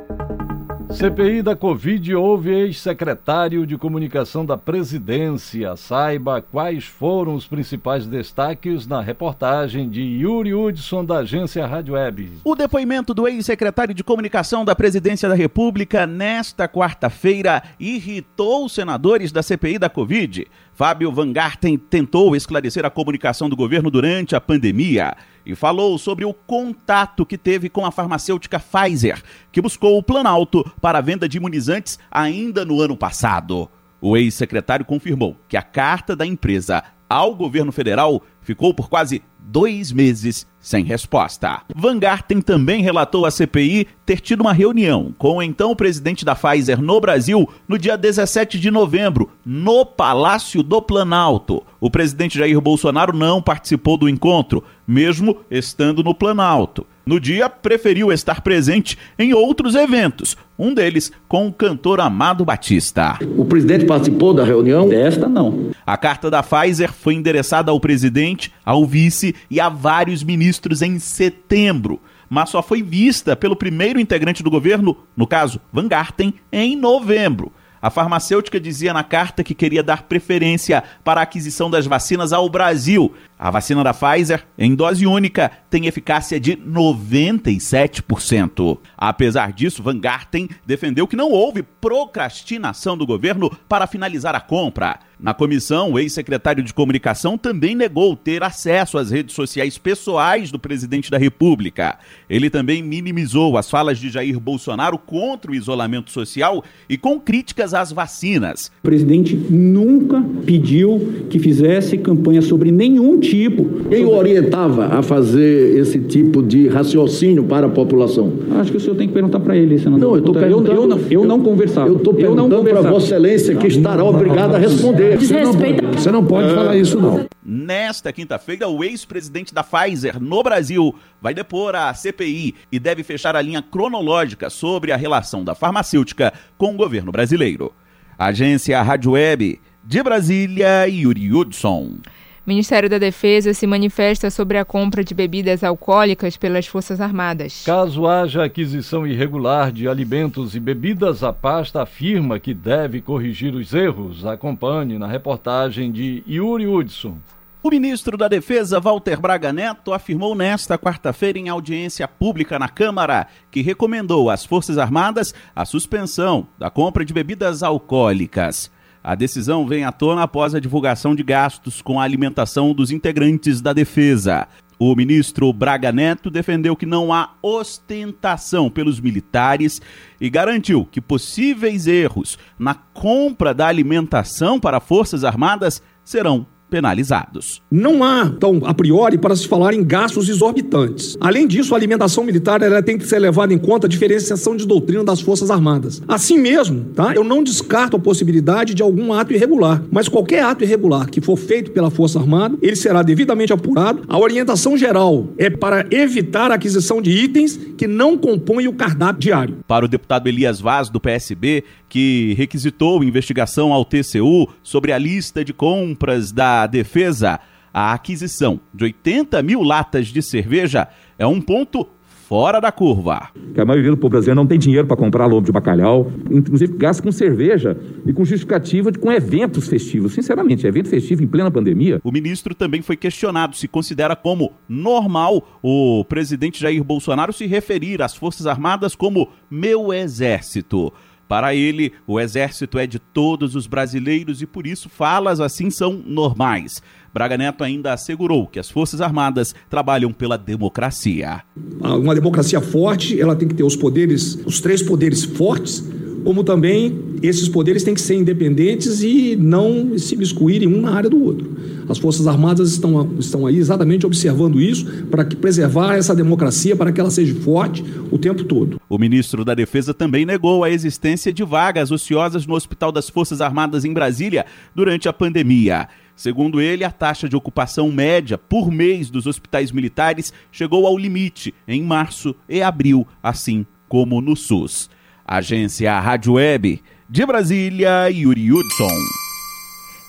CPI 0.96 1.42
da 1.42 1.54
Covid 1.54 2.14
houve 2.14 2.50
ex-secretário 2.50 3.66
de 3.66 3.76
Comunicação 3.76 4.46
da 4.46 4.56
Presidência. 4.56 5.76
Saiba 5.76 6.40
quais 6.40 6.86
foram 6.86 7.34
os 7.34 7.46
principais 7.46 8.06
destaques 8.06 8.86
na 8.86 9.02
reportagem 9.02 9.90
de 9.90 10.00
Yuri 10.00 10.54
Hudson, 10.54 11.04
da 11.04 11.18
agência 11.18 11.66
Rádio 11.66 11.92
Web. 11.92 12.40
O 12.42 12.54
depoimento 12.54 13.12
do 13.12 13.28
ex-secretário 13.28 13.92
de 13.92 14.02
Comunicação 14.02 14.64
da 14.64 14.74
Presidência 14.74 15.28
da 15.28 15.34
República 15.34 16.06
nesta 16.06 16.66
quarta-feira 16.66 17.62
irritou 17.78 18.64
os 18.64 18.72
senadores 18.72 19.30
da 19.30 19.42
CPI 19.42 19.78
da 19.78 19.90
Covid. 19.90 20.46
Fábio 20.76 21.10
Van 21.10 21.32
Garten 21.32 21.78
tentou 21.78 22.36
esclarecer 22.36 22.84
a 22.84 22.90
comunicação 22.90 23.48
do 23.48 23.56
governo 23.56 23.90
durante 23.90 24.36
a 24.36 24.40
pandemia 24.42 25.16
e 25.46 25.54
falou 25.54 25.96
sobre 25.96 26.26
o 26.26 26.34
contato 26.34 27.24
que 27.24 27.38
teve 27.38 27.70
com 27.70 27.86
a 27.86 27.90
farmacêutica 27.90 28.60
Pfizer, 28.60 29.22
que 29.50 29.62
buscou 29.62 29.96
o 29.96 30.02
Planalto 30.02 30.62
para 30.78 30.98
a 30.98 31.00
venda 31.00 31.26
de 31.26 31.38
imunizantes 31.38 31.98
ainda 32.10 32.62
no 32.62 32.78
ano 32.78 32.94
passado. 32.94 33.70
O 34.02 34.18
ex-secretário 34.18 34.84
confirmou 34.84 35.34
que 35.48 35.56
a 35.56 35.62
carta 35.62 36.14
da 36.14 36.26
empresa 36.26 36.84
ao 37.08 37.34
governo 37.34 37.72
federal 37.72 38.22
ficou 38.46 38.72
por 38.72 38.88
quase 38.88 39.20
dois 39.38 39.90
meses 39.90 40.46
sem 40.60 40.84
resposta. 40.84 41.62
Van 41.74 41.98
Garten 41.98 42.40
também 42.40 42.82
relatou 42.82 43.26
à 43.26 43.30
CPI 43.30 43.86
ter 44.04 44.20
tido 44.20 44.40
uma 44.40 44.52
reunião 44.52 45.14
com 45.18 45.36
o 45.36 45.42
então 45.42 45.74
presidente 45.74 46.24
da 46.24 46.34
Pfizer 46.34 46.80
no 46.80 47.00
Brasil 47.00 47.48
no 47.68 47.78
dia 47.78 47.96
17 47.96 48.58
de 48.58 48.70
novembro, 48.70 49.30
no 49.44 49.84
Palácio 49.84 50.62
do 50.62 50.80
Planalto. 50.80 51.62
O 51.80 51.90
presidente 51.90 52.38
Jair 52.38 52.60
Bolsonaro 52.60 53.16
não 53.16 53.42
participou 53.42 53.96
do 53.96 54.08
encontro, 54.08 54.62
mesmo 54.86 55.38
estando 55.50 56.02
no 56.02 56.14
Planalto. 56.14 56.86
No 57.06 57.20
dia, 57.20 57.48
preferiu 57.48 58.10
estar 58.10 58.40
presente 58.40 58.98
em 59.16 59.32
outros 59.32 59.76
eventos, 59.76 60.36
um 60.58 60.74
deles 60.74 61.12
com 61.28 61.46
o 61.46 61.52
cantor 61.52 62.00
Amado 62.00 62.44
Batista. 62.44 63.16
O 63.36 63.44
presidente 63.44 63.84
participou 63.84 64.34
da 64.34 64.42
reunião? 64.42 64.88
Desta, 64.88 65.28
não. 65.28 65.70
A 65.86 65.96
carta 65.96 66.28
da 66.28 66.42
Pfizer 66.42 66.92
foi 66.92 67.14
endereçada 67.14 67.70
ao 67.70 67.78
presidente, 67.78 68.35
ao 68.64 68.86
vice 68.86 69.34
e 69.50 69.60
a 69.60 69.68
vários 69.68 70.22
ministros 70.22 70.82
em 70.82 70.98
setembro, 70.98 72.00
mas 72.28 72.50
só 72.50 72.62
foi 72.62 72.82
vista 72.82 73.36
pelo 73.36 73.56
primeiro 73.56 73.98
integrante 74.00 74.42
do 74.42 74.50
governo, 74.50 74.96
no 75.16 75.26
caso, 75.26 75.58
Van 75.72 75.88
Garten, 75.88 76.34
em 76.52 76.76
novembro. 76.76 77.50
A 77.80 77.88
farmacêutica 77.90 78.58
dizia 78.58 78.92
na 78.92 79.04
carta 79.04 79.44
que 79.44 79.54
queria 79.54 79.80
dar 79.82 80.02
preferência 80.02 80.82
para 81.04 81.20
a 81.20 81.22
aquisição 81.22 81.70
das 81.70 81.86
vacinas 81.86 82.32
ao 82.32 82.48
Brasil. 82.48 83.14
A 83.38 83.48
vacina 83.50 83.84
da 83.84 83.94
Pfizer, 83.94 84.44
em 84.58 84.74
dose 84.74 85.06
única, 85.06 85.52
tem 85.70 85.86
eficácia 85.86 86.40
de 86.40 86.56
97%. 86.56 88.78
Apesar 88.96 89.52
disso, 89.52 89.84
Van 89.84 90.00
Garten 90.00 90.48
defendeu 90.64 91.06
que 91.06 91.14
não 91.14 91.30
houve 91.30 91.62
procrastinação 91.62 92.96
do 92.96 93.06
governo 93.06 93.54
para 93.68 93.86
finalizar 93.86 94.34
a 94.34 94.40
compra. 94.40 94.98
Na 95.18 95.32
comissão, 95.32 95.92
o 95.92 95.98
ex-secretário 95.98 96.62
de 96.62 96.74
comunicação 96.74 97.38
também 97.38 97.74
negou 97.74 98.14
ter 98.14 98.42
acesso 98.42 98.98
às 98.98 99.10
redes 99.10 99.34
sociais 99.34 99.78
pessoais 99.78 100.50
do 100.50 100.58
presidente 100.58 101.10
da 101.10 101.16
República. 101.16 101.98
Ele 102.28 102.50
também 102.50 102.82
minimizou 102.82 103.56
as 103.56 103.70
falas 103.70 103.98
de 103.98 104.10
Jair 104.10 104.38
Bolsonaro 104.38 104.98
contra 104.98 105.50
o 105.50 105.54
isolamento 105.54 106.10
social 106.10 106.62
e 106.86 106.98
com 106.98 107.18
críticas 107.18 107.72
às 107.72 107.90
vacinas. 107.90 108.70
O 108.80 108.82
presidente 108.82 109.34
nunca 109.34 110.22
pediu 110.44 111.24
que 111.30 111.38
fizesse 111.38 111.96
campanha 111.96 112.42
sobre 112.42 112.70
nenhum 112.70 113.18
tipo. 113.18 113.88
Quem 113.88 114.04
o 114.04 114.10
orientava 114.14 114.98
a 114.98 115.02
fazer 115.02 115.78
esse 115.78 115.98
tipo 115.98 116.42
de 116.42 116.68
raciocínio 116.68 117.44
para 117.44 117.68
a 117.68 117.70
população? 117.70 118.30
Acho 118.60 118.70
que 118.70 118.76
o 118.76 118.80
senhor 118.80 118.96
tem 118.96 119.08
que 119.08 119.14
perguntar 119.14 119.40
para 119.40 119.56
ele. 119.56 119.78
Senão 119.78 119.96
não, 119.96 120.10
eu 120.10 120.18
estou 120.18 120.34
perguntando. 120.34 120.72
Eu, 120.72 120.82
eu, 120.82 120.86
não, 120.86 121.00
eu 121.10 121.24
não 121.24 121.40
conversava. 121.40 121.88
Eu 121.88 121.96
estou 121.96 122.12
perguntando 122.12 122.62
para 122.62 122.82
Vossa 122.82 123.06
Excelência 123.06 123.56
que 123.56 123.66
estará 123.66 124.04
obrigado 124.04 124.54
a 124.54 124.58
responder. 124.58 125.05
Desrespeita. 125.14 125.82
Você 125.82 125.86
não, 125.86 125.92
você 125.92 126.10
não 126.10 126.26
pode 126.26 126.54
falar 126.54 126.76
isso, 126.76 127.00
não. 127.00 127.28
Nesta 127.44 128.12
quinta-feira, 128.12 128.66
o 128.68 128.82
ex-presidente 128.82 129.54
da 129.54 129.62
Pfizer 129.62 130.20
no 130.20 130.42
Brasil 130.42 130.94
vai 131.20 131.32
depor 131.32 131.74
a 131.76 131.92
CPI 131.94 132.54
e 132.72 132.78
deve 132.78 133.02
fechar 133.02 133.36
a 133.36 133.42
linha 133.42 133.62
cronológica 133.62 134.50
sobre 134.50 134.92
a 134.92 134.96
relação 134.96 135.44
da 135.44 135.54
farmacêutica 135.54 136.32
com 136.58 136.74
o 136.74 136.76
governo 136.76 137.12
brasileiro. 137.12 137.72
Agência 138.18 138.82
Rádio 138.82 139.12
Web 139.12 139.60
de 139.84 140.02
Brasília, 140.02 140.88
Yuri 140.88 141.32
Hudson. 141.32 141.98
Ministério 142.46 142.88
da 142.88 142.96
Defesa 142.96 143.52
se 143.52 143.66
manifesta 143.66 144.30
sobre 144.30 144.56
a 144.56 144.64
compra 144.64 145.02
de 145.02 145.12
bebidas 145.12 145.64
alcoólicas 145.64 146.36
pelas 146.36 146.64
Forças 146.64 147.00
Armadas. 147.00 147.64
Caso 147.66 148.06
haja 148.06 148.44
aquisição 148.44 149.04
irregular 149.04 149.72
de 149.72 149.88
alimentos 149.88 150.54
e 150.54 150.60
bebidas, 150.60 151.24
a 151.24 151.32
pasta 151.32 151.82
afirma 151.82 152.38
que 152.38 152.54
deve 152.54 153.00
corrigir 153.00 153.52
os 153.52 153.74
erros. 153.74 154.24
Acompanhe 154.24 154.96
na 154.96 155.08
reportagem 155.08 155.90
de 155.90 156.22
Yuri 156.24 156.68
Hudson. 156.68 157.16
O 157.64 157.68
ministro 157.68 158.16
da 158.16 158.28
Defesa, 158.28 158.78
Walter 158.78 159.20
Braga 159.20 159.52
Neto, 159.52 159.92
afirmou 159.92 160.36
nesta 160.36 160.78
quarta-feira 160.78 161.40
em 161.40 161.48
audiência 161.48 162.06
pública 162.06 162.60
na 162.60 162.68
Câmara 162.68 163.26
que 163.50 163.60
recomendou 163.60 164.30
às 164.30 164.44
Forças 164.44 164.78
Armadas 164.78 165.34
a 165.52 165.64
suspensão 165.64 166.46
da 166.56 166.70
compra 166.70 167.04
de 167.04 167.12
bebidas 167.12 167.64
alcoólicas. 167.64 168.70
A 169.06 169.14
decisão 169.14 169.64
vem 169.68 169.84
à 169.84 169.92
tona 169.92 170.24
após 170.24 170.52
a 170.52 170.58
divulgação 170.58 171.14
de 171.14 171.22
gastos 171.22 171.80
com 171.80 172.00
a 172.00 172.02
alimentação 172.02 172.74
dos 172.74 172.90
integrantes 172.90 173.60
da 173.60 173.72
defesa. 173.72 174.48
O 174.80 174.96
ministro 174.96 175.52
Braga 175.52 175.92
Neto 175.92 176.28
defendeu 176.28 176.74
que 176.74 176.84
não 176.84 177.12
há 177.12 177.30
ostentação 177.40 178.68
pelos 178.68 178.98
militares 178.98 179.80
e 180.20 180.28
garantiu 180.28 180.84
que 180.84 181.00
possíveis 181.00 181.86
erros 181.86 182.36
na 182.58 182.74
compra 182.74 183.54
da 183.54 183.68
alimentação 183.68 184.58
para 184.58 184.80
Forças 184.80 185.22
Armadas 185.22 185.80
serão 186.02 186.44
penalizados. 186.68 187.62
Não 187.70 188.02
há, 188.02 188.24
então, 188.36 188.62
a 188.64 188.74
priori, 188.74 189.18
para 189.18 189.36
se 189.36 189.46
falar 189.46 189.74
em 189.74 189.84
gastos 189.84 190.28
exorbitantes. 190.28 191.16
Além 191.20 191.46
disso, 191.46 191.74
a 191.74 191.78
alimentação 191.78 192.24
militar 192.24 192.62
ela 192.62 192.82
tem 192.82 192.98
que 192.98 193.06
ser 193.06 193.18
levada 193.18 193.52
em 193.52 193.58
conta 193.58 193.86
a 193.86 193.90
diferenciação 193.90 194.56
de 194.56 194.66
doutrina 194.66 195.04
das 195.04 195.20
Forças 195.20 195.50
Armadas. 195.50 196.02
Assim 196.08 196.38
mesmo, 196.38 196.84
tá? 196.94 197.14
eu 197.14 197.24
não 197.24 197.42
descarto 197.42 197.96
a 197.96 198.00
possibilidade 198.00 198.74
de 198.74 198.82
algum 198.82 199.12
ato 199.12 199.32
irregular, 199.32 199.82
mas 199.90 200.08
qualquer 200.08 200.42
ato 200.42 200.64
irregular 200.64 201.08
que 201.08 201.20
for 201.20 201.36
feito 201.36 201.70
pela 201.70 201.90
Força 201.90 202.18
Armada, 202.18 202.56
ele 202.60 202.76
será 202.76 203.02
devidamente 203.02 203.52
apurado. 203.52 204.02
A 204.08 204.18
orientação 204.18 204.76
geral 204.76 205.28
é 205.38 205.48
para 205.48 205.86
evitar 205.90 206.50
a 206.50 206.54
aquisição 206.54 207.00
de 207.00 207.10
itens 207.10 207.58
que 207.76 207.86
não 207.86 208.16
compõem 208.16 208.68
o 208.68 208.72
cardápio 208.72 209.20
diário. 209.20 209.58
Para 209.66 209.84
o 209.84 209.88
deputado 209.88 210.28
Elias 210.28 210.60
Vaz, 210.60 210.88
do 210.88 211.00
PSB, 211.00 211.64
que 211.88 212.34
requisitou 212.36 213.04
investigação 213.04 213.72
ao 213.72 213.84
TCU 213.84 214.48
sobre 214.62 214.92
a 214.92 214.98
lista 214.98 215.44
de 215.44 215.52
compras 215.52 216.32
da 216.32 216.66
defesa, 216.66 217.40
a 217.72 217.92
aquisição 217.92 218.60
de 218.72 218.84
80 218.84 219.42
mil 219.42 219.62
latas 219.62 220.08
de 220.08 220.22
cerveja 220.22 220.88
é 221.18 221.26
um 221.26 221.40
ponto 221.40 221.86
fora 222.28 222.58
da 222.58 222.72
curva. 222.72 223.28
Que 223.54 223.60
a 223.60 223.64
maioria 223.64 223.90
do 223.90 223.96
povo 223.96 224.10
brasileiro 224.10 224.40
não 224.40 224.46
tem 224.46 224.58
dinheiro 224.58 224.86
para 224.86 224.96
comprar 224.96 225.26
lombo 225.26 225.46
de 225.46 225.52
bacalhau, 225.52 226.10
inclusive 226.30 226.76
gasta 226.76 227.02
com 227.02 227.12
cerveja 227.12 227.76
e 228.04 228.12
com 228.12 228.24
justificativa 228.24 228.90
de 228.90 228.98
com 228.98 229.12
eventos 229.12 229.68
festivos. 229.68 230.12
Sinceramente, 230.12 230.66
evento 230.66 230.88
festivo 230.88 231.22
em 231.22 231.26
plena 231.26 231.50
pandemia. 231.50 232.00
O 232.02 232.10
ministro 232.10 232.54
também 232.54 232.82
foi 232.82 232.96
questionado 232.96 233.54
se 233.54 233.68
considera 233.68 234.16
como 234.16 234.52
normal 234.68 235.58
o 235.62 236.04
presidente 236.04 236.60
Jair 236.60 236.82
Bolsonaro 236.82 237.32
se 237.32 237.46
referir 237.46 238.02
às 238.02 238.16
Forças 238.16 238.46
Armadas 238.46 238.96
como 238.96 239.28
meu 239.48 239.92
exército. 239.92 240.92
Para 241.28 241.54
ele, 241.54 241.92
o 242.06 242.20
exército 242.20 242.78
é 242.78 242.86
de 242.86 242.98
todos 242.98 243.54
os 243.54 243.66
brasileiros 243.66 244.42
e 244.42 244.46
por 244.46 244.66
isso 244.66 244.88
falas 244.88 245.40
assim 245.40 245.70
são 245.70 245.92
normais. 246.06 246.80
Braga 247.12 247.38
Neto 247.38 247.64
ainda 247.64 247.92
assegurou 247.92 248.46
que 248.46 248.58
as 248.58 248.70
Forças 248.70 249.00
Armadas 249.00 249.54
trabalham 249.70 250.12
pela 250.12 250.36
democracia. 250.36 251.42
Uma 251.80 252.14
democracia 252.14 252.60
forte, 252.60 253.18
ela 253.18 253.34
tem 253.34 253.48
que 253.48 253.54
ter 253.54 253.64
os 253.64 253.74
poderes, 253.74 254.38
os 254.44 254.60
três 254.60 254.82
poderes 254.82 255.24
fortes, 255.24 255.82
como 256.26 256.42
também 256.42 257.20
esses 257.22 257.48
poderes 257.48 257.84
têm 257.84 257.94
que 257.94 258.00
ser 258.00 258.16
independentes 258.16 259.00
e 259.00 259.36
não 259.36 259.96
se 259.96 260.16
miscuírem 260.16 260.66
um 260.66 260.80
na 260.80 260.90
área 260.90 261.08
do 261.08 261.22
outro. 261.22 261.56
As 261.88 261.98
Forças 261.98 262.26
Armadas 262.26 262.72
estão, 262.72 263.14
estão 263.16 263.46
aí 263.46 263.56
exatamente 263.56 264.04
observando 264.04 264.60
isso 264.60 264.84
para 265.08 265.24
preservar 265.24 265.94
essa 265.94 266.16
democracia, 266.16 266.74
para 266.74 266.90
que 266.90 267.00
ela 267.00 267.12
seja 267.12 267.32
forte 267.36 267.84
o 268.10 268.18
tempo 268.18 268.42
todo. 268.42 268.80
O 268.88 268.98
ministro 268.98 269.44
da 269.44 269.54
Defesa 269.54 269.94
também 269.94 270.26
negou 270.26 270.64
a 270.64 270.70
existência 270.70 271.32
de 271.32 271.44
vagas 271.44 271.92
ociosas 271.92 272.44
no 272.44 272.54
Hospital 272.54 272.90
das 272.90 273.08
Forças 273.08 273.40
Armadas 273.40 273.84
em 273.84 273.92
Brasília 273.92 274.46
durante 274.74 275.08
a 275.08 275.12
pandemia. 275.12 275.86
Segundo 276.16 276.60
ele, 276.60 276.82
a 276.82 276.90
taxa 276.90 277.28
de 277.28 277.36
ocupação 277.36 277.92
média 277.92 278.36
por 278.36 278.68
mês 278.68 279.10
dos 279.10 279.28
hospitais 279.28 279.70
militares 279.70 280.32
chegou 280.50 280.88
ao 280.88 280.98
limite 280.98 281.54
em 281.68 281.84
março 281.84 282.34
e 282.48 282.62
abril, 282.62 283.06
assim 283.22 283.64
como 283.88 284.20
no 284.20 284.34
SUS. 284.34 284.90
Agência 285.28 285.98
Rádio 285.98 286.34
Web 286.34 286.80
de 287.10 287.26
Brasília, 287.26 288.08
Yuri 288.08 288.52
Hudson. 288.52 288.88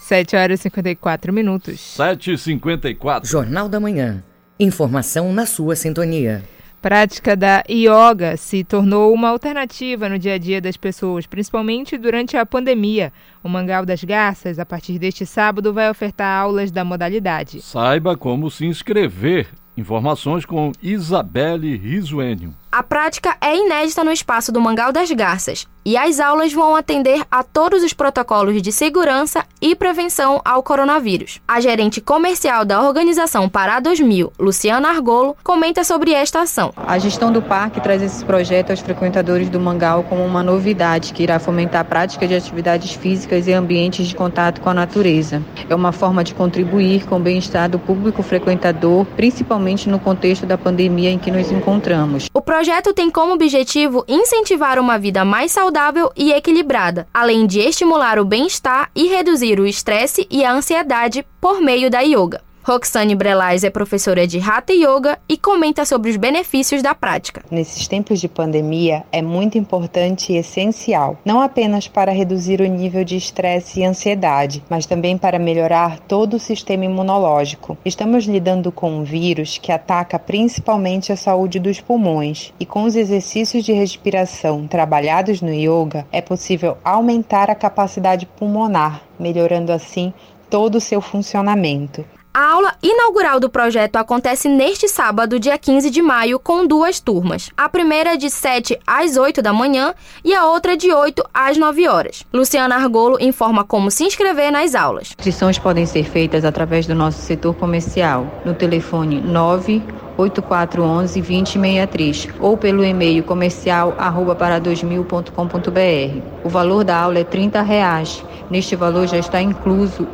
7 0.04 0.36
horas 0.36 0.60
e 0.60 0.64
54 0.64 1.34
minutos. 1.34 1.80
7 1.80 2.34
e 2.34 2.38
54 2.38 3.28
Jornal 3.28 3.68
da 3.68 3.80
Manhã. 3.80 4.24
Informação 4.60 5.34
na 5.34 5.48
sua 5.48 5.76
sintonia. 5.76 6.44
Prática 6.80 7.36
da 7.36 7.64
yoga 7.68 8.38
se 8.38 8.64
tornou 8.64 9.12
uma 9.12 9.30
alternativa 9.30 10.08
no 10.08 10.20
dia 10.20 10.36
a 10.36 10.38
dia 10.38 10.62
das 10.62 10.78
pessoas, 10.78 11.26
principalmente 11.26 11.98
durante 11.98 12.38
a 12.38 12.46
pandemia. 12.46 13.12
O 13.44 13.50
Mangal 13.50 13.88
das 13.88 14.04
Garças, 14.04 14.60
a 14.60 14.66
partir 14.66 15.00
deste 15.00 15.26
sábado, 15.26 15.74
vai 15.74 15.90
ofertar 15.90 16.44
aulas 16.44 16.70
da 16.70 16.86
modalidade. 16.86 17.60
Saiba 17.64 18.16
como 18.16 18.52
se 18.52 18.68
inscrever. 18.68 19.48
Informações 19.76 20.46
com 20.46 20.72
Isabelle 20.82 21.76
Risuênio. 21.76 22.54
A 22.78 22.84
prática 22.84 23.36
é 23.42 23.58
inédita 23.58 24.04
no 24.04 24.12
espaço 24.12 24.52
do 24.52 24.62
Mangal 24.62 24.92
das 24.92 25.10
Garças 25.10 25.66
e 25.84 25.98
as 25.98 26.20
aulas 26.20 26.54
vão 26.54 26.76
atender 26.76 27.24
a 27.32 27.42
todos 27.42 27.82
os 27.82 27.94
protocolos 27.94 28.62
de 28.62 28.72
segurança 28.72 29.46
e 29.60 29.74
prevenção 29.74 30.42
ao 30.46 30.62
coronavírus. 30.62 31.40
A 31.48 31.60
gerente 31.60 32.02
comercial 32.02 32.66
da 32.66 32.84
organização 32.84 33.50
Pará 33.50 33.80
2000, 33.80 34.34
Luciana 34.38 34.90
Argolo, 34.90 35.36
comenta 35.44 35.84
sobre 35.84 36.12
esta 36.12 36.42
ação. 36.42 36.72
A 36.76 37.00
gestão 37.00 37.32
do 37.32 37.42
parque 37.42 37.82
traz 37.82 38.02
esse 38.04 38.24
projeto 38.24 38.70
aos 38.70 38.82
frequentadores 38.82 39.50
do 39.50 39.60
Mangal 39.60 40.04
como 40.04 40.24
uma 40.24 40.44
novidade 40.44 41.14
que 41.14 41.24
irá 41.24 41.40
fomentar 41.40 41.82
a 41.82 41.86
prática 41.86 42.28
de 42.28 42.36
atividades 42.36 42.92
físicas 42.92 43.48
e 43.48 43.54
ambientes 43.54 44.08
de 44.08 44.16
contato 44.16 44.62
com 44.62 44.70
a 44.70 44.74
natureza. 44.74 45.42
É 45.68 45.74
uma 45.74 45.94
forma 45.94 46.24
de 46.24 46.36
contribuir 46.36 47.08
com 47.08 47.16
o 47.16 47.20
bem-estar 47.20 47.70
do 47.70 47.80
público 47.80 48.22
frequentador, 48.22 49.06
principalmente 49.16 49.90
no 49.90 49.98
contexto 50.00 50.46
da 50.46 50.60
pandemia 50.60 51.10
em 51.10 51.18
que 51.18 51.32
nos 51.32 51.50
encontramos. 51.50 52.28
O 52.34 52.42
projeto 52.42 52.67
tem 52.94 53.10
como 53.10 53.34
objetivo 53.34 54.04
incentivar 54.08 54.80
uma 54.80 54.98
vida 54.98 55.24
mais 55.24 55.52
saudável 55.52 56.12
e 56.16 56.32
equilibrada, 56.32 57.08
além 57.14 57.48
de 57.48 57.60
estimular 57.60 58.20
o 58.20 58.26
bem-estar 58.26 58.90
e 58.96 59.08
reduzir 59.08 59.60
o 59.60 59.66
estresse 59.66 60.28
e 60.30 60.44
a 60.44 60.52
ansiedade 60.52 61.26
por 61.40 61.62
meio 61.62 61.90
da 61.90 62.02
yoga. 62.02 62.47
Roxane 62.68 63.16
Brelais 63.16 63.64
é 63.64 63.70
professora 63.70 64.28
de 64.28 64.40
Hatha 64.40 64.74
Yoga 64.74 65.18
e 65.30 65.38
comenta 65.38 65.86
sobre 65.86 66.12
os 66.12 66.18
benefícios 66.18 66.82
da 66.82 66.94
prática. 66.94 67.42
Nesses 67.50 67.88
tempos 67.88 68.20
de 68.20 68.28
pandemia, 68.28 69.06
é 69.10 69.22
muito 69.22 69.58
importante 69.58 70.34
e 70.34 70.36
essencial, 70.36 71.18
não 71.24 71.40
apenas 71.40 71.88
para 71.88 72.12
reduzir 72.12 72.60
o 72.60 72.68
nível 72.68 73.06
de 73.06 73.16
estresse 73.16 73.80
e 73.80 73.86
ansiedade, 73.86 74.62
mas 74.70 74.86
também 74.86 75.18
para 75.18 75.40
melhorar 75.40 75.98
todo 76.10 76.34
o 76.34 76.40
sistema 76.40 76.84
imunológico. 76.84 77.78
Estamos 77.86 78.26
lidando 78.26 78.70
com 78.70 78.92
um 78.92 79.04
vírus 79.06 79.58
que 79.58 79.72
ataca 79.72 80.20
principalmente 80.20 81.14
a 81.14 81.16
saúde 81.16 81.62
dos 81.62 81.80
pulmões, 81.80 82.52
e 82.60 82.66
com 82.66 82.84
os 82.84 82.98
exercícios 82.98 83.64
de 83.64 83.72
respiração 83.72 84.68
trabalhados 84.68 85.42
no 85.42 85.54
yoga, 85.54 86.06
é 86.12 86.22
possível 86.22 86.78
aumentar 86.84 87.50
a 87.50 87.56
capacidade 87.56 88.26
pulmonar, 88.26 89.04
melhorando 89.18 89.72
assim 89.72 90.14
todo 90.50 90.76
o 90.76 90.82
seu 90.82 91.00
funcionamento. 91.00 92.04
A 92.40 92.52
aula 92.52 92.76
inaugural 92.84 93.40
do 93.40 93.50
projeto 93.50 93.96
acontece 93.96 94.48
neste 94.48 94.88
sábado, 94.88 95.40
dia 95.40 95.58
15 95.58 95.90
de 95.90 96.04
maio, 96.04 96.38
com 96.38 96.68
duas 96.68 97.00
turmas. 97.00 97.50
A 97.58 97.68
primeira 97.68 98.16
de 98.16 98.30
7 98.30 98.78
às 98.86 99.18
8 99.18 99.42
da 99.42 99.52
manhã 99.52 99.96
e 100.24 100.36
a 100.36 100.46
outra 100.46 100.78
de 100.78 100.94
8 100.94 101.24
às 101.34 101.58
9 101.58 101.88
horas. 101.88 102.24
Luciana 102.32 102.76
Argolo 102.76 103.18
informa 103.20 103.64
como 103.64 103.90
se 103.90 104.04
inscrever 104.04 104.52
nas 104.52 104.76
aulas. 104.76 105.16
Inscrições 105.18 105.58
podem 105.58 105.88
ser 105.88 106.04
feitas 106.04 106.46
através 106.46 106.86
do 106.86 106.94
nosso 106.94 107.24
setor 107.24 107.56
comercial 107.56 108.28
no 108.46 108.54
telefone 108.54 109.20
9 109.20 109.82
8411 110.16 111.20
2063 111.20 112.30
ou 112.40 112.56
pelo 112.56 112.86
e-mail 112.86 113.24
comercial 113.24 113.96
arroba 113.98 114.36
para 114.36 114.62
2000.com.br. 114.62 116.22
O 116.44 116.50
valor 116.50 116.84
da 116.84 116.98
aula 116.98 117.18
é 117.18 117.24
30 117.24 117.64
reais. 117.64 118.24
Neste 118.48 118.76
valor 118.76 119.08
já 119.08 119.18
está 119.18 119.42
incluso 119.42 120.08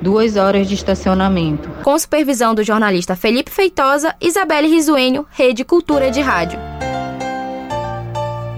duas 0.00 0.36
horas 0.36 0.68
de 0.68 0.74
estacionamento. 0.74 1.68
Com 1.82 1.98
supervisão 1.98 2.54
do 2.54 2.62
jornalista 2.62 3.14
Felipe 3.16 3.50
Feitosa, 3.50 4.14
Isabelle 4.20 4.68
Risuênio, 4.68 5.26
Rede 5.30 5.64
Cultura 5.64 6.10
de 6.10 6.20
Rádio. 6.20 6.58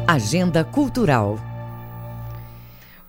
Agenda 0.07 0.64
Cultural. 0.64 1.49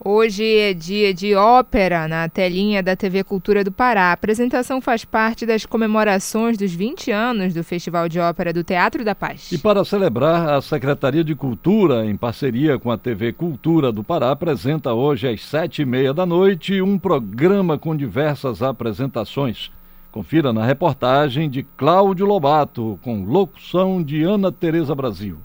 Hoje 0.04 0.44
é 0.44 0.74
dia 0.74 1.14
de 1.14 1.36
ópera 1.36 2.08
na 2.08 2.28
telinha 2.28 2.82
da 2.82 2.96
TV 2.96 3.24
Cultura 3.24 3.64
do 3.64 3.72
Pará. 3.72 4.06
A 4.06 4.14
apresentação 4.14 4.82
faz 4.82 5.06
parte 5.06 5.46
das 5.46 5.64
comemorações 5.64 6.58
dos 6.58 6.74
20 6.74 7.12
anos 7.12 7.54
do 7.54 7.64
Festival 7.64 8.10
de 8.10 8.20
Ópera 8.20 8.52
do 8.52 8.64
Teatro 8.64 9.06
da 9.06 9.14
Paz. 9.14 9.52
E 9.52 9.60
para 9.60 9.86
celebrar, 9.86 10.50
a 10.50 10.60
Secretaria 10.60 11.24
de 11.24 11.36
Cultura, 11.36 12.04
em 12.04 12.18
parceria 12.18 12.80
com 12.80 12.90
a 12.90 12.98
TV 12.98 13.32
Cultura 13.32 13.92
do 13.92 14.04
Pará, 14.04 14.32
apresenta 14.32 14.92
hoje 14.92 15.28
às 15.28 15.46
sete 15.46 15.84
e 15.84 15.86
meia 15.86 16.12
da 16.12 16.26
noite 16.26 16.82
um 16.82 16.98
programa 16.98 17.78
com 17.78 17.96
diversas 17.96 18.64
apresentações. 18.64 19.72
Confira 20.12 20.52
na 20.52 20.66
reportagem 20.66 21.48
de 21.48 21.62
Cláudio 21.78 22.26
Lobato, 22.26 22.98
com 23.04 23.24
locução 23.24 24.02
de 24.02 24.24
Ana 24.24 24.52
Tereza 24.52 24.96
Brasil. 24.96 25.38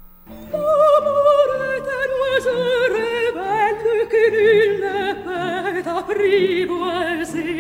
Brille 4.31 5.79
ed 5.79 5.87
aprivo 5.87 6.91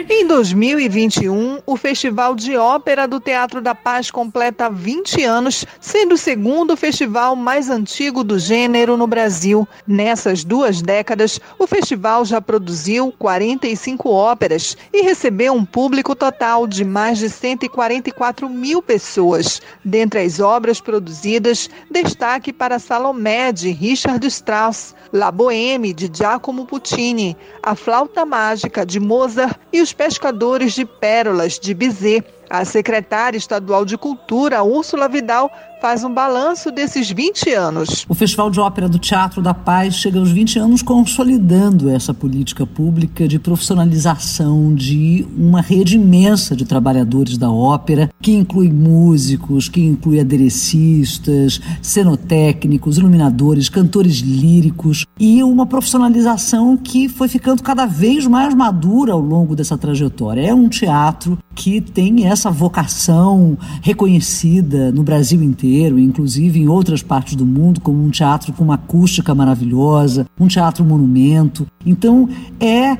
Em 0.08 0.24
2021, 0.28 1.60
o 1.66 1.76
Festival 1.76 2.36
de 2.36 2.56
Ópera 2.56 3.08
do 3.08 3.18
Teatro 3.18 3.60
da 3.60 3.74
Paz 3.74 4.12
completa 4.12 4.70
20 4.70 5.24
anos, 5.24 5.66
sendo 5.80 6.14
o 6.14 6.18
segundo 6.18 6.76
festival 6.76 7.34
mais 7.34 7.68
antigo 7.68 8.22
do 8.22 8.38
gênero 8.38 8.96
no 8.96 9.08
Brasil. 9.08 9.66
Nessas 9.84 10.44
duas 10.44 10.80
décadas, 10.80 11.40
o 11.58 11.66
festival 11.66 12.24
já 12.24 12.40
produziu 12.40 13.12
45 13.18 14.08
óperas 14.08 14.76
e 14.92 15.02
recebeu 15.02 15.52
um 15.52 15.64
público 15.64 16.14
total 16.14 16.66
de 16.68 16.84
mais 16.84 17.18
de 17.18 17.28
144 17.28 18.48
mil 18.48 18.80
pessoas. 18.80 19.60
Dentre 19.84 20.20
as 20.20 20.38
obras 20.38 20.80
produzidas, 20.80 21.68
destaque 21.90 22.52
para 22.52 22.78
Salomé, 22.78 23.50
de 23.50 23.70
Richard 23.70 24.24
Strauss, 24.28 24.94
La 25.12 25.32
Boheme, 25.32 25.92
de 25.92 26.08
Giacomo 26.12 26.66
Puccini, 26.66 27.36
A 27.62 27.74
Flauta 27.74 28.24
Mágica, 28.24 28.86
de 28.86 29.00
Mozart 29.00 29.55
e 29.72 29.80
Os 29.80 29.92
Pescadores 29.92 30.72
de 30.72 30.84
Pérolas, 30.84 31.58
de 31.58 31.74
Bizet. 31.74 32.26
A 32.48 32.64
secretária 32.64 33.36
estadual 33.36 33.84
de 33.84 33.98
Cultura, 33.98 34.62
Úrsula 34.62 35.08
Vidal, 35.08 35.50
faz 35.80 36.02
um 36.04 36.12
balanço 36.12 36.70
desses 36.70 37.10
20 37.10 37.52
anos. 37.52 38.06
O 38.08 38.14
Festival 38.14 38.50
de 38.50 38.58
Ópera 38.58 38.88
do 38.88 38.98
Teatro 38.98 39.42
da 39.42 39.52
Paz 39.52 39.94
chega 39.94 40.18
aos 40.18 40.30
20 40.30 40.58
anos 40.58 40.82
consolidando 40.82 41.90
essa 41.90 42.14
política 42.14 42.66
pública 42.66 43.28
de 43.28 43.38
profissionalização 43.38 44.74
de 44.74 45.26
uma 45.36 45.60
rede 45.60 45.96
imensa 45.96 46.56
de 46.56 46.64
trabalhadores 46.64 47.36
da 47.36 47.50
ópera, 47.50 48.10
que 48.20 48.32
inclui 48.32 48.70
músicos, 48.70 49.68
que 49.68 49.80
inclui 49.80 50.20
aderecistas, 50.20 51.60
cenotécnicos, 51.82 52.98
iluminadores, 52.98 53.68
cantores 53.68 54.16
líricos 54.16 55.04
e 55.18 55.42
uma 55.42 55.66
profissionalização 55.66 56.76
que 56.76 57.08
foi 57.08 57.28
ficando 57.28 57.62
cada 57.62 57.86
vez 57.86 58.26
mais 58.26 58.54
madura 58.54 59.12
ao 59.12 59.20
longo 59.20 59.54
dessa 59.54 59.76
trajetória. 59.76 60.40
É 60.40 60.54
um 60.54 60.68
teatro 60.68 61.38
que 61.54 61.80
tem 61.80 62.26
essa 62.26 62.35
vocação 62.50 63.56
reconhecida 63.80 64.92
no 64.92 65.02
Brasil 65.02 65.42
inteiro, 65.42 65.98
inclusive 65.98 66.60
em 66.60 66.68
outras 66.68 67.02
partes 67.02 67.34
do 67.34 67.46
mundo, 67.46 67.80
como 67.80 68.02
um 68.04 68.10
teatro 68.10 68.52
com 68.52 68.64
uma 68.64 68.74
acústica 68.74 69.34
maravilhosa, 69.34 70.26
um 70.38 70.46
teatro 70.46 70.84
monumento. 70.84 71.66
Então, 71.84 72.28
é 72.60 72.92
uh, 72.92 72.98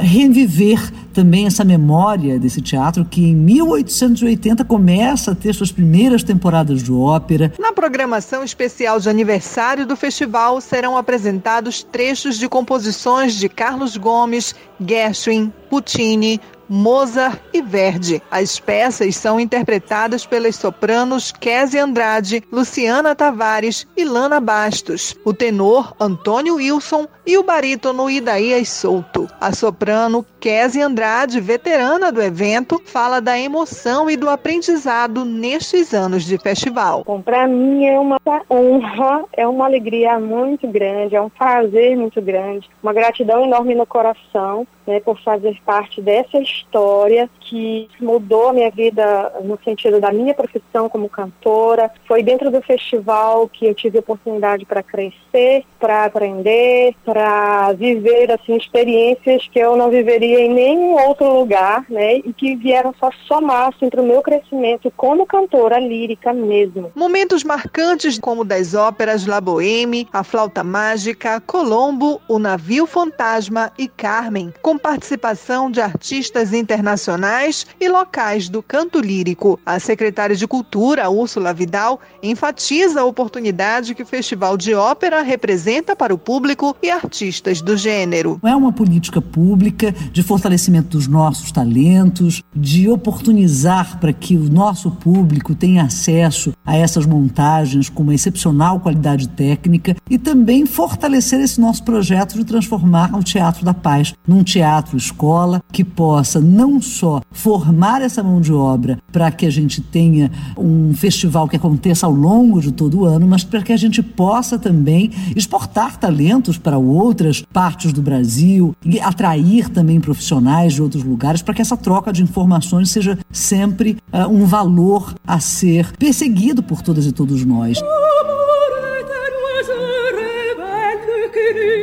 reviver 0.00 0.92
também 1.12 1.46
essa 1.46 1.64
memória 1.64 2.38
desse 2.38 2.60
teatro 2.60 3.04
que 3.04 3.24
em 3.24 3.34
1880 3.34 4.64
começa 4.64 5.32
a 5.32 5.34
ter 5.34 5.54
suas 5.54 5.72
primeiras 5.72 6.22
temporadas 6.22 6.82
de 6.82 6.92
ópera. 6.92 7.52
Na 7.58 7.72
programação 7.72 8.44
especial 8.44 9.00
de 9.00 9.08
aniversário 9.08 9.86
do 9.86 9.96
festival 9.96 10.60
serão 10.60 10.96
apresentados 10.96 11.82
trechos 11.82 12.38
de 12.38 12.48
composições 12.48 13.34
de 13.34 13.48
Carlos 13.48 13.96
Gomes, 13.96 14.54
Gershwin, 14.78 15.50
Puccini, 15.70 16.38
Mozart 16.68 17.40
e 17.52 17.62
Verdi. 17.62 18.22
As 18.30 18.58
peças 18.58 19.16
são 19.16 19.38
interpretadas 19.38 20.26
pelas 20.26 20.56
sopranos 20.56 21.32
Kézia 21.32 21.84
Andrade, 21.84 22.42
Luciana 22.50 23.14
Tavares 23.14 23.86
e 23.96 24.04
Lana 24.04 24.40
Bastos, 24.40 25.16
o 25.24 25.32
tenor 25.32 25.94
Antônio 26.00 26.56
Wilson 26.56 27.06
e 27.26 27.36
o 27.38 27.42
barítono 27.42 28.10
Idaías 28.10 28.68
Souto. 28.68 29.28
A 29.40 29.52
soprano 29.52 30.24
Kézia 30.46 30.86
Andrade, 30.86 31.40
veterana 31.40 32.12
do 32.12 32.22
evento, 32.22 32.80
fala 32.84 33.20
da 33.20 33.36
emoção 33.36 34.08
e 34.08 34.16
do 34.16 34.30
aprendizado 34.30 35.24
nestes 35.24 35.92
anos 35.92 36.24
de 36.24 36.38
festival. 36.38 37.02
Bom, 37.04 37.20
para 37.20 37.48
mim 37.48 37.84
é 37.84 37.98
uma 37.98 38.20
honra, 38.48 39.24
é 39.32 39.44
uma 39.44 39.64
alegria 39.64 40.20
muito 40.20 40.68
grande, 40.68 41.16
é 41.16 41.20
um 41.20 41.28
prazer 41.28 41.96
muito 41.96 42.22
grande, 42.22 42.70
uma 42.80 42.92
gratidão 42.92 43.44
enorme 43.44 43.74
no 43.74 43.84
coração 43.84 44.64
né, 44.86 45.00
por 45.00 45.20
fazer 45.20 45.58
parte 45.64 46.00
dessa 46.00 46.38
história 46.38 47.28
que 47.40 47.88
mudou 48.00 48.50
a 48.50 48.52
minha 48.52 48.70
vida 48.70 49.32
no 49.42 49.58
sentido 49.64 50.00
da 50.00 50.12
minha 50.12 50.32
profissão 50.32 50.88
como 50.88 51.08
cantora. 51.08 51.90
Foi 52.06 52.22
dentro 52.22 52.50
do 52.50 52.62
festival 52.62 53.48
que 53.48 53.66
eu 53.66 53.74
tive 53.74 53.98
oportunidade 53.98 54.64
para 54.64 54.82
crescer, 54.82 55.64
para 55.78 56.04
aprender, 56.04 56.94
para 57.04 57.72
viver 57.72 58.30
assim 58.30 58.56
experiências 58.56 59.48
que 59.48 59.58
eu 59.58 59.76
não 59.76 59.90
viveria 59.90 60.35
em 60.36 60.52
nenhum 60.52 60.94
outro 61.08 61.38
lugar, 61.38 61.84
né, 61.88 62.18
e 62.18 62.32
que 62.32 62.56
vieram 62.56 62.94
só 62.98 63.10
somar 63.26 63.68
assim, 63.74 63.88
para 63.88 64.02
o 64.02 64.06
meu 64.06 64.22
crescimento 64.22 64.92
como 64.96 65.26
cantora 65.26 65.78
lírica 65.78 66.32
mesmo. 66.32 66.90
Momentos 66.94 67.44
marcantes 67.44 68.18
como 68.18 68.44
das 68.44 68.74
óperas 68.74 69.26
La 69.26 69.40
Boheme, 69.40 70.08
A 70.12 70.22
Flauta 70.22 70.62
Mágica, 70.62 71.40
Colombo, 71.40 72.20
O 72.28 72.38
Navio 72.38 72.86
Fantasma 72.86 73.72
e 73.78 73.88
Carmen, 73.88 74.52
com 74.62 74.78
participação 74.78 75.70
de 75.70 75.80
artistas 75.80 76.52
internacionais 76.52 77.66
e 77.80 77.88
locais 77.88 78.48
do 78.48 78.62
canto 78.62 79.00
lírico. 79.00 79.58
A 79.64 79.78
secretária 79.78 80.36
de 80.36 80.46
Cultura, 80.46 81.08
Úrsula 81.10 81.52
Vidal, 81.52 82.00
enfatiza 82.22 83.00
a 83.00 83.04
oportunidade 83.04 83.94
que 83.94 84.02
o 84.02 84.06
Festival 84.06 84.56
de 84.56 84.74
Ópera 84.74 85.22
representa 85.22 85.94
para 85.94 86.14
o 86.14 86.18
público 86.18 86.76
e 86.82 86.90
artistas 86.90 87.60
do 87.60 87.76
gênero. 87.76 88.40
É 88.44 88.54
uma 88.54 88.72
política 88.72 89.20
pública 89.20 89.92
de 89.92 90.22
fortalecimento 90.26 90.88
dos 90.88 91.06
nossos 91.06 91.52
talentos, 91.52 92.42
de 92.54 92.88
oportunizar 92.88 93.98
para 93.98 94.12
que 94.12 94.36
o 94.36 94.50
nosso 94.50 94.90
público 94.90 95.54
tenha 95.54 95.84
acesso 95.84 96.52
a 96.64 96.76
essas 96.76 97.06
montagens 97.06 97.88
com 97.88 98.02
uma 98.02 98.14
excepcional 98.14 98.80
qualidade 98.80 99.28
técnica 99.28 99.96
e 100.10 100.18
também 100.18 100.66
fortalecer 100.66 101.40
esse 101.40 101.60
nosso 101.60 101.84
projeto 101.84 102.36
de 102.36 102.44
transformar 102.44 103.14
o 103.14 103.22
Teatro 103.22 103.64
da 103.64 103.72
Paz 103.72 104.14
num 104.26 104.42
teatro 104.42 104.96
escola 104.96 105.62
que 105.72 105.84
possa 105.84 106.40
não 106.40 106.82
só 106.82 107.20
formar 107.30 108.02
essa 108.02 108.22
mão 108.22 108.40
de 108.40 108.52
obra 108.52 108.98
para 109.12 109.30
que 109.30 109.46
a 109.46 109.50
gente 109.50 109.80
tenha 109.80 110.30
um 110.58 110.92
festival 110.94 111.48
que 111.48 111.56
aconteça 111.56 112.06
ao 112.06 112.12
longo 112.12 112.60
de 112.60 112.72
todo 112.72 113.00
o 113.00 113.04
ano, 113.04 113.26
mas 113.26 113.44
para 113.44 113.62
que 113.62 113.72
a 113.72 113.76
gente 113.76 114.02
possa 114.02 114.58
também 114.58 115.10
exportar 115.36 115.96
talentos 115.96 116.58
para 116.58 116.78
outras 116.78 117.42
partes 117.52 117.92
do 117.92 118.02
Brasil 118.02 118.74
e 118.84 118.98
atrair 118.98 119.68
também 119.68 120.00
profissionais 120.06 120.72
de 120.72 120.80
outros 120.80 121.02
lugares 121.02 121.42
para 121.42 121.52
que 121.52 121.60
essa 121.60 121.76
troca 121.76 122.12
de 122.12 122.22
informações 122.22 122.92
seja 122.92 123.18
sempre 123.32 123.98
uh, 124.12 124.28
um 124.30 124.46
valor 124.46 125.12
a 125.26 125.40
ser 125.40 125.90
perseguido 125.96 126.62
por 126.62 126.80
todas 126.80 127.06
e 127.06 127.12
todos 127.12 127.44
nós. 127.44 127.78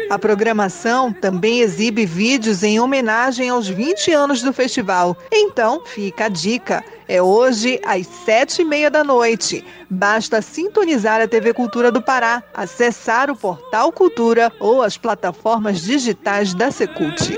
A 0.09 0.19
programação 0.19 1.11
também 1.11 1.59
exibe 1.59 2.05
vídeos 2.05 2.63
em 2.63 2.79
homenagem 2.79 3.49
aos 3.49 3.67
20 3.67 4.11
anos 4.13 4.41
do 4.41 4.53
festival. 4.53 5.17
Então, 5.31 5.81
fica 5.85 6.25
a 6.25 6.29
dica. 6.29 6.83
É 7.07 7.21
hoje 7.21 7.79
às 7.85 8.07
sete 8.07 8.61
e 8.61 8.65
meia 8.65 8.89
da 8.89 9.03
noite. 9.03 9.63
Basta 9.89 10.41
sintonizar 10.41 11.21
a 11.21 11.27
TV 11.27 11.53
Cultura 11.53 11.91
do 11.91 12.01
Pará, 12.01 12.41
acessar 12.53 13.29
o 13.29 13.35
portal 13.35 13.91
Cultura 13.91 14.51
ou 14.59 14.81
as 14.81 14.97
plataformas 14.97 15.81
digitais 15.81 16.53
da 16.53 16.71
Secult. 16.71 17.37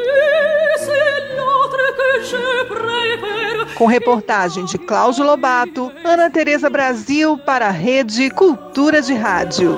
Com 3.76 3.88
reportagem 3.88 4.64
de 4.66 4.78
Cláudio 4.78 5.26
Lobato, 5.26 5.92
Ana 6.04 6.30
Tereza 6.30 6.70
Brasil 6.70 7.38
para 7.38 7.68
a 7.68 7.72
Rede 7.72 8.30
Cultura 8.30 9.02
de 9.02 9.14
Rádio. 9.14 9.78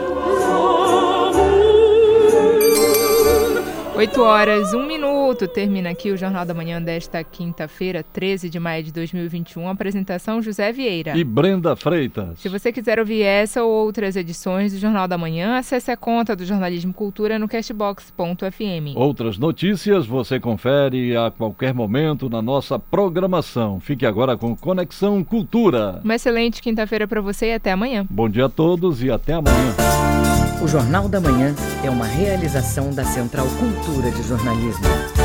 8 3.95 4.21
horas, 4.21 4.73
1 4.75 4.85
minuto. 4.85 5.06
Termina 5.35 5.89
aqui 5.89 6.09
o 6.09 6.15
Jornal 6.15 6.45
da 6.45 6.53
Manhã 6.53 6.81
desta 6.81 7.21
quinta-feira, 7.21 8.01
13 8.01 8.49
de 8.49 8.59
maio 8.59 8.81
de 8.81 8.93
2021. 8.93 9.67
Apresentação 9.67 10.41
José 10.41 10.71
Vieira. 10.71 11.17
E 11.17 11.23
Brenda 11.23 11.75
Freitas. 11.75 12.39
Se 12.39 12.47
você 12.47 12.71
quiser 12.71 12.97
ouvir 12.97 13.23
essa 13.23 13.61
ou 13.61 13.69
outras 13.69 14.15
edições 14.15 14.71
do 14.71 14.79
Jornal 14.79 15.07
da 15.07 15.17
Manhã, 15.17 15.57
acesse 15.57 15.91
a 15.91 15.97
conta 15.97 16.35
do 16.35 16.45
Jornalismo 16.45 16.93
Cultura 16.93 17.37
no 17.37 17.47
castbox.fm. 17.47 18.95
Outras 18.95 19.37
notícias 19.37 20.05
você 20.05 20.39
confere 20.39 21.17
a 21.17 21.29
qualquer 21.29 21.73
momento 21.73 22.29
na 22.29 22.41
nossa 22.41 22.79
programação. 22.79 23.79
Fique 23.81 24.05
agora 24.05 24.37
com 24.37 24.55
Conexão 24.55 25.23
Cultura. 25.23 25.99
Uma 26.03 26.15
excelente 26.15 26.61
quinta-feira 26.61 27.07
para 27.07 27.19
você 27.19 27.47
e 27.47 27.53
até 27.53 27.71
amanhã. 27.73 28.05
Bom 28.09 28.29
dia 28.29 28.45
a 28.45 28.49
todos 28.49 29.03
e 29.03 29.11
até 29.11 29.33
amanhã. 29.33 29.75
O 30.61 30.67
Jornal 30.67 31.07
da 31.07 31.21
Manhã 31.21 31.53
é 31.83 31.89
uma 31.89 32.05
realização 32.05 32.91
da 32.91 33.03
Central 33.03 33.45
Cultura 33.59 34.09
de 34.09 34.23
Jornalismo. 34.23 35.16